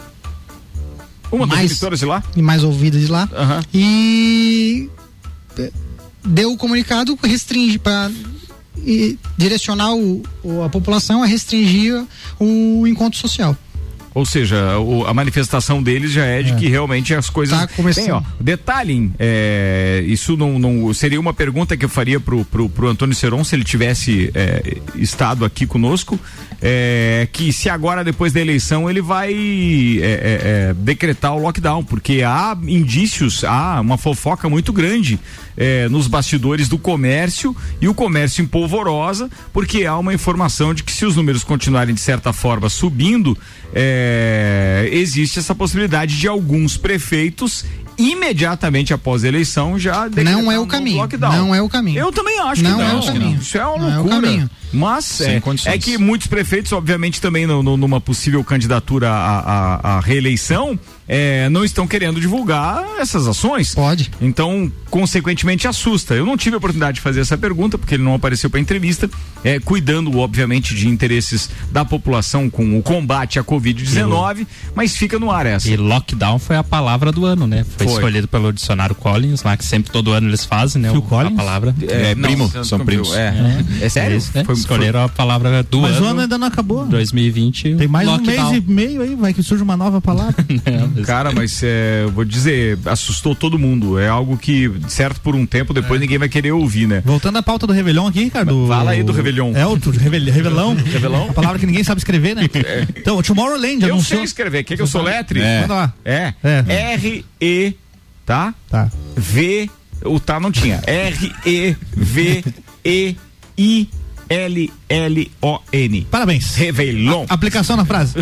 Uma 1.31 1.45
das 1.47 1.57
mais- 1.57 1.71
emissoras 1.71 1.99
de 1.99 2.05
lá? 2.05 2.23
mais 2.37 2.63
ouvida 2.63 2.97
de 2.99 3.07
lá. 3.07 3.29
Aham. 3.33 3.61
E 3.73 4.89
eh, 5.57 5.71
deu 6.25 6.51
o 6.53 6.57
comunicado 6.57 7.17
restringe 7.23 7.77
para 7.79 8.11
direcionar 9.37 9.93
o- 9.93 10.23
o- 10.43 10.63
a 10.63 10.69
população 10.69 11.21
a 11.21 11.25
restringir 11.25 12.03
o 12.39 12.87
encontro 12.87 13.19
social. 13.19 13.55
Ou 14.19 14.25
seja, 14.25 14.77
o- 14.79 15.05
a 15.07 15.13
manifestação 15.13 15.81
deles 15.81 16.11
já 16.11 16.25
é 16.25 16.43
de 16.43 16.53
que 16.55 16.67
realmente 16.67 17.13
as 17.15 17.29
coisas. 17.29 17.57
Tá 17.57 17.67
começando. 17.67 18.03
Tem, 18.03 18.13
ó, 18.13 18.21
detalhem, 18.39 19.13
é, 19.17 20.03
isso 20.05 20.35
não, 20.35 20.59
não- 20.59 20.93
seria 20.93 21.19
uma 21.19 21.33
pergunta 21.33 21.77
que 21.77 21.85
eu 21.85 21.89
faria 21.89 22.19
pro, 22.19 22.43
pro, 22.43 22.67
pro 22.69 22.87
Antônio 22.89 23.15
Seron 23.15 23.43
se 23.45 23.55
ele 23.55 23.63
tivesse 23.63 24.29
é, 24.35 24.75
estado 24.95 25.45
aqui 25.45 25.65
conosco. 25.65 26.19
é, 26.61 27.25
que 27.31 27.53
se 27.53 27.69
agora, 27.69 28.03
depois 28.03 28.33
da 28.33 28.41
eleição, 28.41 28.89
ele 28.89 29.01
vai 29.01 29.31
é, 29.31 30.03
é, 30.03 30.69
é, 30.71 30.73
decretar 30.77 31.33
o 31.33 31.39
lockdown, 31.39 31.85
porque 31.85 32.21
há 32.21 32.57
indícios, 32.67 33.45
há 33.45 33.79
uma 33.79 33.97
fofoca 33.97 34.49
muito 34.49 34.73
grande 34.73 35.17
é, 35.55 35.87
nos 35.87 36.07
bastidores 36.07 36.67
do 36.67 36.77
comércio 36.77 37.55
e 37.81 37.87
o 37.87 37.93
comércio 37.93 38.41
em 38.43 38.45
polvorosa, 38.45 39.29
porque 39.53 39.85
há 39.85 39.97
uma 39.97 40.13
informação 40.13 40.73
de 40.73 40.83
que 40.83 40.91
se 40.91 41.05
os 41.05 41.15
números 41.15 41.45
continuarem 41.45 41.95
de 41.95 42.01
certa 42.01 42.33
forma 42.33 42.67
subindo, 42.69 43.37
é, 43.73 44.08
existe 44.91 45.39
essa 45.39 45.53
possibilidade 45.55 46.17
de 46.17 46.27
alguns 46.27 46.77
prefeitos 46.77 47.65
imediatamente 47.97 48.93
após 48.93 49.23
a 49.23 49.27
eleição 49.27 49.77
já 49.77 50.07
Não 50.23 50.49
é 50.51 50.57
o 50.57 50.65
caminho. 50.65 50.97
lockdown. 50.97 51.35
Não 51.35 51.55
é 51.55 51.61
o 51.61 51.67
caminho. 51.67 51.99
Eu 51.99 52.11
também 52.13 52.39
acho 52.39 52.63
Não 52.63 52.77
que 52.77 52.81
é 52.81 52.87
não. 52.87 52.99
o 52.99 53.05
caminho. 53.05 53.39
Isso 53.41 53.57
é 53.57 53.65
uma 53.65 53.77
Não 53.77 53.85
é 53.87 53.91
o 53.91 53.95
loucura. 54.03 54.21
caminho. 54.21 54.49
Mas 54.71 55.21
é, 55.21 55.41
é 55.65 55.77
que 55.77 55.97
muitos 55.97 56.27
prefeitos, 56.27 56.71
obviamente, 56.71 57.19
também 57.19 57.45
no- 57.47 57.63
no- 57.63 57.77
numa 57.77 57.99
possível 57.99 58.43
candidatura 58.43 59.09
à, 59.09 59.39
à- 59.39 59.97
à 59.97 59.99
reeleição, 59.99 60.79
é, 61.07 61.49
não 61.49 61.65
estão 61.65 61.87
querendo 61.87 62.21
divulgar 62.21 62.83
essas 62.99 63.27
ações. 63.27 63.73
Pode. 63.73 64.11
Então, 64.21 64.71
consequentemente, 64.91 65.67
assusta. 65.67 66.13
Eu 66.13 66.25
não 66.25 66.37
tive 66.37 66.53
a 66.55 66.57
oportunidade 66.57 66.95
de 66.95 67.01
fazer 67.01 67.21
essa 67.21 67.35
pergunta, 67.37 67.77
porque 67.79 67.95
ele 67.95 68.03
não 68.03 68.13
apareceu 68.13 68.47
para 68.49 68.59
entrevista, 68.59 69.09
é, 69.43 69.59
cuidando, 69.59 70.15
obviamente, 70.19 70.75
de 70.75 70.87
interesses 70.87 71.49
da 71.71 71.83
população 71.83 72.47
com 72.49 72.77
o 72.77 72.83
combate 72.83 73.39
à 73.39 73.43
Covid-19, 73.43 74.45
mas 74.75 74.95
fica 74.95 75.17
no 75.17 75.31
ar 75.31 75.45
essa. 75.47 75.67
E 75.69 75.75
lockdown 75.77 76.37
foi 76.37 76.55
a 76.57 76.63
palavra 76.63 77.11
do 77.11 77.25
ano, 77.25 77.47
né? 77.47 77.65
Foi, 77.77 77.87
Foi. 77.87 77.95
escolhido 77.95 78.27
pelo 78.27 78.51
dicionário 78.53 78.93
Collins, 78.95 79.41
lá 79.43 79.57
que 79.57 79.65
sempre 79.65 79.91
todo 79.91 80.11
ano 80.11 80.27
eles 80.29 80.45
fazem, 80.45 80.81
né? 80.81 80.89
Phil 80.91 80.99
o- 80.99 81.03
Collins? 81.03 81.33
A 81.33 81.35
palavra. 81.35 81.75
É, 81.87 82.13
não, 82.15 82.29
primo, 82.29 82.51
são 82.65 82.79
primos. 82.79 83.09
viu, 83.09 83.17
É, 83.17 83.63
é 83.81 83.89
sério? 83.89 84.17
Isso, 84.17 84.31
né? 84.35 84.43
Foi- 84.43 84.58
Escolheram 84.59 85.03
a 85.03 85.09
palavra 85.09 85.63
do 85.63 85.81
Mas 85.81 85.95
o 85.95 85.99
ano. 85.99 86.07
ano 86.07 86.21
ainda 86.21 86.37
não 86.37 86.47
acabou. 86.47 86.85
2020. 86.85 87.75
Tem 87.75 87.87
mais 87.87 88.07
lockdown. 88.07 88.47
um 88.47 88.51
mês 88.51 88.63
e 88.67 88.71
meio 88.71 89.01
aí, 89.01 89.15
vai 89.15 89.33
que 89.33 89.41
surge 89.43 89.63
uma 89.63 89.75
nova 89.77 90.01
palavra. 90.01 90.35
Cara, 91.05 91.31
mas 91.31 91.61
é, 91.63 92.03
eu 92.03 92.11
vou 92.11 92.25
dizer, 92.25 92.77
assustou 92.85 93.35
todo 93.35 93.57
mundo. 93.57 93.99
É 93.99 94.07
algo 94.07 94.37
que, 94.37 94.71
certo 94.87 95.21
por 95.21 95.35
um 95.35 95.45
tempo, 95.45 95.73
depois 95.73 95.99
ninguém 95.99 96.17
vai 96.17 96.29
querer 96.29 96.51
ouvir, 96.51 96.87
né? 96.87 97.01
Voltando 97.05 97.37
à 97.37 97.43
pauta 97.43 97.65
do 97.65 97.73
Réveillon 97.73 98.07
aqui, 98.07 98.23
Ricardo. 98.23 98.65
Fala 98.67 98.91
aí 98.91 99.03
do 99.03 99.11
Réveillon. 99.11 99.53
É 99.55 99.65
o 99.65 99.75
Revel, 99.75 100.33
Revelão. 100.33 100.75
Revelão? 100.85 101.29
A 101.29 101.33
palavra 101.33 101.59
que 101.59 101.65
ninguém 101.65 101.83
sabe 101.83 101.99
escrever, 101.99 102.35
né? 102.35 102.49
Então, 102.95 103.17
o 103.17 103.23
Tomorrowland 103.23 103.83
Eu 103.83 103.93
anunciou. 103.93 104.19
sei 104.19 104.25
escrever. 104.25 104.63
Quer 104.63 104.75
que 104.75 104.81
eu 104.81 104.87
sou 104.87 105.01
letre? 105.01 105.41
É. 105.41 105.61
Manda 105.61 105.73
lá. 105.73 105.93
É. 106.03 106.33
É. 106.43 106.93
R-E, 106.93 107.75
tá? 108.25 108.53
Tá. 108.69 108.89
V, 109.15 109.69
o 110.03 110.19
tá 110.19 110.39
não 110.39 110.51
tinha. 110.51 110.81
R-E-V-E-I-L-L-O-N. 114.29 116.07
Parabéns. 116.09 116.55
Réveillon. 116.55 117.25
Aplicação 117.29 117.75
na 117.75 117.85
frase. 117.85 118.13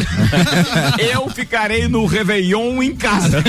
Eu 1.14 1.30
ficarei 1.30 1.88
no 1.88 2.06
Réveillon 2.06 2.82
em 2.82 2.96
casa. 2.96 3.44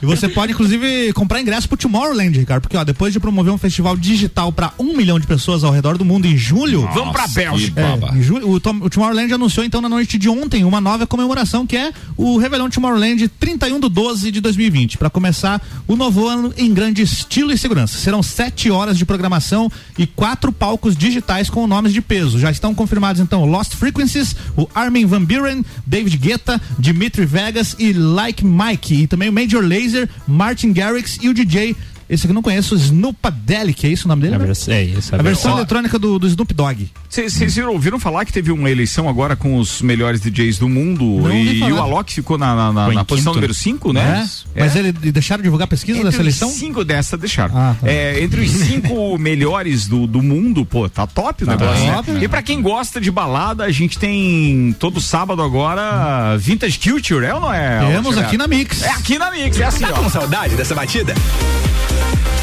E 0.00 0.06
você 0.06 0.28
pode, 0.28 0.52
inclusive, 0.52 1.12
comprar 1.12 1.40
ingresso 1.40 1.68
pro 1.68 1.76
Tomorrowland, 1.76 2.38
Ricardo, 2.38 2.62
porque 2.62 2.76
ó, 2.76 2.84
depois 2.84 3.12
de 3.12 3.20
promover 3.20 3.52
um 3.52 3.58
festival 3.58 3.96
digital 3.96 4.52
para 4.52 4.72
um 4.78 4.96
milhão 4.96 5.18
de 5.18 5.26
pessoas 5.26 5.64
ao 5.64 5.72
redor 5.72 5.98
do 5.98 6.04
mundo 6.04 6.26
em 6.26 6.36
julho. 6.36 6.88
Vamos 6.94 7.12
pra 7.12 7.26
Bélgica. 7.28 7.80
É, 7.80 8.16
em 8.16 8.22
julho, 8.22 8.48
o, 8.50 8.60
Tom- 8.60 8.78
o 8.80 8.90
Tomorrowland 8.90 9.32
anunciou 9.34 9.64
então 9.64 9.80
na 9.80 9.88
noite 9.88 10.18
de 10.18 10.28
ontem 10.28 10.64
uma 10.64 10.80
nova 10.80 11.06
comemoração 11.06 11.66
que 11.66 11.76
é 11.76 11.92
o 12.16 12.38
Réveillon 12.38 12.68
Tomorrowland 12.70 13.28
31 13.28 13.80
do 13.80 13.88
12 13.88 14.30
de 14.30 14.40
2020 14.40 14.98
para 14.98 15.10
começar 15.10 15.60
o 15.86 15.96
novo 15.96 16.26
ano 16.26 16.52
em 16.56 16.72
grande 16.72 17.02
estilo 17.02 17.52
e 17.52 17.58
segurança. 17.58 17.98
Serão 17.98 18.22
sete 18.22 18.70
horas 18.70 18.96
de 18.98 19.04
programação 19.04 19.70
e 19.98 20.06
quatro 20.06 20.52
palcos 20.52 20.96
digitais 20.96 21.48
com 21.50 21.64
nomes 21.72 21.94
de 21.94 22.02
peso. 22.02 22.38
Já 22.38 22.50
estão 22.50 22.74
confirmados 22.74 23.18
então 23.18 23.46
Lost 23.46 23.74
Frequencies, 23.76 24.36
o 24.54 24.68
Armin 24.74 25.06
Van 25.06 25.24
Buren, 25.24 25.64
David 25.86 26.18
Guetta, 26.18 26.60
Dimitri 26.78 27.24
Vegas 27.24 27.74
e 27.78 27.94
Like 27.94 28.44
Mike 28.44 28.94
e 28.94 29.06
também 29.06 29.30
o 29.30 29.32
Major 29.32 29.62
Lazer, 29.62 30.06
Martin 30.28 30.70
Garrix 30.70 31.18
e 31.22 31.30
o 31.30 31.34
DJ 31.34 31.74
esse 32.14 32.24
aqui 32.26 32.30
eu 32.30 32.34
não 32.34 32.42
conheço, 32.42 32.74
Snoopadelic, 32.74 33.86
é 33.86 33.90
isso 33.90 34.06
o 34.06 34.08
nome 34.08 34.22
dele? 34.22 34.34
A 34.34 34.38
vers- 34.38 34.68
é 34.68 34.82
isso, 34.82 35.14
a 35.14 35.18
a 35.18 35.22
versão 35.22 35.56
eletrônica 35.56 35.98
do, 35.98 36.18
do 36.18 36.26
Snoop 36.28 36.52
Dogg. 36.54 36.90
Vocês 37.08 37.56
ouviram 37.58 37.98
falar 37.98 38.24
que 38.24 38.32
teve 38.32 38.50
uma 38.52 38.70
eleição 38.70 39.08
agora 39.08 39.34
com 39.36 39.56
os 39.58 39.80
melhores 39.82 40.20
DJs 40.20 40.58
do 40.58 40.68
mundo 40.68 41.30
e, 41.32 41.58
e 41.60 41.72
o 41.72 41.78
Alok 41.80 42.12
ficou 42.12 42.36
na, 42.38 42.54
na- 42.54 42.72
na- 42.72 42.92
na 42.92 43.04
posição 43.04 43.32
quinto. 43.32 43.40
número 43.40 43.54
5, 43.54 43.92
né? 43.92 44.28
É? 44.54 44.60
Mas 44.60 44.76
ele 44.76 44.92
deixaram 44.92 45.40
de 45.40 45.44
divulgar 45.46 45.64
a 45.64 45.68
pesquisa 45.68 45.98
Entre 45.98 46.10
dessa 46.10 46.22
eleição? 46.22 46.48
cinco 46.50 46.84
dessa 46.84 47.16
deixaram. 47.16 47.56
Ah, 47.56 47.76
tá. 47.80 47.88
É, 47.88 48.22
entre 48.22 48.40
os 48.40 48.50
cinco 48.50 49.16
melhores 49.18 49.86
do, 49.86 50.06
do 50.06 50.22
mundo, 50.22 50.64
pô, 50.66 50.88
tá 50.88 51.06
top 51.06 51.44
o 51.44 51.46
negócio, 51.46 51.84
né? 51.84 51.92
top, 51.94 52.10
né? 52.12 52.20
E 52.24 52.28
pra 52.28 52.42
quem 52.42 52.60
gosta 52.62 53.00
de 53.00 53.10
balada, 53.10 53.64
a 53.64 53.70
gente 53.70 53.98
tem 53.98 54.74
todo 54.78 55.00
sábado 55.00 55.42
agora 55.42 56.36
Vintage 56.38 56.78
Culture, 56.78 57.24
é 57.24 57.34
ou 57.34 57.40
não 57.40 57.52
é? 57.52 57.80
Temos 57.92 58.16
aqui 58.18 58.36
na 58.36 58.46
Mix. 58.46 58.82
É 58.82 58.90
aqui 58.90 59.18
na 59.18 59.30
Mix, 59.30 59.58
é 59.58 59.64
assim, 59.64 59.80
Tá 59.84 59.90
ó. 59.92 60.02
com 60.02 60.10
saudade 60.10 60.54
dessa 60.56 60.74
batida? 60.74 61.14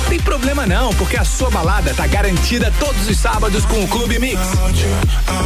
Tem 0.10 0.20
problema 0.20 0.66
não, 0.66 0.92
porque 0.96 1.16
a 1.16 1.24
sua 1.24 1.52
balada 1.52 1.94
tá 1.94 2.08
garantida 2.08 2.74
todos 2.80 3.08
os 3.08 3.16
sábados 3.16 3.64
com 3.64 3.84
o 3.84 3.88
Clube 3.88 4.18
Mix. 4.18 4.40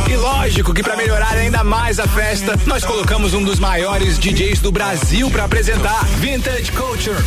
E 0.10 0.16
lógico 0.16 0.74
que 0.74 0.82
pra 0.82 0.96
melhorar 0.96 1.34
ainda 1.34 1.66
mais 1.66 2.00
a 2.00 2.08
festa, 2.08 2.58
nós 2.66 2.86
colocamos 2.86 3.34
um 3.34 3.44
dos 3.44 3.60
maiores 3.60 4.18
DJs 4.18 4.62
do 4.62 4.72
Brasil 4.72 5.30
pra 5.30 5.44
apresentar 5.44 6.06
Vintage 6.20 6.72
Culture. 6.72 7.22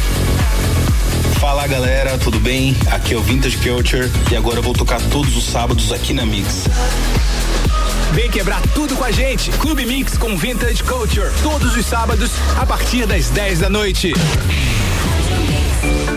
Fala 1.38 1.66
galera, 1.66 2.16
tudo 2.16 2.40
bem? 2.40 2.74
Aqui 2.90 3.12
é 3.12 3.18
o 3.18 3.22
Vintage 3.22 3.58
Culture 3.58 4.10
e 4.32 4.36
agora 4.36 4.56
eu 4.56 4.62
vou 4.62 4.72
tocar 4.72 5.00
todos 5.02 5.36
os 5.36 5.44
sábados 5.44 5.92
aqui 5.92 6.14
na 6.14 6.24
Mix. 6.24 6.64
Vem 8.12 8.30
quebrar 8.30 8.62
tudo 8.74 8.96
com 8.96 9.04
a 9.04 9.10
gente. 9.10 9.50
Clube 9.50 9.84
Mix 9.84 10.16
com 10.16 10.38
Vintage 10.38 10.82
Culture. 10.82 11.30
Todos 11.42 11.76
os 11.76 11.84
sábados, 11.84 12.30
a 12.58 12.64
partir 12.64 13.04
das 13.04 13.28
10 13.28 13.58
da 13.60 13.68
noite. 13.68 14.14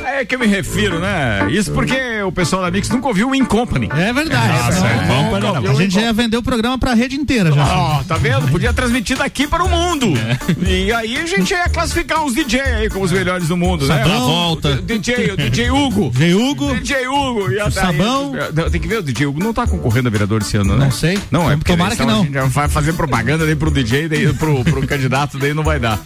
É 0.05 0.25
que 0.25 0.35
eu 0.35 0.39
me 0.39 0.47
refiro, 0.47 0.99
né? 0.99 1.47
Isso 1.49 1.71
porque 1.71 2.21
o 2.23 2.31
pessoal 2.31 2.61
da 2.61 2.71
Mix 2.71 2.89
nunca 2.89 3.07
ouviu 3.07 3.29
o 3.29 3.35
In 3.35 3.45
Company. 3.45 3.89
É 3.95 4.11
verdade. 4.13 4.47
Nossa, 4.47 5.05
Não, 5.05 5.37
é 5.37 5.39
não. 5.39 5.71
a 5.71 5.73
gente 5.75 5.93
já 5.93 6.01
ia 6.01 6.13
vender 6.13 6.37
o 6.37 6.43
programa 6.43 6.77
pra 6.77 6.93
rede 6.93 7.15
inteira 7.15 7.51
já. 7.51 7.63
Ó, 7.65 8.03
tá 8.03 8.17
vendo? 8.17 8.47
Podia 8.49 8.73
transmitir 8.73 9.17
daqui 9.17 9.47
para 9.47 9.63
o 9.63 9.69
mundo. 9.69 10.07
E 10.65 10.91
aí 10.91 11.17
a 11.17 11.25
gente 11.25 11.51
ia 11.51 11.69
classificar 11.69 12.23
uns 12.23 12.33
DJ 12.33 12.61
aí 12.61 12.89
como 12.89 13.05
os 13.05 13.11
melhores 13.11 13.47
do 13.47 13.57
mundo, 13.57 13.87
né? 13.87 13.97
Sabão. 14.03 14.27
volta. 14.27 14.69
O 14.71 14.81
DJ, 14.81 15.31
o 15.31 15.37
DJ 15.37 15.71
Hugo. 15.71 16.09
DJ 16.15 16.35
Hugo. 16.35 16.75
DJ 16.75 17.07
Hugo. 17.07 17.51
E 17.51 17.71
Sabão. 17.71 18.33
Tem 18.71 18.81
que 18.81 18.87
ver, 18.87 18.99
o 18.99 19.03
DJ 19.03 19.25
Hugo 19.27 19.39
não 19.39 19.53
tá 19.53 19.65
concorrendo 19.67 20.07
a 20.07 20.11
vereador 20.11 20.41
esse 20.41 20.57
ano, 20.57 20.75
né? 20.75 20.85
Não 20.85 20.91
sei. 20.91 21.19
Não, 21.31 21.49
é 21.51 21.55
porque 21.55 21.71
Tomara 21.71 21.95
que 21.95 22.03
não. 22.05 22.21
A 22.21 22.23
gente 22.23 22.33
já 22.33 22.45
vai 22.45 22.67
fazer 22.69 22.93
propaganda 22.93 23.45
daí 23.45 23.55
pro 23.55 23.71
DJ, 23.71 24.07
daí 24.07 24.33
pro, 24.33 24.63
pro 24.63 24.85
candidato, 24.87 25.37
daí 25.37 25.53
não 25.53 25.63
vai 25.63 25.79
dar. 25.79 25.99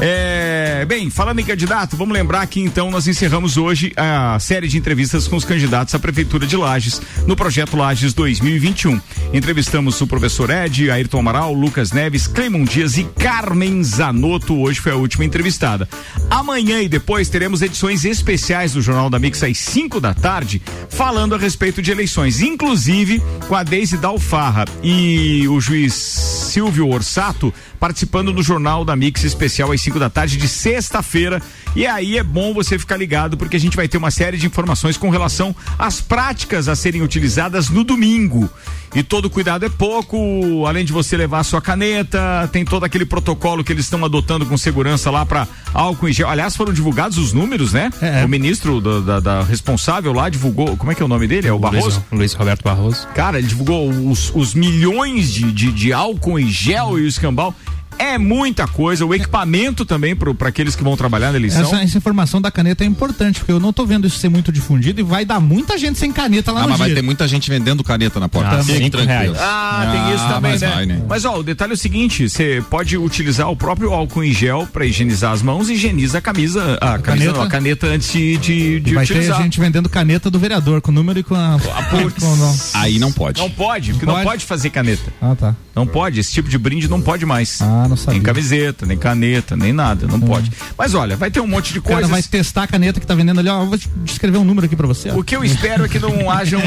É, 0.00 0.59
É, 0.80 0.84
bem, 0.86 1.10
falando 1.10 1.38
em 1.38 1.44
candidato, 1.44 1.94
vamos 1.94 2.14
lembrar 2.14 2.46
que 2.46 2.58
então 2.58 2.90
nós 2.90 3.06
encerramos 3.06 3.58
hoje 3.58 3.92
a 3.94 4.38
série 4.40 4.66
de 4.66 4.78
entrevistas 4.78 5.28
com 5.28 5.36
os 5.36 5.44
candidatos 5.44 5.94
à 5.94 5.98
Prefeitura 5.98 6.46
de 6.46 6.56
Lages 6.56 7.02
no 7.26 7.36
projeto 7.36 7.76
Lages 7.76 8.14
2021. 8.14 8.98
Entrevistamos 9.34 10.00
o 10.00 10.06
professor 10.06 10.48
Ed, 10.48 10.90
Ayrton 10.90 11.18
Amaral, 11.18 11.52
Lucas 11.52 11.92
Neves, 11.92 12.26
Clemon 12.26 12.64
Dias 12.64 12.96
e 12.96 13.04
Carmen 13.04 13.84
Zanotto. 13.84 14.58
Hoje 14.58 14.80
foi 14.80 14.92
a 14.92 14.96
última 14.96 15.22
entrevistada. 15.22 15.86
Amanhã 16.30 16.80
e 16.80 16.88
depois 16.88 17.28
teremos 17.28 17.60
edições 17.60 18.06
especiais 18.06 18.72
do 18.72 18.80
Jornal 18.80 19.10
da 19.10 19.18
Mix 19.18 19.42
às 19.42 19.58
5 19.58 20.00
da 20.00 20.14
tarde, 20.14 20.62
falando 20.88 21.34
a 21.34 21.38
respeito 21.38 21.82
de 21.82 21.90
eleições, 21.90 22.40
inclusive 22.40 23.22
com 23.46 23.54
a 23.54 23.62
Deise 23.62 23.98
Dalfarra 23.98 24.64
e 24.82 25.46
o 25.46 25.60
juiz 25.60 25.92
Silvio 25.92 26.88
Orsato 26.88 27.52
participando 27.80 28.30
do 28.30 28.42
Jornal 28.42 28.84
da 28.84 28.94
Mix 28.94 29.24
especial 29.24 29.72
às 29.72 29.80
5 29.80 29.98
da 29.98 30.10
tarde 30.10 30.36
de 30.36 30.46
sexta-feira. 30.74 31.42
E 31.74 31.86
aí 31.86 32.16
é 32.18 32.22
bom 32.22 32.52
você 32.54 32.78
ficar 32.78 32.96
ligado 32.96 33.36
porque 33.36 33.56
a 33.56 33.60
gente 33.60 33.76
vai 33.76 33.86
ter 33.88 33.96
uma 33.98 34.10
série 34.10 34.36
de 34.36 34.46
informações 34.46 34.96
com 34.96 35.08
relação 35.10 35.54
às 35.78 36.00
práticas 36.00 36.68
a 36.68 36.74
serem 36.76 37.02
utilizadas 37.02 37.68
no 37.68 37.82
domingo. 37.84 38.48
E 38.94 39.04
todo 39.04 39.30
cuidado 39.30 39.64
é 39.64 39.68
pouco, 39.68 40.66
além 40.66 40.84
de 40.84 40.92
você 40.92 41.16
levar 41.16 41.38
a 41.40 41.44
sua 41.44 41.60
caneta, 41.62 42.48
tem 42.52 42.64
todo 42.64 42.84
aquele 42.84 43.04
protocolo 43.06 43.62
que 43.62 43.72
eles 43.72 43.84
estão 43.84 44.04
adotando 44.04 44.44
com 44.46 44.56
segurança 44.58 45.10
lá 45.12 45.24
para 45.24 45.46
álcool 45.72 46.08
em 46.08 46.12
gel. 46.12 46.28
Aliás, 46.28 46.56
foram 46.56 46.72
divulgados 46.72 47.16
os 47.16 47.32
números, 47.32 47.72
né? 47.72 47.90
É. 48.02 48.24
O 48.24 48.28
ministro 48.28 48.80
da, 48.80 48.98
da- 49.00 49.20
da 49.20 49.42
responsável 49.44 50.12
lá 50.12 50.28
divulgou. 50.28 50.76
Como 50.76 50.90
é 50.90 50.94
que 50.96 51.02
é 51.02 51.04
o 51.04 51.08
nome 51.08 51.28
dele? 51.28 51.46
É 51.46 51.52
o 51.52 51.58
Barroso? 51.58 52.02
Luiz, 52.10 52.20
Luiz 52.20 52.32
Roberto 52.34 52.64
Barroso. 52.64 53.06
Cara, 53.14 53.38
ele 53.38 53.46
divulgou 53.46 53.88
os, 53.88 54.32
os 54.34 54.54
milhões 54.54 55.32
de, 55.32 55.52
de, 55.52 55.70
de 55.70 55.92
álcool 55.92 56.38
em 56.40 56.48
gel 56.50 56.98
e 56.98 57.02
o 57.02 57.06
escambau. 57.06 57.54
É 58.00 58.16
muita 58.18 58.66
coisa. 58.66 59.04
O 59.04 59.14
equipamento 59.14 59.84
também 59.84 60.16
para 60.16 60.48
aqueles 60.48 60.74
que 60.74 60.82
vão 60.82 60.96
trabalhar 60.96 61.30
na 61.32 61.36
eleição. 61.38 61.62
Essa, 61.62 61.82
essa 61.82 61.98
informação 61.98 62.40
da 62.40 62.50
caneta 62.50 62.82
é 62.82 62.86
importante, 62.86 63.40
porque 63.40 63.52
eu 63.52 63.60
não 63.60 63.72
tô 63.72 63.84
vendo 63.84 64.06
isso 64.06 64.18
ser 64.18 64.28
muito 64.28 64.50
difundido 64.50 65.00
e 65.00 65.02
vai 65.02 65.24
dar 65.24 65.38
muita 65.40 65.76
gente 65.78 65.98
sem 65.98 66.10
caneta 66.12 66.50
lá 66.50 66.60
Ah, 66.60 66.62
no 66.64 66.68
mas 66.70 66.78
vai 66.78 66.88
dia. 66.88 66.96
ter 66.96 67.02
muita 67.02 67.28
gente 67.28 67.50
vendendo 67.50 67.84
caneta 67.84 68.18
na 68.18 68.28
porta. 68.28 68.56
Ah, 68.58 68.64
Fique 68.64 68.88
tranquilo. 68.90 69.36
Ah, 69.38 69.88
tem 69.92 70.14
isso 70.14 70.26
também, 70.28 70.52
mas 70.52 70.60
né? 70.62 70.68
vai, 70.68 70.86
né? 70.86 71.02
Mas 71.08 71.24
ó, 71.24 71.38
o 71.38 71.42
detalhe 71.42 71.72
é 71.72 71.74
o 71.74 71.78
seguinte: 71.78 72.28
você 72.28 72.62
pode 72.70 72.96
utilizar 72.96 73.50
o 73.50 73.56
próprio 73.56 73.92
álcool 73.92 74.24
em 74.24 74.32
gel 74.32 74.66
para 74.72 74.86
higienizar 74.86 75.32
as 75.32 75.42
mãos 75.42 75.68
e 75.68 75.74
higieniza 75.74 76.18
a 76.18 76.20
camisa, 76.20 76.74
a, 76.80 76.98
camisa 76.98 77.02
caneta. 77.02 77.32
não, 77.32 77.42
a 77.42 77.48
caneta 77.48 77.86
antes 77.86 78.12
de, 78.12 78.36
de, 78.38 78.80
de 78.80 78.94
vai 78.94 79.06
ter 79.06 79.12
utilizar. 79.14 79.42
gente 79.42 79.60
vendendo 79.60 79.88
caneta 79.88 80.30
do 80.30 80.38
vereador, 80.38 80.80
com 80.80 80.90
o 80.90 80.94
número 80.94 81.18
e 81.18 81.22
com 81.22 81.34
a. 81.34 81.58
com- 81.90 82.36
não. 82.36 82.56
Aí 82.74 82.98
não 82.98 83.12
pode. 83.12 83.40
Não 83.40 83.50
pode, 83.50 83.92
porque 83.92 84.06
não 84.06 84.14
pode? 84.14 84.24
pode 84.26 84.44
fazer 84.46 84.70
caneta. 84.70 85.12
Ah, 85.20 85.34
tá. 85.38 85.54
Não 85.74 85.86
pode, 85.86 86.20
esse 86.20 86.32
tipo 86.32 86.48
de 86.48 86.58
brinde 86.58 86.88
não 86.88 87.00
pode 87.00 87.24
mais. 87.24 87.60
Ah, 87.62 87.86
não 87.90 87.96
sabia. 87.96 88.14
Nem 88.14 88.22
camiseta, 88.22 88.86
nem 88.86 88.96
caneta, 88.96 89.56
nem 89.56 89.72
nada, 89.72 90.06
não 90.06 90.18
pode. 90.20 90.50
Mas 90.78 90.94
olha, 90.94 91.16
vai 91.16 91.30
ter 91.30 91.40
um 91.40 91.46
monte 91.46 91.72
de 91.72 91.80
cara 91.80 91.94
coisas. 91.96 92.10
vai 92.10 92.22
testar 92.22 92.62
a 92.62 92.66
caneta 92.66 92.98
que 93.00 93.06
tá 93.06 93.14
vendendo 93.14 93.40
ali, 93.40 93.48
ó. 93.48 93.64
Vou 93.64 93.78
descrever 94.04 94.38
um 94.38 94.44
número 94.44 94.66
aqui 94.66 94.76
pra 94.76 94.86
você. 94.86 95.10
ó. 95.10 95.18
O 95.18 95.24
que 95.24 95.36
eu 95.36 95.44
espero 95.44 95.84
é 95.84 95.88
que 95.88 95.98
não 95.98 96.30
hajam 96.30 96.60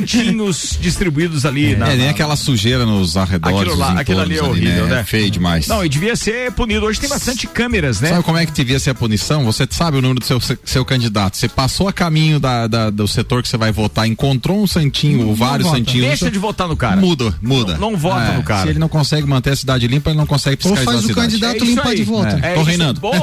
santinhos 0.00 0.76
distribuídos 0.80 1.44
ali 1.46 1.76
na. 1.76 1.88
É, 1.92 1.96
nem 1.96 2.04
na- 2.06 2.10
aquela 2.10 2.36
sujeira 2.36 2.84
nos 2.84 3.16
arredores. 3.16 3.58
Aquilo 3.60 3.76
lá- 3.76 4.00
aquilo 4.00 4.20
ali 4.20 4.36
é 4.38 4.42
horrível, 4.42 4.86
né? 4.86 5.04
Feio 5.04 5.30
demais. 5.30 5.66
Não, 5.66 5.84
e 5.84 5.88
devia 5.88 6.14
ser 6.16 6.52
punido. 6.52 6.86
Hoje 6.86 7.00
tem 7.00 7.08
bastante 7.08 7.46
câmeras, 7.46 8.00
né? 8.00 8.10
Sabe 8.10 8.22
como 8.22 8.38
é 8.38 8.46
que 8.46 8.52
devia 8.52 8.78
ser 8.78 8.90
a 8.90 8.94
punição? 8.94 9.44
Você 9.44 9.66
sabe 9.70 9.96
o 9.98 10.02
número 10.02 10.20
do 10.20 10.26
seu, 10.26 10.40
seu 10.64 10.84
candidato. 10.84 11.36
Você 11.36 11.48
passou 11.48 11.88
a 11.88 11.92
caminho 11.92 12.38
da, 12.38 12.66
da- 12.66 12.90
do 12.90 13.06
setor 13.08 13.42
que 13.42 13.48
você 13.48 13.56
vai 13.56 13.72
votar, 13.72 14.06
encontrou 14.06 14.62
um 14.62 14.66
santinho, 14.66 15.26
ou 15.28 15.34
vários 15.34 15.70
santinhos. 15.70 16.06
Deixa 16.06 16.30
de 16.30 16.38
votar 16.38 16.68
no 16.68 16.76
cara. 16.76 16.96
Muda, 17.00 17.34
muda. 17.40 17.76
Não- 17.78 17.86
não 17.92 17.96
vota 17.96 18.32
no 18.32 18.42
cara. 18.42 18.62
Se 18.64 18.68
ele 18.70 18.78
não 18.80 18.88
consegue 18.88 19.26
manter 19.26 19.50
a 19.50 19.56
cidade 19.56 19.86
limpa, 19.86 20.10
ele 20.10 20.18
não 20.18 20.26
consegue 20.26 20.56
Ou 20.70 20.76
faz 20.76 20.98
o 20.98 21.02
cidade. 21.06 21.14
candidato 21.14 21.56
É 21.62 21.66
limpar 21.66 21.88
aí. 21.88 21.96
de 21.96 22.04
volta. 22.04 22.38
É 22.42 22.54
Tô 22.54 22.60
isso, 22.60 22.68
reinando. 22.68 23.00
Boa, 23.00 23.16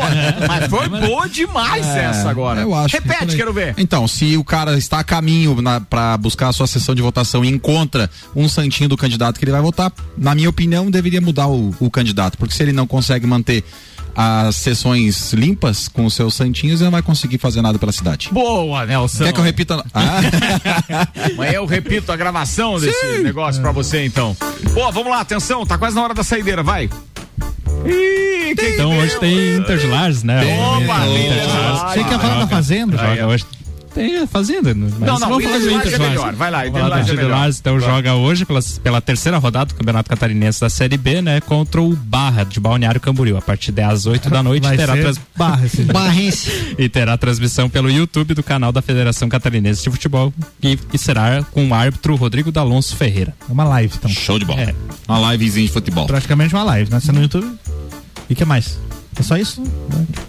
mas 0.48 0.68
foi 0.70 0.88
boa 1.08 1.28
demais 1.28 1.86
É, 1.88 2.06
essa 2.06 2.30
agora. 2.30 2.62
Eu 2.62 2.74
acho. 2.74 2.96
Repete, 2.96 3.36
quero 3.36 3.54
ver. 3.54 3.74
Então, 3.78 4.08
se 4.08 4.38
o 4.38 4.44
cara 4.44 4.78
está 4.78 5.00
a 5.00 5.04
caminho 5.04 5.56
para 5.90 6.18
buscar 6.18 6.50
a 6.50 6.54
sua 6.54 6.68
sessão 6.68 6.94
de 6.96 7.02
votação 7.02 7.44
e 7.44 7.50
encontra 7.50 8.10
um 8.36 8.48
santinho 8.48 8.90
do 8.90 8.98
candidato 8.98 9.38
que 9.40 9.46
ele 9.46 9.52
vai 9.52 9.62
votar, 9.62 9.92
na 10.18 10.34
minha 10.36 10.50
opinião, 10.50 10.90
deveria 10.90 11.22
mudar 11.22 11.48
o, 11.48 11.74
o 11.80 11.90
candidato, 11.90 12.38
porque 12.38 12.54
se 12.56 12.64
ele 12.64 12.74
não 12.74 12.88
consegue 12.88 13.26
manter 13.28 13.64
as 14.16 14.58
sessões 14.58 15.34
limpas 15.34 15.88
com 15.88 16.06
os 16.06 16.14
seus 16.14 16.36
santinhos, 16.36 16.80
ele 16.82 16.86
não 16.86 16.92
vai 16.92 17.02
conseguir 17.02 17.40
fazer 17.40 17.64
nada 17.64 17.80
pela 17.80 17.92
cidade. 17.92 18.30
Boa, 18.32 18.86
Nelson. 18.86 19.24
Quer 19.24 19.34
que 19.34 19.40
eu 19.40 19.44
repita? 19.44 19.84
Ah, 19.92 20.20
Amanhã 21.34 21.54
eu 21.54 21.66
repito 21.66 22.12
a 22.12 22.16
gravação 22.16 22.80
desse 22.80 23.24
negócio 23.24 23.60
pra 23.62 23.72
você, 23.72 24.06
então. 24.06 24.38
Boa, 24.74 24.92
vamos 24.92 25.10
lá, 25.12 25.20
atenção, 25.22 25.66
tá 25.66 25.80
quase 25.80 25.96
na 25.96 26.04
hora 26.04 26.14
da 26.14 26.24
saideira, 26.24 26.62
vai. 26.62 26.90
Ih, 27.86 28.52
Então 28.74 28.98
hoje 28.98 29.20
tem 29.20 29.56
Inter 29.58 29.78
de 29.78 29.88
Lages, 29.88 30.24
né? 30.24 30.42
Opa, 30.58 31.06
O 31.06 31.14
tem 31.14 31.26
Inter 31.26 31.42
de 31.42 31.48
Lages. 31.48 31.82
Lages. 31.82 31.94
Você 31.94 32.04
quer 32.10 32.20
falar 32.20 32.36
da 32.40 32.48
Fazenda? 32.48 32.98
Joga 32.98 33.28
hoje. 33.28 33.46
Tem 33.94 34.18
a 34.18 34.26
Fazenda. 34.26 34.74
Mas 34.74 35.00
Não, 35.00 35.20
não, 35.20 35.30
vamos 35.30 35.38
o 35.46 35.48
falar 35.48 35.58
Inter 35.60 35.94
é 35.94 36.00
melhor. 36.00 36.34
Vai 36.34 36.50
lá, 36.50 36.66
Inter 36.68 36.88
Lages 36.88 37.10
é 37.12 37.14
melhor. 37.14 37.50
Então 37.50 37.80
Vai. 37.80 37.90
joga 37.90 38.16
hoje 38.16 38.44
pela, 38.44 38.60
pela 38.84 39.00
terceira 39.02 39.38
rodada 39.38 39.66
do 39.68 39.76
Campeonato 39.76 40.10
Catarinense 40.10 40.60
da 40.62 40.68
Série 40.70 40.98
B, 40.98 41.22
né? 41.22 41.40
Contra 41.42 41.80
o 41.80 41.96
Barra 41.96 42.44
de 42.44 42.60
Balneário 42.60 43.00
Camboriú. 43.00 43.38
A 43.38 43.42
partir 43.42 43.72
das 43.72 44.08
8 44.08 44.32
da 44.32 44.42
noite 44.42 44.64
Vai 44.64 44.78
terá 44.78 44.94
trans... 44.98 45.20
barra. 45.38 45.64
Barrense. 45.94 46.74
e 46.76 46.90
terá 46.90 47.16
transmissão 47.18 47.70
pelo 47.70 47.88
YouTube 47.90 48.34
do 48.34 48.42
canal 48.42 48.72
da 48.72 48.82
Federação 48.82 49.30
Catarinense 49.30 49.84
de 49.84 49.92
Futebol 49.92 50.34
e, 50.62 50.80
e 50.92 50.98
será 50.98 51.44
com 51.52 51.68
o 51.68 51.74
árbitro 51.76 52.16
Rodrigo 52.16 52.52
D'Alonso 52.52 52.96
Ferreira. 52.96 53.36
É 53.48 53.52
uma 53.54 53.64
live, 53.64 53.94
então. 53.96 54.10
show 54.10 54.40
de 54.40 54.46
bola. 54.46 54.60
É. 54.60 54.76
Uma 55.08 55.32
livezinha 55.34 55.68
de 55.68 55.72
futebol. 55.72 56.08
Praticamente 56.08 56.52
uma 56.56 56.64
live, 56.64 56.90
né? 56.90 57.00
Você 57.00 57.12
no 57.12 57.22
YouTube. 57.22 57.46
E 58.30 58.34
o 58.34 58.36
que 58.36 58.46
mais? 58.46 58.78
É 59.18 59.24
só 59.24 59.38
isso? 59.38 59.62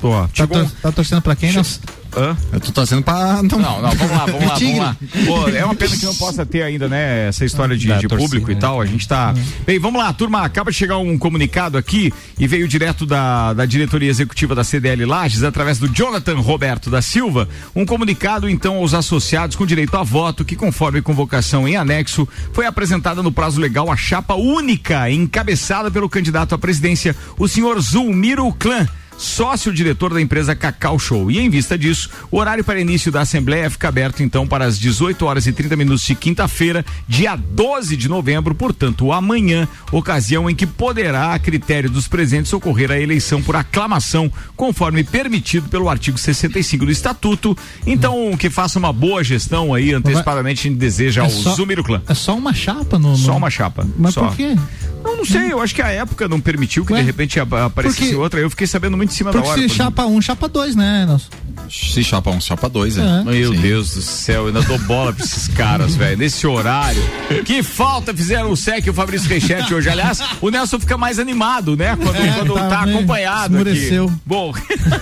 Pô, 0.01 0.11
Tá, 0.11 0.29
chegou- 0.35 0.59
tor- 0.59 0.73
tá 0.83 0.93
torcendo 0.93 1.23
pra 1.23 1.35
quem? 1.37 1.53
Nós... 1.53 1.81
Hã? 2.17 2.37
Eu 2.53 2.61
tô 2.61 2.71
torcendo 2.71 3.03
pra. 3.03 3.43
Não, 3.43 3.59
não, 3.59 3.91
vamos 3.91 4.11
lá, 4.11 4.27
vamos 4.27 4.47
lá, 4.47 4.55
vamos 4.59 4.79
lá. 4.79 4.97
Pô, 5.27 5.49
é 5.49 5.65
uma 5.65 5.75
pena 5.75 5.97
que 5.97 6.05
não 6.05 6.15
possa 6.15 6.47
ter 6.47 6.63
ainda, 6.63 6.89
né, 6.89 7.29
essa 7.29 7.45
história 7.45 7.77
de, 7.77 7.87
de 7.87 8.09
torcida, 8.09 8.17
público 8.17 8.51
e 8.51 8.55
né? 8.55 8.61
tal. 8.61 8.81
A 8.81 8.87
gente 8.87 9.07
tá. 9.07 9.35
Bem, 9.67 9.79
vamos 9.79 10.01
lá, 10.01 10.13
turma. 10.13 10.43
Acaba 10.43 10.71
de 10.71 10.77
chegar 10.77 10.99
um 10.99 11.19
comunicado 11.19 11.77
aqui 11.77 12.13
e 12.39 12.47
veio 12.47 12.69
direto 12.69 13.05
da, 13.05 13.53
da 13.53 13.67
diretoria 13.67 14.09
executiva 14.09 14.55
da 14.55 14.63
CDL 14.63 15.05
Lages, 15.05 15.43
através 15.43 15.79
do 15.79 15.89
Jonathan 15.89 16.37
Roberto 16.37 16.89
da 16.89 17.03
Silva. 17.03 17.49
Um 17.75 17.85
comunicado, 17.85 18.49
então, 18.49 18.77
aos 18.77 18.95
associados 18.95 19.57
com 19.57 19.67
direito 19.67 19.97
a 19.97 20.03
voto, 20.03 20.45
que, 20.45 20.55
conforme 20.55 21.03
convocação 21.03 21.67
em 21.67 21.77
anexo, 21.77 22.29
foi 22.53 22.67
apresentada 22.67 23.23
no 23.23 23.33
prazo 23.33 23.61
legal 23.61 23.91
a 23.91 23.97
chapa 23.97 24.35
única, 24.35 25.11
encabeçada 25.11 25.91
pelo 25.91 26.09
candidato 26.09 26.55
à 26.55 26.59
presidência, 26.59 27.17
o 27.39 27.49
senhor 27.49 27.81
Zulmiro 27.81 28.53
Clã 28.53 28.89
sócio-diretor 29.17 30.13
da 30.15 30.21
empresa 30.21 30.55
Cacau 30.55 30.99
Show. 30.99 31.31
E 31.31 31.39
em 31.39 31.49
vista 31.51 31.77
disso, 31.77 32.09
o 32.31 32.39
horário 32.39 32.65
para 32.65 32.81
início 32.81 33.11
da 33.11 33.21
Assembleia 33.23 33.69
fica 33.71 33.89
aberto 33.89 34.23
então 34.23 34.47
para 34.47 34.65
as 34.65 34.79
18 34.79 35.25
horas 35.27 35.47
e 35.47 35.53
30 35.53 35.77
minutos 35.77 36.05
de 36.05 36.15
quinta-feira, 36.15 36.85
dia 37.09 37.37
12 37.37 37.97
de 37.97 38.09
novembro, 38.09 38.55
portanto, 38.55 39.13
amanhã, 39.13 39.67
ocasião 39.93 40.49
em 40.49 40.55
que 40.55 40.67
poderá, 40.67 41.35
a 41.35 41.39
critério 41.39 41.91
dos 41.91 42.09
presentes, 42.09 42.53
ocorrer 42.53 42.91
a 42.91 43.01
eleição 43.01 43.43
por 43.43 43.57
aclamação, 43.57 44.31
conforme 44.57 45.05
permitido 45.05 45.69
pelo 45.69 45.89
artigo 45.89 46.19
65 46.19 46.85
do 46.87 46.91
Estatuto. 46.93 47.57
Então, 47.87 48.37
que 48.37 48.51
faça 48.51 48.79
uma 48.79 48.93
boa 48.93 49.23
gestão 49.25 49.75
aí, 49.75 49.93
antecipadamente, 49.93 50.61
a 50.61 50.71
gente 50.71 50.79
deseja 50.79 51.23
ao 51.23 51.27
É 51.27 51.31
só- 51.31 51.55
Zumiro 51.55 51.83
Clã. 51.85 52.03
É 52.09 52.15
só 52.15 52.37
uma 52.37 52.53
chapa 52.55 52.99
no. 52.99 53.11
no- 53.11 53.17
Só 53.17 53.37
uma 53.37 53.51
chapa. 53.51 53.87
Mas 53.99 54.15
só. 54.15 54.27
por 54.29 54.37
quê? 54.37 54.57
Não, 55.03 55.19
não 55.19 55.25
sei, 55.25 55.53
eu 55.53 55.61
acho 55.61 55.75
que 55.75 55.83
a 55.83 55.89
época 55.91 56.27
não 56.27 56.41
permitiu 56.41 56.85
que 56.85 56.93
Ué? 56.95 57.01
de 57.01 57.07
repente 57.07 57.39
ap- 57.39 57.53
aparecesse 57.53 58.01
Porque- 58.05 58.17
outra. 58.17 58.41
Eu 58.41 58.49
fiquei 58.49 58.67
sabendo 58.67 58.97
muito 58.97 59.04
em 59.05 59.09
cima 59.09 59.31
da 59.33 59.39
Porque 59.39 59.49
hora. 59.51 59.61
se 59.61 59.67
por 59.69 59.75
exemplo. 59.75 59.85
chapa 59.97 60.07
um, 60.07 60.21
chapa 60.21 60.49
dois, 60.49 60.75
né? 60.77 61.05
Nelson? 61.07 61.29
Se 61.71 62.05
chapa 62.05 62.31
um, 62.31 62.41
chapa 62.41 62.69
dois, 62.69 62.99
é. 62.99 63.01
É. 63.01 63.23
Meu 63.25 63.55
Sim. 63.55 63.61
Deus 63.61 63.95
do 63.95 64.03
céu, 64.03 64.43
eu 64.43 64.47
ainda 64.49 64.63
dou 64.63 64.79
bola 64.81 65.13
pra 65.13 65.25
esses 65.25 65.49
caras, 65.49 65.95
velho. 65.97 66.17
Nesse 66.19 66.47
horário. 66.47 67.01
Que 67.45 67.63
falta 67.63 68.13
fizeram 68.15 68.51
o 68.51 68.57
SEC 68.57 68.87
e 68.87 68.91
o 68.91 68.95
Fabrício 68.95 69.29
Reichert 69.29 69.71
hoje. 69.73 69.89
Aliás, 69.89 70.21
o 70.43 70.51
Nelson 70.51 70.79
fica 70.79 70.99
mais 70.99 71.19
animado, 71.19 71.77
né? 71.77 71.97
Quando, 71.97 72.17
É, 72.17 72.33
quando 72.33 72.55
tá 72.55 72.69
tá 72.69 72.81
acompanhado. 72.83 73.57
Aqui. 73.59 73.69
esmureceu. 73.71 74.13
Bom, 74.27 74.53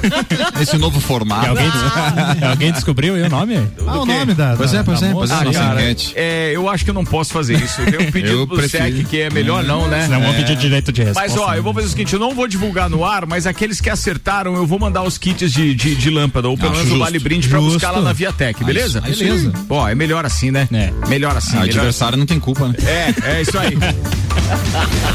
Esse 0.61 0.77
novo 0.79 1.01
formato. 1.01 1.49
alguém, 1.49 1.71
des- 1.71 2.43
alguém 2.43 2.73
descobriu 2.73 3.15
aí 3.15 3.23
o 3.23 3.29
nome? 3.29 3.57
Ah, 3.87 3.99
o 4.01 4.07
quê? 4.07 4.13
nome 4.13 4.35
da. 4.35 4.55
Pois 4.57 4.73
da- 4.73 4.79
é, 4.79 4.83
pois 4.83 5.01
da 5.01 5.07
é, 5.09 5.13
pois 5.13 5.31
é, 5.31 5.35
ah, 5.35 5.45
nossa 5.45 5.59
cara, 5.59 5.97
é, 6.15 6.53
eu 6.55 6.69
acho 6.69 6.85
que 6.85 6.91
eu 6.91 6.95
não 6.95 7.05
posso 7.05 7.33
fazer 7.33 7.61
isso. 7.61 7.81
Eu 7.81 7.91
tenho 7.91 8.09
um 8.09 8.13
pedido 8.13 8.33
Eu 8.41 8.47
pro 8.47 8.57
prefiro. 8.57 8.85
SEC 8.85 9.05
que 9.07 9.21
é 9.21 9.31
melhor 9.31 9.65
não, 9.65 9.89
né? 9.89 10.05
Senão 10.05 10.21
vão 10.23 10.35
pedir 10.35 10.57
direito 10.57 10.93
de 10.93 11.03
resposta. 11.03 11.29
Mas 11.29 11.37
ó, 11.41 11.55
eu 11.55 11.63
vou 11.63 11.75
fazer 11.75 11.87
o 11.87 11.91
seguinte, 11.91 12.13
eu 12.15 12.21
não 12.21 12.35
vou 12.35 12.47
divulgar 12.47 12.89
no 12.89 13.05
ar, 13.05 13.27
mas 13.27 13.47
aqueles 13.47 13.81
que 13.81 13.91
acertaram, 13.93 14.55
eu 14.57 14.67
vou 14.67 14.79
mandar 14.79 15.03
os 15.03 15.17
kits 15.19 15.53
de, 15.53 15.75
de, 15.75 15.95
de 15.95 16.11
lâmpada, 16.11 16.49
ou 16.49 16.57
pelo 16.57 16.73
menos 16.73 16.91
o 16.91 16.99
vale 16.99 17.19
brinde 17.19 17.49
pra 17.49 17.59
Justo. 17.59 17.75
buscar 17.75 17.91
lá 17.93 18.01
na 18.01 18.13
Viatec, 18.13 18.65
beleza? 18.65 19.03
aí 19.05 19.15
sim. 19.15 19.25
Beleza. 19.25 19.53
Ó, 19.69 19.89
é 19.89 19.95
melhor 19.95 20.25
assim, 20.27 20.51
né? 20.51 20.69
É. 20.73 20.91
Melhor 21.09 21.37
assim. 21.37 21.57
Ah, 21.57 21.61
melhor 21.61 21.77
adversário 21.79 22.19
não 22.19 22.27
tem 22.27 22.41
culpa, 22.41 22.69
né? 22.69 22.75
É, 22.85 23.37
é 23.37 23.43
isso 23.43 23.59
aí. 23.59 23.77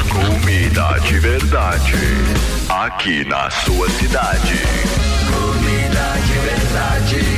Comida 0.09 0.99
de 1.07 1.19
verdade. 1.19 1.93
Aqui 2.69 3.23
na 3.25 3.49
sua 3.49 3.89
cidade. 3.91 4.59
Comida 5.31 6.13
de 6.25 6.39
verdade. 6.39 7.36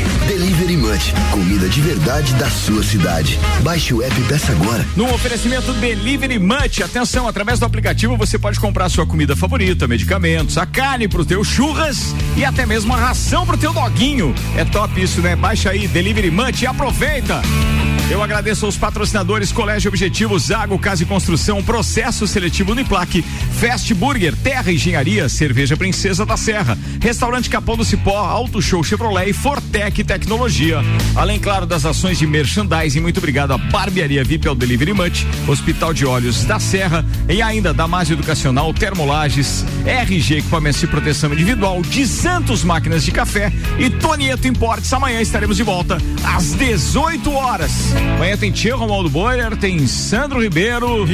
Munch, 0.77 1.13
comida 1.31 1.67
de 1.67 1.81
verdade 1.81 2.33
da 2.35 2.49
sua 2.49 2.83
cidade. 2.83 3.39
Baixe 3.61 3.93
o 3.93 4.01
app 4.01 4.19
e 4.19 4.23
peça 4.25 4.51
agora. 4.51 4.85
No 4.95 5.11
oferecimento 5.13 5.73
Delivery 5.73 6.37
Munch, 6.37 6.83
atenção, 6.83 7.27
através 7.27 7.59
do 7.59 7.65
aplicativo 7.65 8.15
você 8.17 8.37
pode 8.37 8.59
comprar 8.59 8.89
sua 8.89 9.05
comida 9.05 9.35
favorita, 9.35 9.87
medicamentos, 9.87 10.57
a 10.57 10.65
carne 10.65 11.07
pro 11.07 11.25
teu 11.25 11.43
churras 11.43 12.13
e 12.37 12.45
até 12.45 12.65
mesmo 12.65 12.93
a 12.93 12.97
ração 12.97 13.45
pro 13.45 13.57
teu 13.57 13.73
doguinho. 13.73 14.33
É 14.55 14.65
top 14.65 15.01
isso, 15.01 15.21
né? 15.21 15.35
Baixa 15.35 15.71
aí 15.71 15.87
Delivery 15.87 16.29
Munch 16.29 16.63
e 16.63 16.67
aproveita. 16.67 17.41
Eu 18.11 18.23
agradeço 18.23 18.65
aos 18.65 18.75
patrocinadores 18.75 19.51
Colégio 19.51 19.87
Objetivo, 19.87 20.37
Zago 20.39 20.79
Casa 20.79 21.03
e 21.03 21.05
Construção, 21.05 21.61
Processo 21.61 22.25
Seletivo 22.25 22.71
Uniplaque, 22.71 23.21
Fast 23.21 23.93
Burger, 23.93 24.35
Terra 24.35 24.71
Engenharia, 24.71 25.29
Cerveja 25.29 25.77
Princesa 25.77 26.25
da 26.25 26.35
Serra, 26.35 26.75
Restaurante 26.99 27.51
Capão 27.51 27.77
do 27.77 27.85
Cipó, 27.85 28.17
Auto 28.17 28.61
Show 28.63 28.83
Chevrolet 28.83 29.29
e 29.29 29.33
Fortec 29.33 30.03
Tecnologia. 30.03 30.58
Além, 31.15 31.39
claro, 31.39 31.65
das 31.65 31.85
ações 31.85 32.19
de 32.19 32.27
merchandising, 32.27 32.99
muito 32.99 33.17
obrigado 33.17 33.51
à 33.51 33.57
Barbearia 33.57 34.25
VIP 34.25 34.45
ao 34.45 34.53
Delivery 34.53 34.91
Much, 34.91 35.25
Hospital 35.47 35.93
de 35.93 36.05
Olhos 36.05 36.43
da 36.43 36.59
Serra 36.59 37.05
e 37.29 37.41
ainda 37.41 37.73
da 37.73 37.87
Mais 37.87 38.11
Educacional, 38.11 38.73
Termolages, 38.73 39.65
RG 39.85 40.39
Equipamentos 40.39 40.81
de 40.81 40.87
Proteção 40.87 41.31
Individual, 41.31 41.81
de 41.81 42.05
Santos 42.05 42.61
Máquinas 42.65 43.05
de 43.05 43.11
Café 43.11 43.53
e 43.77 43.89
Tonieto 43.89 44.49
Importes. 44.49 44.91
Amanhã 44.91 45.21
estaremos 45.21 45.55
de 45.55 45.63
volta 45.63 45.97
às 46.25 46.51
18 46.55 47.31
horas. 47.31 47.71
Amanhã 48.17 48.35
tem 48.35 48.51
Tia 48.51 48.75
Romualdo 48.75 49.09
Boyer, 49.09 49.55
tem 49.55 49.87
Sandro 49.87 50.41
Ribeiro. 50.41 51.05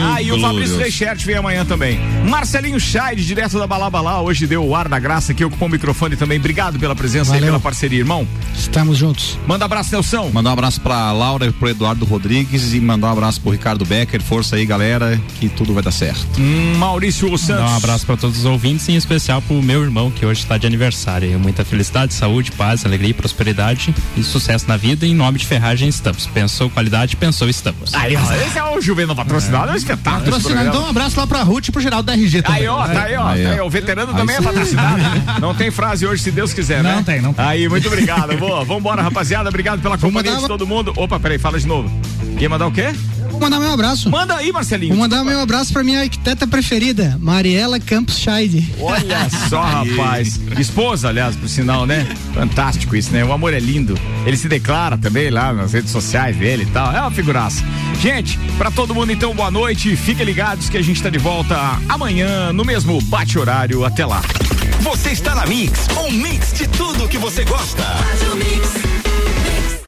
ah, 0.00 0.20
e 0.20 0.32
o 0.32 0.40
Fabrício 0.40 0.76
Reichert 0.76 1.24
vem 1.24 1.36
amanhã 1.36 1.64
também. 1.64 2.00
Marcelinho 2.28 2.80
Scheid, 2.80 3.24
direto 3.24 3.56
da 3.56 3.68
Balabalá, 3.68 4.20
hoje 4.20 4.48
deu 4.48 4.64
o 4.66 4.74
ar 4.74 4.88
da 4.88 4.98
graça 4.98 5.30
aqui, 5.30 5.44
ocupou 5.44 5.68
o 5.68 5.70
microfone 5.70 6.16
também. 6.16 6.38
Obrigado 6.40 6.76
pela 6.76 6.96
presença 6.96 7.30
Valeu. 7.30 7.44
e 7.44 7.46
pela 7.46 7.60
parceria, 7.60 8.00
irmão. 8.00 8.26
Estamos 8.64 8.96
juntos. 8.96 9.38
Manda 9.46 9.66
abraço, 9.66 9.92
Nelson. 9.92 10.30
Mandar 10.32 10.50
um 10.50 10.52
abraço 10.54 10.80
pra 10.80 11.12
Laura 11.12 11.46
e 11.46 11.52
pro 11.52 11.68
Eduardo 11.68 12.04
Rodrigues 12.04 12.72
e 12.72 12.80
mandar 12.80 13.08
um 13.08 13.12
abraço 13.12 13.40
pro 13.40 13.50
Ricardo 13.50 13.84
Becker. 13.84 14.22
Força 14.22 14.56
aí, 14.56 14.64
galera, 14.64 15.20
que 15.38 15.50
tudo 15.50 15.74
vai 15.74 15.82
dar 15.82 15.92
certo. 15.92 16.26
Hum, 16.38 16.74
Maurício 16.78 17.28
Santos. 17.36 17.64
Dá 17.64 17.72
um 17.72 17.76
abraço 17.76 18.06
para 18.06 18.16
todos 18.16 18.38
os 18.38 18.44
ouvintes, 18.46 18.88
em 18.88 18.96
especial 18.96 19.42
pro 19.42 19.62
meu 19.62 19.82
irmão 19.82 20.10
que 20.10 20.24
hoje 20.24 20.40
está 20.40 20.56
de 20.56 20.66
aniversário. 20.66 21.38
Muita 21.38 21.64
felicidade, 21.64 22.14
saúde, 22.14 22.52
paz, 22.52 22.86
alegria 22.86 23.10
e 23.10 23.14
prosperidade 23.14 23.94
e 24.16 24.22
sucesso 24.22 24.64
na 24.66 24.76
vida. 24.76 25.06
Em 25.06 25.14
nome 25.14 25.38
de 25.38 25.46
Ferragem 25.46 25.88
Estamos. 25.88 26.26
Pensou 26.26 26.70
qualidade, 26.70 27.16
pensou 27.16 27.48
estamos. 27.48 27.94
Aí, 27.94 28.16
ó, 28.16 28.46
esse 28.46 28.58
é 28.58 28.64
o 28.64 28.80
Juvenil 28.80 29.14
patrocinado, 29.14 29.70
é 29.70 29.74
um 29.74 29.76
espetáculo. 29.76 30.24
Patrocinado. 30.24 30.68
Então, 30.68 30.84
um 30.84 30.88
abraço 30.88 31.20
lá 31.20 31.26
pra 31.26 31.42
Ruth 31.42 31.68
e 31.68 31.72
pro 31.72 31.82
Geraldo 31.82 32.06
da 32.06 32.14
RG 32.14 32.42
também. 32.42 32.62
Aí, 32.62 32.66
ó, 32.66 32.86
tá 32.86 33.02
aí, 33.02 33.16
ó. 33.16 33.26
Aí, 33.26 33.42
tá 33.42 33.50
ó. 33.50 33.52
aí, 33.52 33.60
ó. 33.60 33.66
O 33.66 33.70
veterano 33.70 34.12
Aí 34.12 34.18
também 34.18 34.36
é 34.36 34.38
sim. 34.38 34.44
patrocinado. 34.44 35.02
Não 35.40 35.54
tem 35.54 35.70
frase 35.70 36.06
hoje, 36.06 36.22
se 36.22 36.30
Deus 36.30 36.52
quiser, 36.52 36.82
né? 36.82 36.94
Não 36.94 37.04
tem, 37.04 37.20
não 37.20 37.32
tem. 37.32 37.44
Aí, 37.44 37.68
muito 37.68 37.86
obrigado. 37.86 38.36
Boa, 38.36 38.53
vambora, 38.62 39.02
rapaziada. 39.02 39.48
Obrigado 39.48 39.80
pela 39.80 39.98
companhia 39.98 40.36
de 40.36 40.46
todo 40.46 40.66
mundo. 40.66 40.92
Opa, 40.96 41.18
peraí, 41.18 41.38
fala 41.38 41.58
de 41.58 41.66
novo. 41.66 41.90
Quer 42.38 42.48
mandar 42.48 42.66
o 42.66 42.72
quê? 42.72 42.92
Vou 43.34 43.40
mandar 43.40 43.58
meu 43.58 43.72
abraço. 43.72 44.08
Manda 44.10 44.36
aí, 44.36 44.52
Marcelinho. 44.52 44.94
Vou 44.94 45.02
mandar 45.02 45.24
meu 45.24 45.40
abraço 45.40 45.72
pra 45.72 45.82
minha 45.82 46.00
arquiteta 46.00 46.46
preferida, 46.46 47.18
Mariela 47.20 47.80
Campos 47.80 48.16
Scheid. 48.18 48.72
Olha 48.78 49.28
só, 49.50 49.60
rapaz. 49.60 50.40
Esposa, 50.56 51.08
aliás, 51.08 51.34
por 51.34 51.48
sinal, 51.48 51.84
né? 51.84 52.06
Fantástico 52.32 52.94
isso, 52.94 53.10
né? 53.12 53.24
O 53.24 53.32
amor 53.32 53.52
é 53.52 53.58
lindo. 53.58 53.98
Ele 54.24 54.36
se 54.36 54.48
declara 54.48 54.96
também 54.96 55.30
lá 55.30 55.52
nas 55.52 55.72
redes 55.72 55.90
sociais 55.90 56.36
dele 56.36 56.62
e 56.62 56.66
tal. 56.66 56.92
É 56.94 57.00
uma 57.00 57.10
figuraça. 57.10 57.62
Gente, 58.00 58.38
pra 58.56 58.70
todo 58.70 58.94
mundo 58.94 59.10
então, 59.10 59.34
boa 59.34 59.50
noite. 59.50 59.96
Fiquem 59.96 60.24
ligados 60.24 60.68
que 60.68 60.78
a 60.78 60.82
gente 60.82 61.02
tá 61.02 61.10
de 61.10 61.18
volta 61.18 61.58
amanhã 61.88 62.52
no 62.52 62.64
mesmo 62.64 63.00
bate-horário. 63.02 63.84
Até 63.84 64.06
lá. 64.06 64.22
Você 64.80 65.10
está 65.10 65.34
na 65.34 65.44
Mix, 65.46 65.88
um 66.06 66.10
mix 66.12 66.52
de 66.52 66.68
tudo 66.68 67.08
que 67.08 67.18
você 67.18 67.44
gosta. 67.44 67.82
Faz 67.82 68.22
o 68.32 68.36
mix. 68.36 69.03